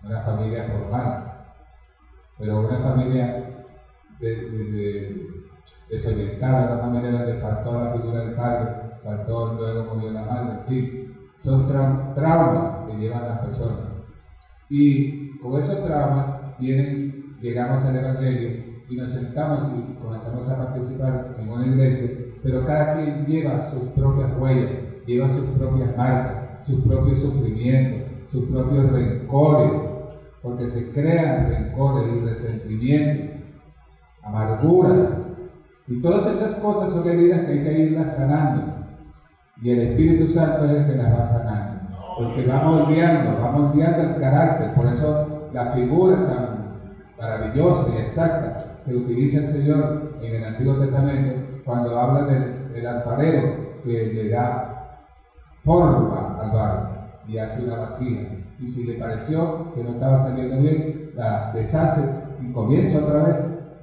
una 0.04 0.22
familia 0.22 0.70
formal. 0.70 1.34
Pero 2.38 2.60
una 2.60 2.80
familia 2.80 3.66
desorientada, 5.89 6.74
una 6.74 6.82
familia 6.82 7.12
donde 7.12 7.41
faltó 7.41 7.84
la 7.84 7.93
figura 7.93 8.20
del 8.20 8.36
padre, 8.36 8.70
faltó 9.04 9.54
luego 9.54 9.95
murió 9.95 10.12
la 10.12 10.24
madre, 10.24 10.60
en 10.60 10.66
fin. 10.66 11.16
Son 11.39 11.68
traumas 11.68 12.88
que 12.88 12.97
llevan 12.97 13.28
las 13.28 13.39
personas. 13.39 13.86
Y 14.70 15.38
con 15.39 15.62
esos 15.62 15.86
traumas 15.86 16.58
llegamos 16.60 17.86
al 17.86 17.95
Evangelio 17.95 18.70
y 18.89 18.95
nos 18.95 19.12
sentamos 19.12 19.72
y 19.78 19.93
comenzamos 20.02 20.50
a 20.50 20.58
participar 20.58 21.36
en 21.38 21.50
una 21.50 21.66
iglesia, 21.68 22.10
pero 22.43 22.66
cada 22.66 22.95
quien 22.95 23.26
lleva 23.26 23.72
sus 23.72 23.84
propias 23.89 24.38
huellas, 24.38 24.72
lleva 25.06 25.30
sus 25.30 25.45
propias 25.58 25.95
marcas, 25.95 26.66
sus 26.66 26.84
propios 26.86 27.22
sufrimientos, 27.22 28.10
sus 28.32 28.50
propios 28.50 28.91
rencores, 28.91 29.88
porque 30.41 30.69
se 30.71 30.91
crean 30.93 31.47
rencores 31.47 32.15
y 32.15 32.19
resentimientos, 32.25 33.41
amarguras, 34.23 35.09
y 35.87 36.01
todas 36.01 36.35
esas 36.35 36.55
cosas 36.61 36.93
son 36.93 37.09
heridas 37.09 37.41
que 37.41 37.51
hay 37.51 37.63
que 37.63 37.79
irlas 37.79 38.15
sanando. 38.15 38.73
Y 39.61 39.71
el 39.71 39.79
Espíritu 39.79 40.31
Santo 40.31 40.65
es 40.65 40.71
el 40.71 40.85
que 40.85 40.95
las 40.95 41.11
va 41.11 41.25
sanando. 41.25 41.79
Porque 42.17 42.45
va 42.45 42.63
moldeando, 42.63 43.41
va 43.41 43.51
moldeando 43.51 44.03
el 44.03 44.21
carácter. 44.21 44.75
Por 44.75 44.87
eso 44.87 45.49
la 45.51 45.71
figura 45.71 46.27
tan 46.27 46.79
maravillosa 47.19 47.89
y 47.89 47.97
exacta 47.97 48.81
que 48.85 48.95
utiliza 48.95 49.39
el 49.39 49.47
Señor 49.47 50.17
en 50.21 50.35
el 50.35 50.43
Antiguo 50.43 50.77
Testamento 50.77 51.41
cuando 51.65 51.97
habla 51.97 52.23
del, 52.23 52.71
del 52.71 52.85
alfarero 52.85 53.57
que 53.83 54.11
le 54.13 54.29
da 54.29 54.69
forma 55.63 56.35
al 56.39 56.51
barro 56.51 56.89
y 57.27 57.37
hace 57.37 57.63
una 57.63 57.77
vasija. 57.77 58.38
Y 58.60 58.68
si 58.70 58.84
le 58.84 58.95
pareció 58.95 59.74
que 59.74 59.84
no 59.84 59.91
estaba 59.91 60.24
saliendo 60.24 60.62
bien, 60.62 61.12
la 61.16 61.51
deshace 61.53 62.01
y 62.41 62.51
comienza 62.51 62.99
otra 62.99 63.24
vez 63.24 63.36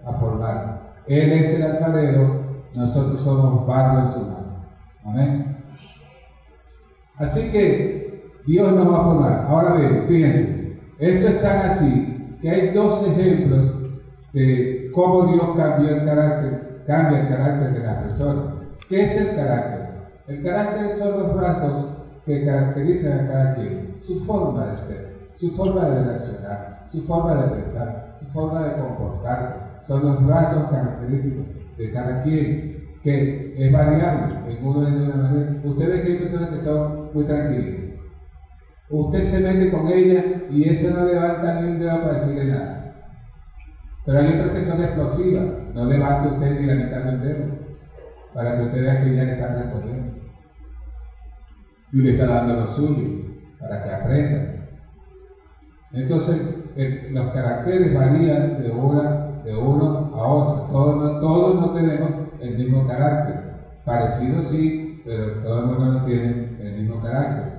a 0.05 0.13
formar. 0.15 0.93
Él 1.07 1.33
es 1.33 1.55
el 1.55 1.63
alfarero, 1.63 2.45
nosotros 2.75 3.23
somos 3.23 3.67
barro 3.67 4.01
en 4.01 4.13
su 4.13 4.21
mano. 4.21 4.67
Amén. 5.05 5.57
Así 7.17 7.51
que 7.51 8.31
Dios 8.47 8.73
nos 8.73 8.93
va 8.93 8.99
a 8.99 9.05
formar. 9.05 9.47
Ahora 9.49 9.75
bien, 9.77 10.05
fíjense, 10.07 10.79
esto 10.99 11.29
es 11.29 11.43
tan 11.43 11.71
así 11.71 12.39
que 12.41 12.51
hay 12.51 12.71
dos 12.75 13.07
ejemplos 13.07 13.73
de 14.33 14.91
cómo 14.95 15.33
Dios 15.33 15.57
cambió 15.57 15.97
el 15.97 16.05
carácter, 16.05 16.83
cambia 16.87 17.21
el 17.21 17.29
carácter 17.29 17.73
de 17.73 17.81
las 17.81 18.03
personas. 18.05 18.45
¿Qué 18.89 19.05
es 19.05 19.17
el 19.17 19.37
carácter? 19.37 19.87
El 20.29 20.43
carácter 20.43 20.97
son 20.97 21.19
los 21.19 21.37
rasgos 21.37 21.87
que 22.25 22.45
caracterizan 22.45 23.21
a 23.21 23.29
cada 23.29 23.55
quien, 23.55 23.96
su 24.07 24.25
forma 24.25 24.67
de 24.67 24.77
ser, 24.79 25.17
su 25.35 25.51
forma 25.57 25.91
de 25.91 26.05
reaccionar, 26.05 26.87
su 26.87 27.03
forma 27.07 27.35
de 27.35 27.63
pensar, 27.63 28.17
su 28.21 28.27
forma 28.27 28.65
de 28.65 28.75
comportarse. 28.77 29.55
Son 29.87 30.03
los 30.03 30.27
rasgos 30.27 30.71
característicos 30.71 31.47
de 31.79 31.93
cada 31.93 32.23
quien 32.23 32.77
que 33.03 33.55
es 33.57 33.73
variable, 33.73 34.51
en 34.51 34.65
uno 34.65 34.87
es 34.87 34.95
de 34.95 35.07
una 35.07 35.17
manera. 35.17 35.61
Ustedes 35.65 36.03
que 36.03 36.09
hay 36.09 36.19
personas 36.19 36.51
que 36.51 36.65
son 36.65 37.13
muy 37.13 37.25
tranquilas. 37.25 37.75
Usted 38.91 39.23
se 39.25 39.41
mete 39.41 39.71
con 39.71 39.89
ella 39.89 40.25
y 40.51 40.69
esa 40.69 40.91
no 40.91 41.05
levanta 41.05 41.61
ni 41.61 41.73
un 41.73 41.79
dedo 41.79 42.03
para 42.03 42.15
decirle 42.15 42.47
nada. 42.47 42.95
Pero 44.05 44.21
hay 44.21 44.35
otras 44.35 44.53
que 44.53 44.65
son 44.65 44.81
explosivas. 44.81 45.47
No 45.75 45.85
levante 45.87 46.29
usted 46.29 46.61
ni 46.61 46.67
la 46.67 46.75
mitad 46.75 47.03
del 47.03 47.21
dedo 47.21 47.45
para 48.33 48.57
que 48.57 48.63
usted 48.63 48.83
vea 48.83 49.01
que 49.01 49.11
ella 49.13 49.25
le 49.25 49.33
está 49.33 49.55
respondiendo. 49.55 50.09
Y 51.93 51.97
le 51.99 52.11
está 52.13 52.27
dando 52.27 52.55
lo 52.55 52.69
suyo 52.75 53.26
para 53.69 53.85
que 53.85 53.91
aprenda. 53.91 54.43
Entonces, 55.93 56.41
los 57.11 57.33
caracteres 57.33 57.95
varían 57.95 58.63
de, 58.63 58.71
una, 58.71 59.43
de 59.45 59.57
uno 59.57 60.11
a 60.15 60.29
otro. 60.29 60.67
Todos, 60.71 61.21
todos 61.21 61.55
no 61.61 61.71
tenemos 61.73 62.13
el 62.41 62.57
mismo 62.59 62.87
carácter. 62.87 63.37
Parecido 63.85 64.43
sí, 64.51 65.03
pero 65.05 65.43
todo 65.43 65.61
el 65.61 65.67
mundo 65.67 65.87
no 65.87 66.05
tiene 66.05 66.57
el 66.61 66.73
mismo 66.75 67.01
carácter. 67.01 67.53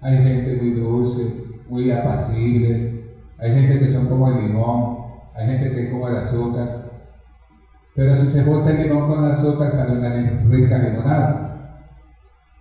Hay 0.00 0.16
gente 0.18 0.56
muy 0.56 0.70
dulce, 0.70 1.34
muy 1.68 1.90
apacible, 1.90 3.04
hay 3.38 3.52
gente 3.52 3.80
que 3.80 3.92
son 3.92 4.08
como 4.08 4.28
el 4.28 4.48
limón, 4.48 5.06
hay 5.34 5.46
gente 5.46 5.74
que 5.74 5.86
es 5.86 5.92
como 5.92 6.08
el 6.08 6.16
azúcar. 6.16 6.90
Pero 7.94 8.16
si 8.16 8.30
se 8.30 8.44
junta 8.44 8.70
el 8.70 8.82
limón 8.82 9.08
con 9.08 9.24
el 9.24 9.32
azúcar 9.32 9.72
sale 9.72 9.98
una 9.98 10.10
rica 10.48 10.78
limonada. 10.78 11.50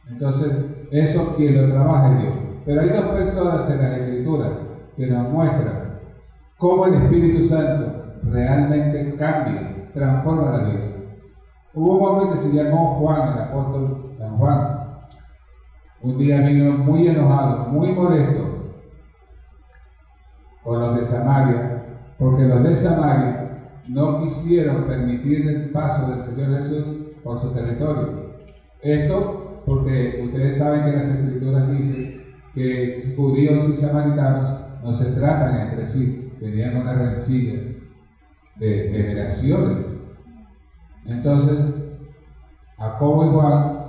Entonces, 0.10 0.52
eso 0.92 1.36
quien 1.36 1.56
lo 1.56 1.72
trabaja 1.72 2.16
Dios. 2.16 2.39
Pero 2.70 2.82
hay 2.82 2.90
dos 2.90 3.06
personas 3.06 3.68
en 3.72 3.82
la 3.82 3.98
Escritura 3.98 4.60
que 4.96 5.08
nos 5.08 5.28
muestran 5.32 6.02
cómo 6.60 6.86
el 6.86 7.02
Espíritu 7.02 7.48
Santo 7.48 7.96
realmente 8.22 9.16
cambia, 9.18 9.90
transforma 9.92 10.52
la 10.52 10.64
vida. 10.66 10.84
Hubo 11.74 11.98
un 11.98 12.06
hombre 12.06 12.38
que 12.38 12.44
se 12.44 12.54
llamó 12.54 13.00
Juan, 13.00 13.34
el 13.34 13.40
apóstol 13.40 14.14
San 14.20 14.38
Juan. 14.38 14.84
Un 16.04 16.20
día 16.20 16.42
vino 16.42 16.78
muy 16.78 17.08
enojado, 17.08 17.70
muy 17.70 17.92
molesto 17.92 18.76
con 20.64 20.80
los 20.80 20.96
de 20.96 21.06
Samaria, 21.08 21.86
porque 22.20 22.44
los 22.44 22.62
de 22.62 22.76
Samaria 22.84 23.50
no 23.88 24.20
quisieron 24.20 24.84
permitir 24.84 25.50
el 25.50 25.72
paso 25.72 26.12
del 26.12 26.22
Señor 26.22 26.60
Jesús 26.60 26.86
por 27.24 27.42
su 27.42 27.52
territorio. 27.52 28.30
Esto 28.84 29.64
porque 29.66 30.22
ustedes 30.24 30.60
saben 30.60 30.86
que 30.86 30.92
las 30.92 31.10
escrituras 31.10 31.68
dicen 31.72 32.09
que 32.60 33.00
judíos 33.16 33.70
y 33.70 33.78
samaritanos 33.78 34.54
no 34.84 34.94
se 34.94 35.08
tratan 35.12 35.56
entre 35.56 35.88
sí, 35.88 36.36
tenían 36.42 36.76
una 36.76 36.94
rencilla 36.94 37.64
de 38.60 38.90
generaciones. 38.92 39.78
Entonces, 41.06 41.64
Jacobo 42.78 43.24
y 43.24 43.32
Juan, 43.32 43.80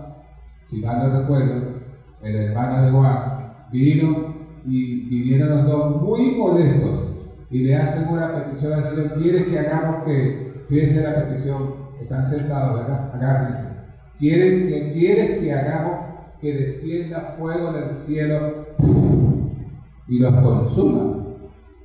si 0.71 0.81
mal 0.81 1.01
no 1.01 1.11
recuerdo, 1.11 1.65
el 2.23 2.37
hermano 2.37 2.81
de 2.81 2.93
Juan, 2.93 3.41
vino 3.73 4.37
y 4.65 5.09
vinieron 5.09 5.51
los 5.51 5.67
dos 5.67 5.91
muy 5.91 6.33
molestos 6.37 7.11
y 7.51 7.63
le 7.63 7.75
hacen 7.75 8.07
una 8.09 8.33
petición 8.33 8.73
al 8.75 8.85
Señor, 8.85 9.13
¿quieres 9.17 9.49
que 9.49 9.59
hagamos 9.59 10.05
que, 10.05 10.39
fíjense 10.69 11.03
la 11.03 11.17
petición, 11.17 11.75
están 12.01 12.25
sentados, 12.29 12.77
¿verdad? 12.77 13.09
Agárrense. 13.11 13.69
Quieren 14.21 14.65
que, 14.69 14.89
quieres 14.93 15.41
que 15.41 15.53
hagamos 15.53 16.00
que 16.41 16.55
descienda 16.55 17.37
fuego 17.39 17.73
del 17.73 17.97
cielo 18.07 18.67
y 20.09 20.19
los 20.19 20.35
consuma. 20.37 21.17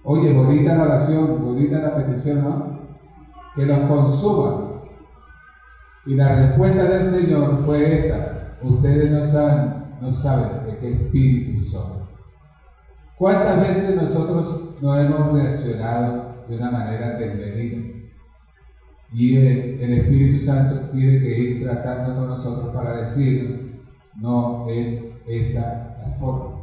Oye, 0.03 0.34
bonita 0.34 0.76
la 0.76 0.84
oración, 0.84 1.43
bonita 1.43 1.80
la 1.80 1.95
petición, 1.95 2.43
¿no? 2.43 2.80
Que 3.56 3.66
los 3.66 3.80
consuma. 3.80 4.82
Y 6.06 6.16
la 6.16 6.36
respuesta 6.36 6.84
del 6.86 7.12
Señor 7.12 7.64
fue 7.66 7.99
esta. 7.99 8.58
Ustedes 8.62 9.12
no 9.12 10.14
saben, 10.14 10.66
de 10.66 10.78
qué 10.80 10.91
espíritu 10.93 11.66
son. 11.66 12.06
¿Cuántas 13.18 13.60
veces 13.60 13.95
nosotros 13.95 14.82
no 14.82 14.99
hemos 14.99 15.34
reaccionado 15.34 16.36
de 16.47 16.58
una 16.58 16.72
manera 16.72 17.18
desmedida? 17.18 17.82
Y 19.14 19.38
el, 19.38 19.80
el, 19.82 19.93
Espíritu 19.93 20.45
Santo 20.45 20.89
tiene 20.91 21.20
que 21.20 21.39
ir 21.39 21.64
tratando 21.64 22.16
con 22.16 22.28
nosotros 22.28 22.76
para 22.76 22.97
decirnos, 22.97 23.64
no 24.22 24.66
es 24.70 25.03
esa 25.28 25.95
la 26.01 26.11
forma, 26.20 26.55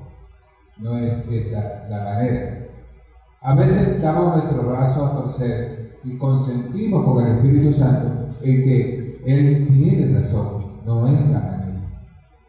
no 0.78 0.98
es 0.98 1.14
esa 1.28 1.84
la 1.88 2.05
manera. 2.05 2.68
A 3.40 3.55
veces 3.55 4.00
damos 4.00 4.36
nuestro 4.36 4.62
brazo 4.64 5.05
a 5.05 5.16
torcer 5.16 6.00
y 6.05 6.16
consentimos 6.16 7.05
con 7.05 7.26
el 7.26 7.36
Espíritu 7.36 7.72
Santo 7.78 8.30
en 8.42 8.64
que 8.64 9.20
Él 9.26 9.68
tiene 9.70 10.20
razón, 10.20 10.64
no 10.86 11.07
es 11.07 11.30
la 11.30 11.40
manera. 11.40 11.82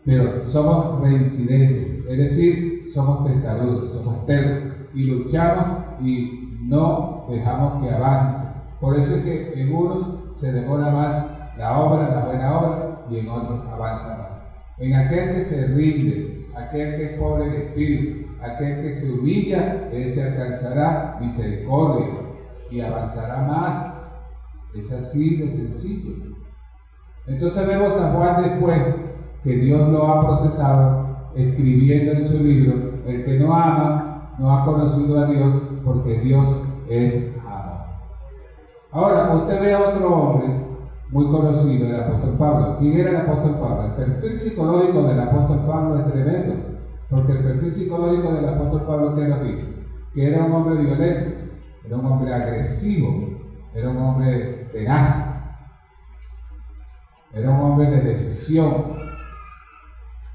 Pero 0.05 0.47
somos 0.51 1.01
reincidentes, 1.01 2.05
es 2.09 2.17
decir, 2.17 2.91
somos 2.93 3.25
testarudos, 3.25 3.93
somos 3.93 4.25
tercos 4.25 4.73
y 4.93 5.03
luchamos 5.05 5.99
y 6.01 6.43
no 6.67 7.25
dejamos 7.29 7.81
que 7.81 7.91
avance. 7.91 8.47
Por 8.79 8.97
eso 8.97 9.15
es 9.15 9.23
que 9.23 9.61
en 9.61 9.73
unos 9.73 10.09
se 10.39 10.51
demora 10.51 10.91
más 10.91 11.57
la 11.57 11.79
obra, 11.79 12.09
la 12.09 12.25
buena 12.25 12.59
obra, 12.59 13.05
y 13.09 13.19
en 13.19 13.29
otros 13.29 13.61
avanza 13.71 14.17
más. 14.17 14.32
En 14.79 14.95
aquel 14.95 15.35
que 15.35 15.45
se 15.45 15.67
rinde, 15.67 16.47
aquel 16.55 16.97
que 16.97 17.05
es 17.05 17.19
pobre 17.19 17.45
en 17.45 17.53
espíritu, 17.53 18.27
aquel 18.41 18.81
que 18.81 18.99
se 18.99 19.11
humilla, 19.11 19.89
ese 19.91 20.23
alcanzará 20.23 21.17
misericordia 21.21 22.07
y 22.71 22.81
avanzará 22.81 23.41
más. 23.43 23.93
Es 24.75 24.91
así 24.91 25.37
de 25.37 25.51
sencillo. 25.51 26.35
Entonces 27.27 27.67
vemos 27.67 27.93
a 28.01 28.11
Juan 28.11 28.41
después 28.41 28.81
que 29.43 29.57
Dios 29.57 29.89
lo 29.89 30.07
ha 30.07 30.21
procesado 30.21 31.31
escribiendo 31.35 32.13
en 32.13 32.27
su 32.29 32.43
libro, 32.43 33.01
el 33.05 33.25
que 33.25 33.39
no 33.39 33.53
ama 33.53 34.33
no 34.39 34.51
ha 34.51 34.65
conocido 34.65 35.19
a 35.19 35.27
Dios 35.27 35.61
porque 35.85 36.19
Dios 36.21 36.47
es 36.89 37.37
amor. 37.45 37.85
Ahora, 38.91 39.35
usted 39.35 39.61
ve 39.61 39.73
a 39.73 39.89
otro 39.89 40.15
hombre 40.15 40.62
muy 41.13 41.29
conocido, 41.29 41.87
el 41.87 41.95
apóstol 41.95 42.35
Pablo. 42.39 42.75
¿Quién 42.79 42.99
era 42.99 43.11
el 43.11 43.17
apóstol 43.17 43.59
Pablo? 43.59 43.83
El 43.83 43.93
perfil 43.93 44.39
psicológico 44.39 45.03
del 45.03 45.19
apóstol 45.19 45.63
Pablo 45.63 45.99
es 45.99 46.07
tremendo, 46.07 46.57
porque 47.11 47.33
el 47.33 47.43
perfil 47.43 47.73
psicológico 47.73 48.33
del 48.33 48.47
apóstol 48.49 48.83
Pablo, 48.87 49.15
¿qué 49.15 49.27
nos 49.27 49.43
dice? 49.43 49.63
Que 50.15 50.27
era 50.27 50.43
un 50.43 50.53
hombre 50.53 50.77
violento, 50.77 51.31
era 51.85 51.97
un 51.97 52.05
hombre 52.07 52.33
agresivo, 52.33 53.21
era 53.75 53.91
un 53.91 53.99
hombre 53.99 54.57
tenaz, 54.73 55.23
era 57.31 57.51
un 57.51 57.61
hombre 57.61 57.89
de 57.89 58.01
decisión, 58.01 58.87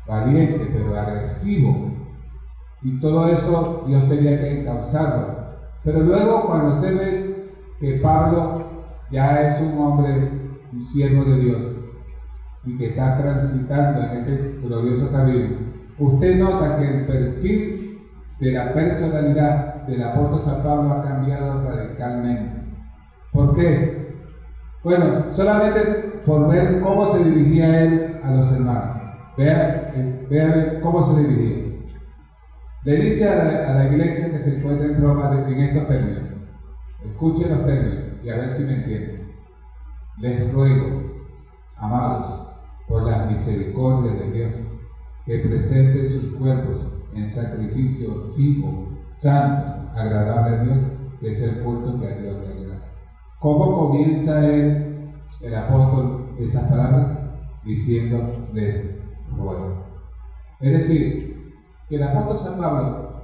valiente, 0.06 0.70
pero 0.72 0.96
agresivo. 0.96 1.90
Y 2.84 3.00
todo 3.00 3.26
eso 3.26 3.82
Dios 3.84 4.08
tenía 4.08 4.38
que 4.38 4.60
encauzarlo. 4.60 5.26
Pero 5.84 6.02
luego 6.02 6.46
cuando 6.46 6.74
usted 6.74 6.96
ve 6.96 7.24
que 7.80 7.94
Pablo 7.94 8.58
ya 9.10 9.42
es 9.42 9.60
un 9.60 9.76
hombre, 9.80 10.37
siervo 10.84 11.24
de 11.24 11.38
Dios, 11.38 11.78
y 12.64 12.76
que 12.76 12.86
está 12.90 13.16
transitando 13.16 14.02
en 14.02 14.18
este 14.18 14.58
glorioso 14.62 15.10
camino, 15.10 15.46
usted 15.98 16.38
nota 16.38 16.76
que 16.76 16.88
el 16.88 17.06
perfil 17.06 17.98
de 18.40 18.52
la 18.52 18.72
personalidad 18.72 19.86
del 19.86 20.02
apóstol 20.02 20.42
San 20.44 20.62
Pablo 20.62 20.92
ha 20.92 21.02
cambiado 21.02 21.62
radicalmente. 21.62 22.58
¿Por 23.32 23.54
qué? 23.54 23.98
Bueno, 24.84 25.34
solamente 25.34 26.20
por 26.24 26.48
ver 26.48 26.80
cómo 26.80 27.12
se 27.12 27.24
dirigía 27.24 27.84
él 27.84 28.20
a 28.22 28.30
los 28.30 28.52
hermanos. 28.52 28.96
Vean, 29.36 30.26
vean 30.28 30.80
cómo 30.82 31.14
se 31.14 31.20
dirigía. 31.20 31.64
Le 32.84 32.96
dice 32.96 33.28
a 33.28 33.36
la, 33.36 33.70
a 33.70 33.74
la, 33.74 33.84
iglesia 33.92 34.30
que 34.30 34.38
se 34.38 34.56
encuentra 34.56 34.86
en 34.86 35.00
Roma 35.00 35.30
en 35.46 35.60
estos 35.60 35.88
términos. 35.88 36.22
Escuchen 37.04 37.50
los 37.50 37.66
términos 37.66 38.04
y 38.22 38.28
a 38.28 38.36
ver 38.36 38.50
si 38.56 38.62
me 38.64 38.74
entienden. 38.74 39.17
Les 40.20 40.52
ruego, 40.52 41.02
amados, 41.76 42.48
por 42.88 43.04
las 43.04 43.30
misericordias 43.30 44.18
de 44.18 44.30
Dios, 44.32 44.54
que 45.24 45.38
presenten 45.38 46.10
sus 46.10 46.38
cuerpos 46.38 46.86
en 47.14 47.32
sacrificio 47.32 48.32
vivo, 48.36 48.88
santo, 49.18 49.88
agradable 49.94 50.56
a 50.56 50.64
Dios, 50.64 50.78
que 51.20 51.30
es 51.30 51.42
el 51.42 51.62
culto 51.62 52.00
que 52.00 52.06
a 52.06 52.16
Dios 52.16 52.36
le 52.40 52.48
agrada. 52.48 52.88
¿Cómo 53.40 53.76
comienza 53.76 54.44
él, 54.44 55.08
el 55.40 55.54
apóstol, 55.54 56.34
esas 56.40 56.68
palabras? 56.68 57.18
Diciéndoles 57.64 58.98
ruego. 59.36 59.84
Es 60.60 60.72
decir, 60.72 61.52
que 61.88 61.96
el 61.96 62.02
apóstol 62.02 62.40
San 62.40 62.58
Pablo 62.58 63.22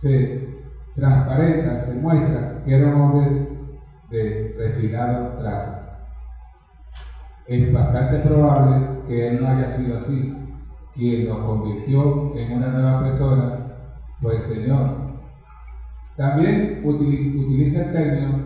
se 0.00 0.48
transparenta, 0.96 1.84
se 1.84 1.94
muestra 2.00 2.62
que 2.64 2.74
era 2.74 2.88
un 2.88 3.00
hombre 3.00 3.48
de 4.10 4.54
refinado 4.58 5.36
trato. 5.38 5.79
Es 7.46 7.72
bastante 7.72 8.20
probable 8.20 8.84
que 9.06 9.26
él 9.26 9.40
no 9.40 9.48
haya 9.48 9.70
sido 9.70 9.96
así. 9.96 10.32
Quien 10.94 11.26
lo 11.26 11.42
convirtió 11.44 12.32
en 12.34 12.52
una 12.52 12.68
nueva 12.68 13.00
persona 13.00 13.58
fue 14.20 14.36
el 14.36 14.42
Señor. 14.42 15.10
También 16.16 16.80
utiliza 16.84 17.80
el 17.80 17.92
término 17.92 18.40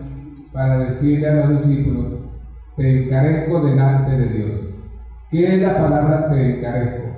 para 0.53 0.77
decirle 0.77 1.27
a 1.27 1.33
los 1.33 1.49
discípulos, 1.49 2.07
te 2.77 2.89
encarezco 2.89 3.61
delante 3.61 4.15
de 4.15 4.29
Dios. 4.29 4.65
¿Qué 5.29 5.53
es 5.55 5.61
la 5.61 5.77
palabra 5.77 6.27
te 6.29 6.55
encarezco? 6.55 7.13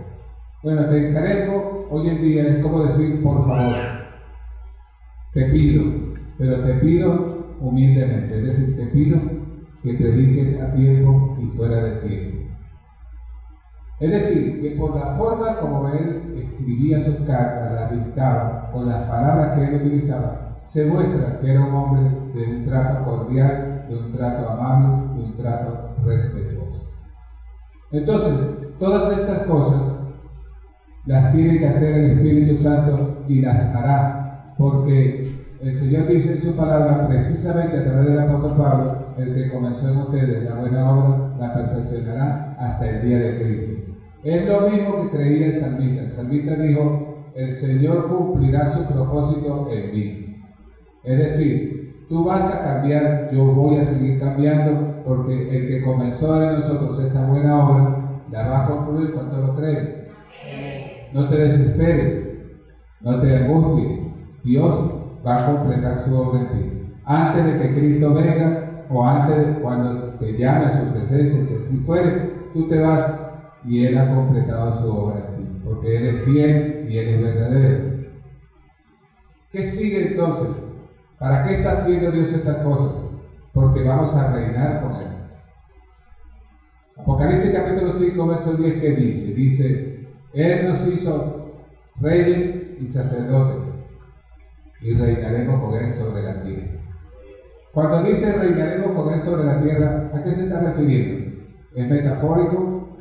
Bueno, 0.64 0.88
te 0.88 0.98
encarezco 0.98 1.86
hoy 1.90 2.08
en 2.08 2.20
día 2.20 2.48
es 2.48 2.60
como 2.60 2.82
decir 2.82 3.22
por 3.22 3.46
favor. 3.46 3.78
Te 5.34 5.46
pido, 5.46 5.94
pero 6.38 6.62
te 6.62 6.76
pido 6.76 7.28
humildemente, 7.60 8.38
es 8.38 8.44
decir, 8.44 8.76
te 8.76 8.88
pido 8.88 9.37
que 9.84 9.94
prediques 9.94 10.62
a 10.62 10.74
tiempo 10.74 11.36
y 11.40 11.46
fuera 11.58 11.84
de 11.84 12.08
tiempo. 12.08 12.38
Es 14.00 14.12
decir, 14.12 14.62
que 14.62 14.78
por 14.78 14.96
la 14.96 15.16
forma 15.16 15.60
como 15.60 15.90
él 15.90 16.34
escribía 16.36 17.04
sus 17.04 17.26
cartas, 17.26 17.74
las 17.74 17.92
dictaba, 17.92 18.70
con 18.72 18.88
las 18.88 19.10
palabras 19.10 19.58
que 19.58 19.66
él 19.66 19.76
utilizaba, 19.82 20.48
se 20.68 20.86
muestra 20.86 21.40
que 21.40 21.52
era 21.52 21.62
un 21.62 21.74
hombre 21.74 22.04
de 22.34 22.48
un 22.48 22.66
trato 22.66 23.04
cordial, 23.06 23.86
de 23.88 23.98
un 23.98 24.12
trato 24.12 24.48
amable, 24.50 25.16
de 25.16 25.24
un 25.24 25.38
trato 25.38 25.96
respetuoso. 26.04 26.88
Entonces, 27.92 28.36
todas 28.80 29.18
estas 29.18 29.48
cosas 29.48 29.96
las 31.08 31.32
tiene 31.34 31.58
que 31.58 31.68
hacer 31.68 31.96
el 31.96 32.12
Espíritu 32.12 32.62
Santo 32.62 33.24
y 33.28 33.42
las 33.42 33.74
hará, 33.74 34.54
porque 34.58 35.24
el 35.62 35.76
Señor 35.80 36.08
dice 36.08 36.34
en 36.34 36.42
su 36.42 36.56
palabra, 36.56 37.08
precisamente 37.08 37.80
a 37.80 37.84
través 37.84 38.08
del 38.10 38.20
apóstol 38.20 38.58
Pablo, 38.58 38.97
el 39.18 39.34
que 39.34 39.52
comenzó 39.52 39.90
en 39.90 39.98
ustedes 39.98 40.50
la 40.50 40.56
buena 40.56 40.92
obra, 40.92 41.38
la 41.40 41.54
perfeccionará 41.54 42.56
hasta 42.60 42.90
el 42.90 43.02
día 43.02 43.20
de 43.20 43.44
Cristo. 43.44 43.94
Es 44.24 44.48
lo 44.48 44.70
mismo 44.70 45.02
que 45.02 45.18
creía 45.18 45.48
el 45.48 45.62
salmista. 45.62 46.04
El 46.04 46.12
salmista 46.12 46.56
dijo, 46.56 47.32
el 47.36 47.56
Señor 47.58 48.10
cumplirá 48.10 48.74
su 48.76 48.86
propósito 48.86 49.68
en 49.72 49.92
mí. 49.92 50.38
Es 51.04 51.18
decir, 51.18 52.06
tú 52.10 52.24
vas 52.26 52.52
a 52.52 52.64
cambiar, 52.64 53.30
yo 53.32 53.46
voy 53.46 53.78
a 53.78 53.86
seguir 53.86 54.20
cambiando, 54.20 55.04
porque 55.06 55.58
el 55.58 55.68
que 55.68 55.84
comenzó 55.84 56.42
en 56.42 56.60
nosotros 56.60 57.00
esta 57.00 57.26
buena 57.28 57.68
obra, 57.68 58.24
la 58.32 58.48
va 58.48 58.64
a 58.64 58.68
concluir 58.68 59.14
cuando 59.14 59.38
lo 59.38 59.56
creen. 59.56 60.08
No 61.14 61.30
te 61.30 61.38
desesperes, 61.38 62.28
no 63.02 63.22
te 63.22 63.36
angusties. 63.36 64.00
Dios 64.44 64.92
va 65.26 65.44
a 65.44 65.58
completar 65.58 66.04
su 66.04 66.16
obra 66.16 66.42
en 66.42 66.52
ti. 66.52 66.72
Antes 67.06 67.46
de 67.46 67.58
que 67.58 67.74
Cristo 67.76 68.14
venga 68.14 68.77
o 68.90 69.06
antes 69.06 69.58
cuando 69.62 70.18
te 70.20 70.36
llame 70.36 70.66
a 70.66 70.78
su 70.78 70.92
presencia, 70.92 71.42
si 71.68 71.78
fuere, 71.78 72.28
tú 72.54 72.68
te 72.68 72.80
vas 72.80 73.14
y 73.64 73.84
Él 73.84 73.98
ha 73.98 74.10
completado 74.10 74.80
su 74.80 74.90
obra 74.90 75.20
en 75.20 75.36
ti, 75.36 75.52
porque 75.64 75.98
Él 75.98 76.06
es 76.06 76.24
fiel 76.24 76.80
y 76.84 76.98
Él 76.98 77.10
es 77.10 77.22
verdadero. 77.22 77.86
¿Qué 79.52 79.66
sigue 79.66 80.02
entonces? 80.02 80.52
¿Para 81.20 81.44
qué 81.44 81.54
está 81.54 81.72
haciendo 81.72 82.12
Dios 82.12 82.32
estas 82.34 82.58
cosas? 82.58 82.94
Porque 83.54 83.82
vamos 83.82 84.16
a 84.16 84.28
reinar 84.28 84.80
con 84.80 84.96
Él. 84.96 85.10
Apocalipsis 86.98 87.52
capítulo 87.52 87.92
5, 87.92 88.26
verso 88.26 88.56
10, 88.56 88.80
¿qué 88.80 88.92
dice? 88.92 89.32
Dice, 89.32 89.86
Él 90.34 90.66
nos 90.66 90.84
hizo 90.86 91.34
reyes 92.00 92.54
y 92.78 92.88
sacerdotes 92.88 93.58
y 94.82 94.94
reinaremos 94.94 95.60
con 95.60 95.76
Él 95.76 95.94
sobre 95.94 96.24
la 96.24 96.40
tierra. 96.42 96.77
Cuando 97.78 98.02
dice 98.10 98.34
reinaremos 98.34 98.92
con 98.94 99.14
Él 99.14 99.22
sobre 99.22 99.44
la 99.44 99.62
tierra, 99.62 100.10
¿a 100.12 100.24
qué 100.24 100.34
se 100.34 100.46
está 100.46 100.62
refiriendo? 100.62 101.44
¿Es 101.76 101.88
metafórico? 101.88 102.98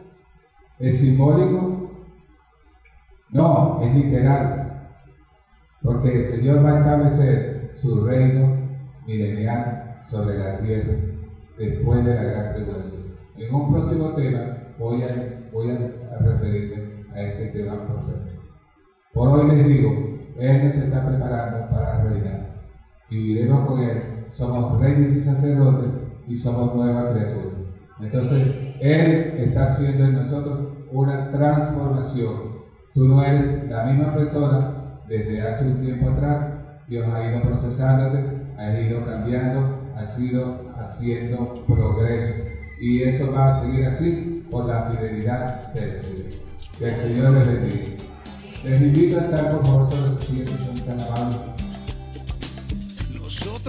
¿Es 0.79 1.01
simbólico? 1.01 1.93
No, 3.31 3.81
es 3.81 3.95
literal. 3.95 4.91
Porque 5.83 6.27
el 6.27 6.31
Señor 6.31 6.63
va 6.63 6.73
a 6.73 6.79
establecer 6.81 7.71
su 7.77 8.05
reino 8.05 8.55
milenial 9.07 10.03
sobre 10.11 10.37
la 10.37 10.61
tierra 10.61 10.93
después 11.57 12.05
de 12.05 12.15
la 12.15 12.23
gran 12.25 12.55
tribulación. 12.57 13.03
En 13.39 13.55
un 13.55 13.73
próximo 13.73 14.15
tema 14.15 14.59
voy 14.79 15.03
a, 15.05 15.49
voy 15.55 15.71
a 15.71 16.19
referirme 16.19 17.07
a 17.15 17.23
este 17.23 17.47
tema 17.47 17.83
profético. 17.87 18.43
Por 19.15 19.29
hoy 19.41 19.57
les 19.57 19.67
digo, 19.69 20.19
Él 20.39 20.67
nos 20.67 20.77
está 20.77 21.09
preparando 21.09 21.67
para 21.71 22.05
reinar. 22.05 22.61
Viviremos 23.09 23.69
con 23.69 23.81
Él. 23.81 24.16
Somos 24.37 24.79
reyes 24.81 25.17
y 25.17 25.23
sacerdotes 25.23 25.91
y 26.29 26.39
somos 26.39 26.75
nuevas 26.75 27.15
criaturas. 27.15 27.55
Entonces, 28.01 28.49
Él 28.81 29.35
está 29.39 29.73
haciendo 29.73 30.05
en 30.05 30.15
nosotros 30.17 30.69
una 30.93 31.31
transformación. 31.31 32.57
Tú 32.93 33.09
no 33.09 33.25
eres 33.25 33.69
la 33.71 33.85
misma 33.85 34.15
persona 34.15 35.01
desde 35.09 35.41
hace 35.41 35.65
un 35.65 35.81
tiempo 35.81 36.11
atrás. 36.11 36.53
Dios 36.89 37.07
ha 37.13 37.31
ido 37.31 37.43
procesándote, 37.43 38.25
ha 38.59 38.79
ido 38.79 39.05
cambiando, 39.07 39.79
ha 39.97 40.21
ido 40.21 40.57
haciendo 40.77 41.55
progreso. 41.67 42.35
Y 42.81 43.03
eso 43.05 43.33
va 43.33 43.57
a 43.57 43.63
seguir 43.63 43.87
así 43.87 44.47
por 44.51 44.69
la 44.69 44.91
fidelidad 44.91 45.73
del 45.73 46.03
Señor. 46.03 46.27
Que 46.79 46.85
el 46.85 47.15
Señor 47.15 47.33
les 47.33 47.47
bendiga. 47.47 47.85
Les 48.65 48.83
invito 48.83 49.19
a 49.19 49.23
estar 49.23 49.49
por 49.49 49.67
favor 49.67 49.91
sobre 49.91 50.07
sus 50.09 50.29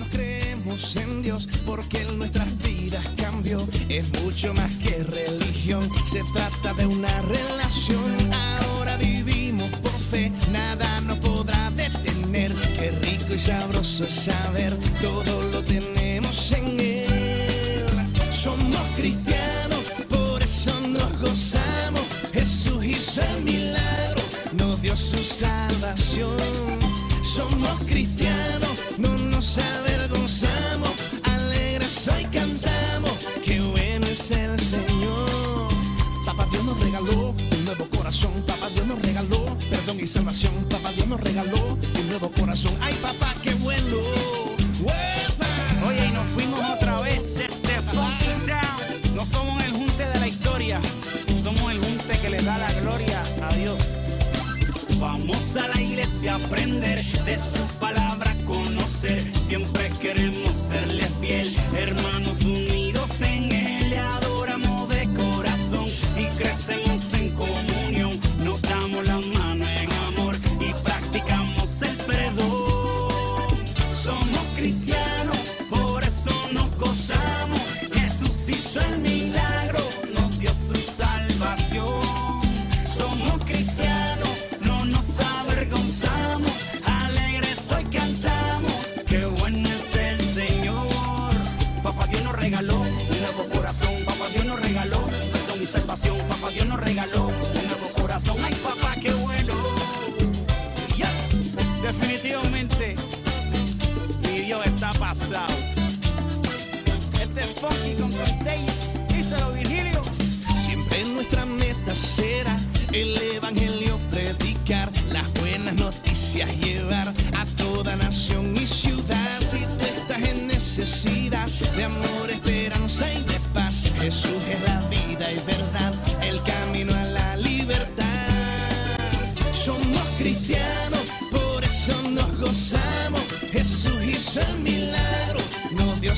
creemos 0.09 0.26
en 0.95 1.23
Dios 1.23 1.47
porque 1.65 2.01
en 2.01 2.19
nuestras 2.19 2.55
vidas 2.59 3.05
cambió. 3.17 3.67
Es 3.89 4.07
mucho 4.21 4.53
más 4.53 4.71
que 4.75 5.03
religión, 5.03 5.89
se 6.05 6.21
trata 6.33 6.73
de 6.75 6.85
una 6.85 7.21
relación. 7.23 8.33
Ahora 8.33 8.95
vivimos 8.97 9.69
por 9.81 9.91
fe, 9.91 10.31
nada 10.51 11.01
nos 11.01 11.17
podrá 11.17 11.71
detener. 11.71 12.53
Qué 12.77 12.91
rico 12.91 13.33
y 13.33 13.39
sabroso 13.39 14.03
es 14.03 14.13
saber, 14.13 14.77
todo 15.01 15.41
lo 15.51 15.63
tenemos 15.63 16.51
en 16.51 16.79
Él. 16.79 17.87
Somos 18.29 18.81
cristianos, 18.95 19.83
por 20.07 20.43
eso 20.43 20.79
nos 20.89 21.11
gozamos. 21.19 22.03
Jesús 22.33 22.85
hizo 22.85 23.21
el 23.21 23.43
milagro, 23.43 24.21
nos 24.53 24.79
dio 24.81 24.95
su 24.95 25.23
aprender 56.37 57.01
de 57.25 57.39
su 57.39 57.66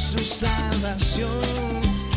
su 0.10 0.18
salvación. 0.26 1.30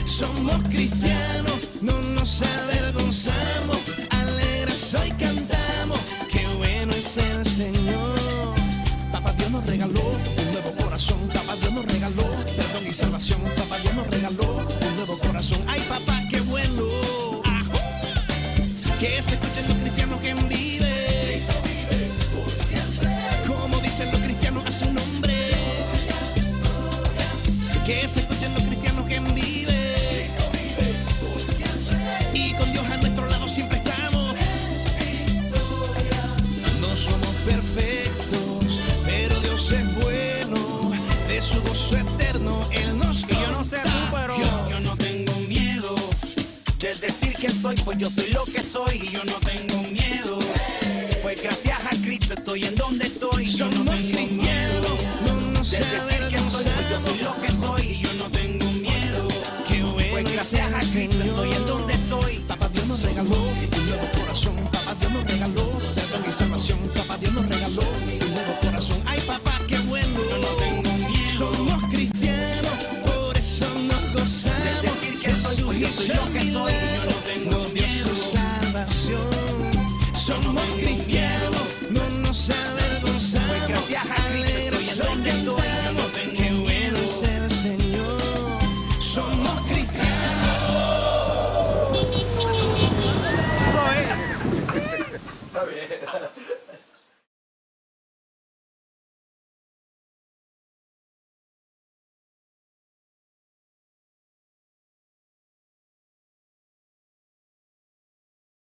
Somos 0.06 0.62
cristianos, 0.70 1.58
no 1.82 1.92
nos 2.14 2.42
avergonzamos. 2.42 3.78
Alegres 4.10 4.94
hoy 4.94 5.10
cantamos, 5.10 6.00
qué 6.32 6.46
bueno 6.56 6.92
es 6.94 7.18
el 7.18 7.44
Señor. 7.44 8.54
Papá 9.12 9.32
Dios 9.32 9.50
nos 9.50 9.66
regaló 9.66 10.00
un 10.00 10.52
nuevo 10.52 10.72
corazón. 10.82 11.18
Papá 11.34 11.54
Dios 11.56 11.72
nos 11.72 11.84
regaló 11.84 12.24
perdón 12.56 12.82
y 12.88 12.92
salvación. 12.92 13.41
Pues 47.84 47.98
yo 47.98 48.10
soy 48.10 48.30
lo 48.32 48.44
que 48.44 48.62
soy 48.62 49.02
y 49.04 49.10
yo 49.10 49.24
no 49.24 49.34
tengo 49.34 49.82
miedo. 49.88 50.38
Pues 51.22 51.42
gracias 51.42 51.78
a 51.86 51.90
Cristo 51.90 52.34
estoy 52.34 52.64
en 52.64 52.74
donde 52.74 53.06
estoy. 53.06 53.46
Yo 53.46 53.68
no 53.70 53.81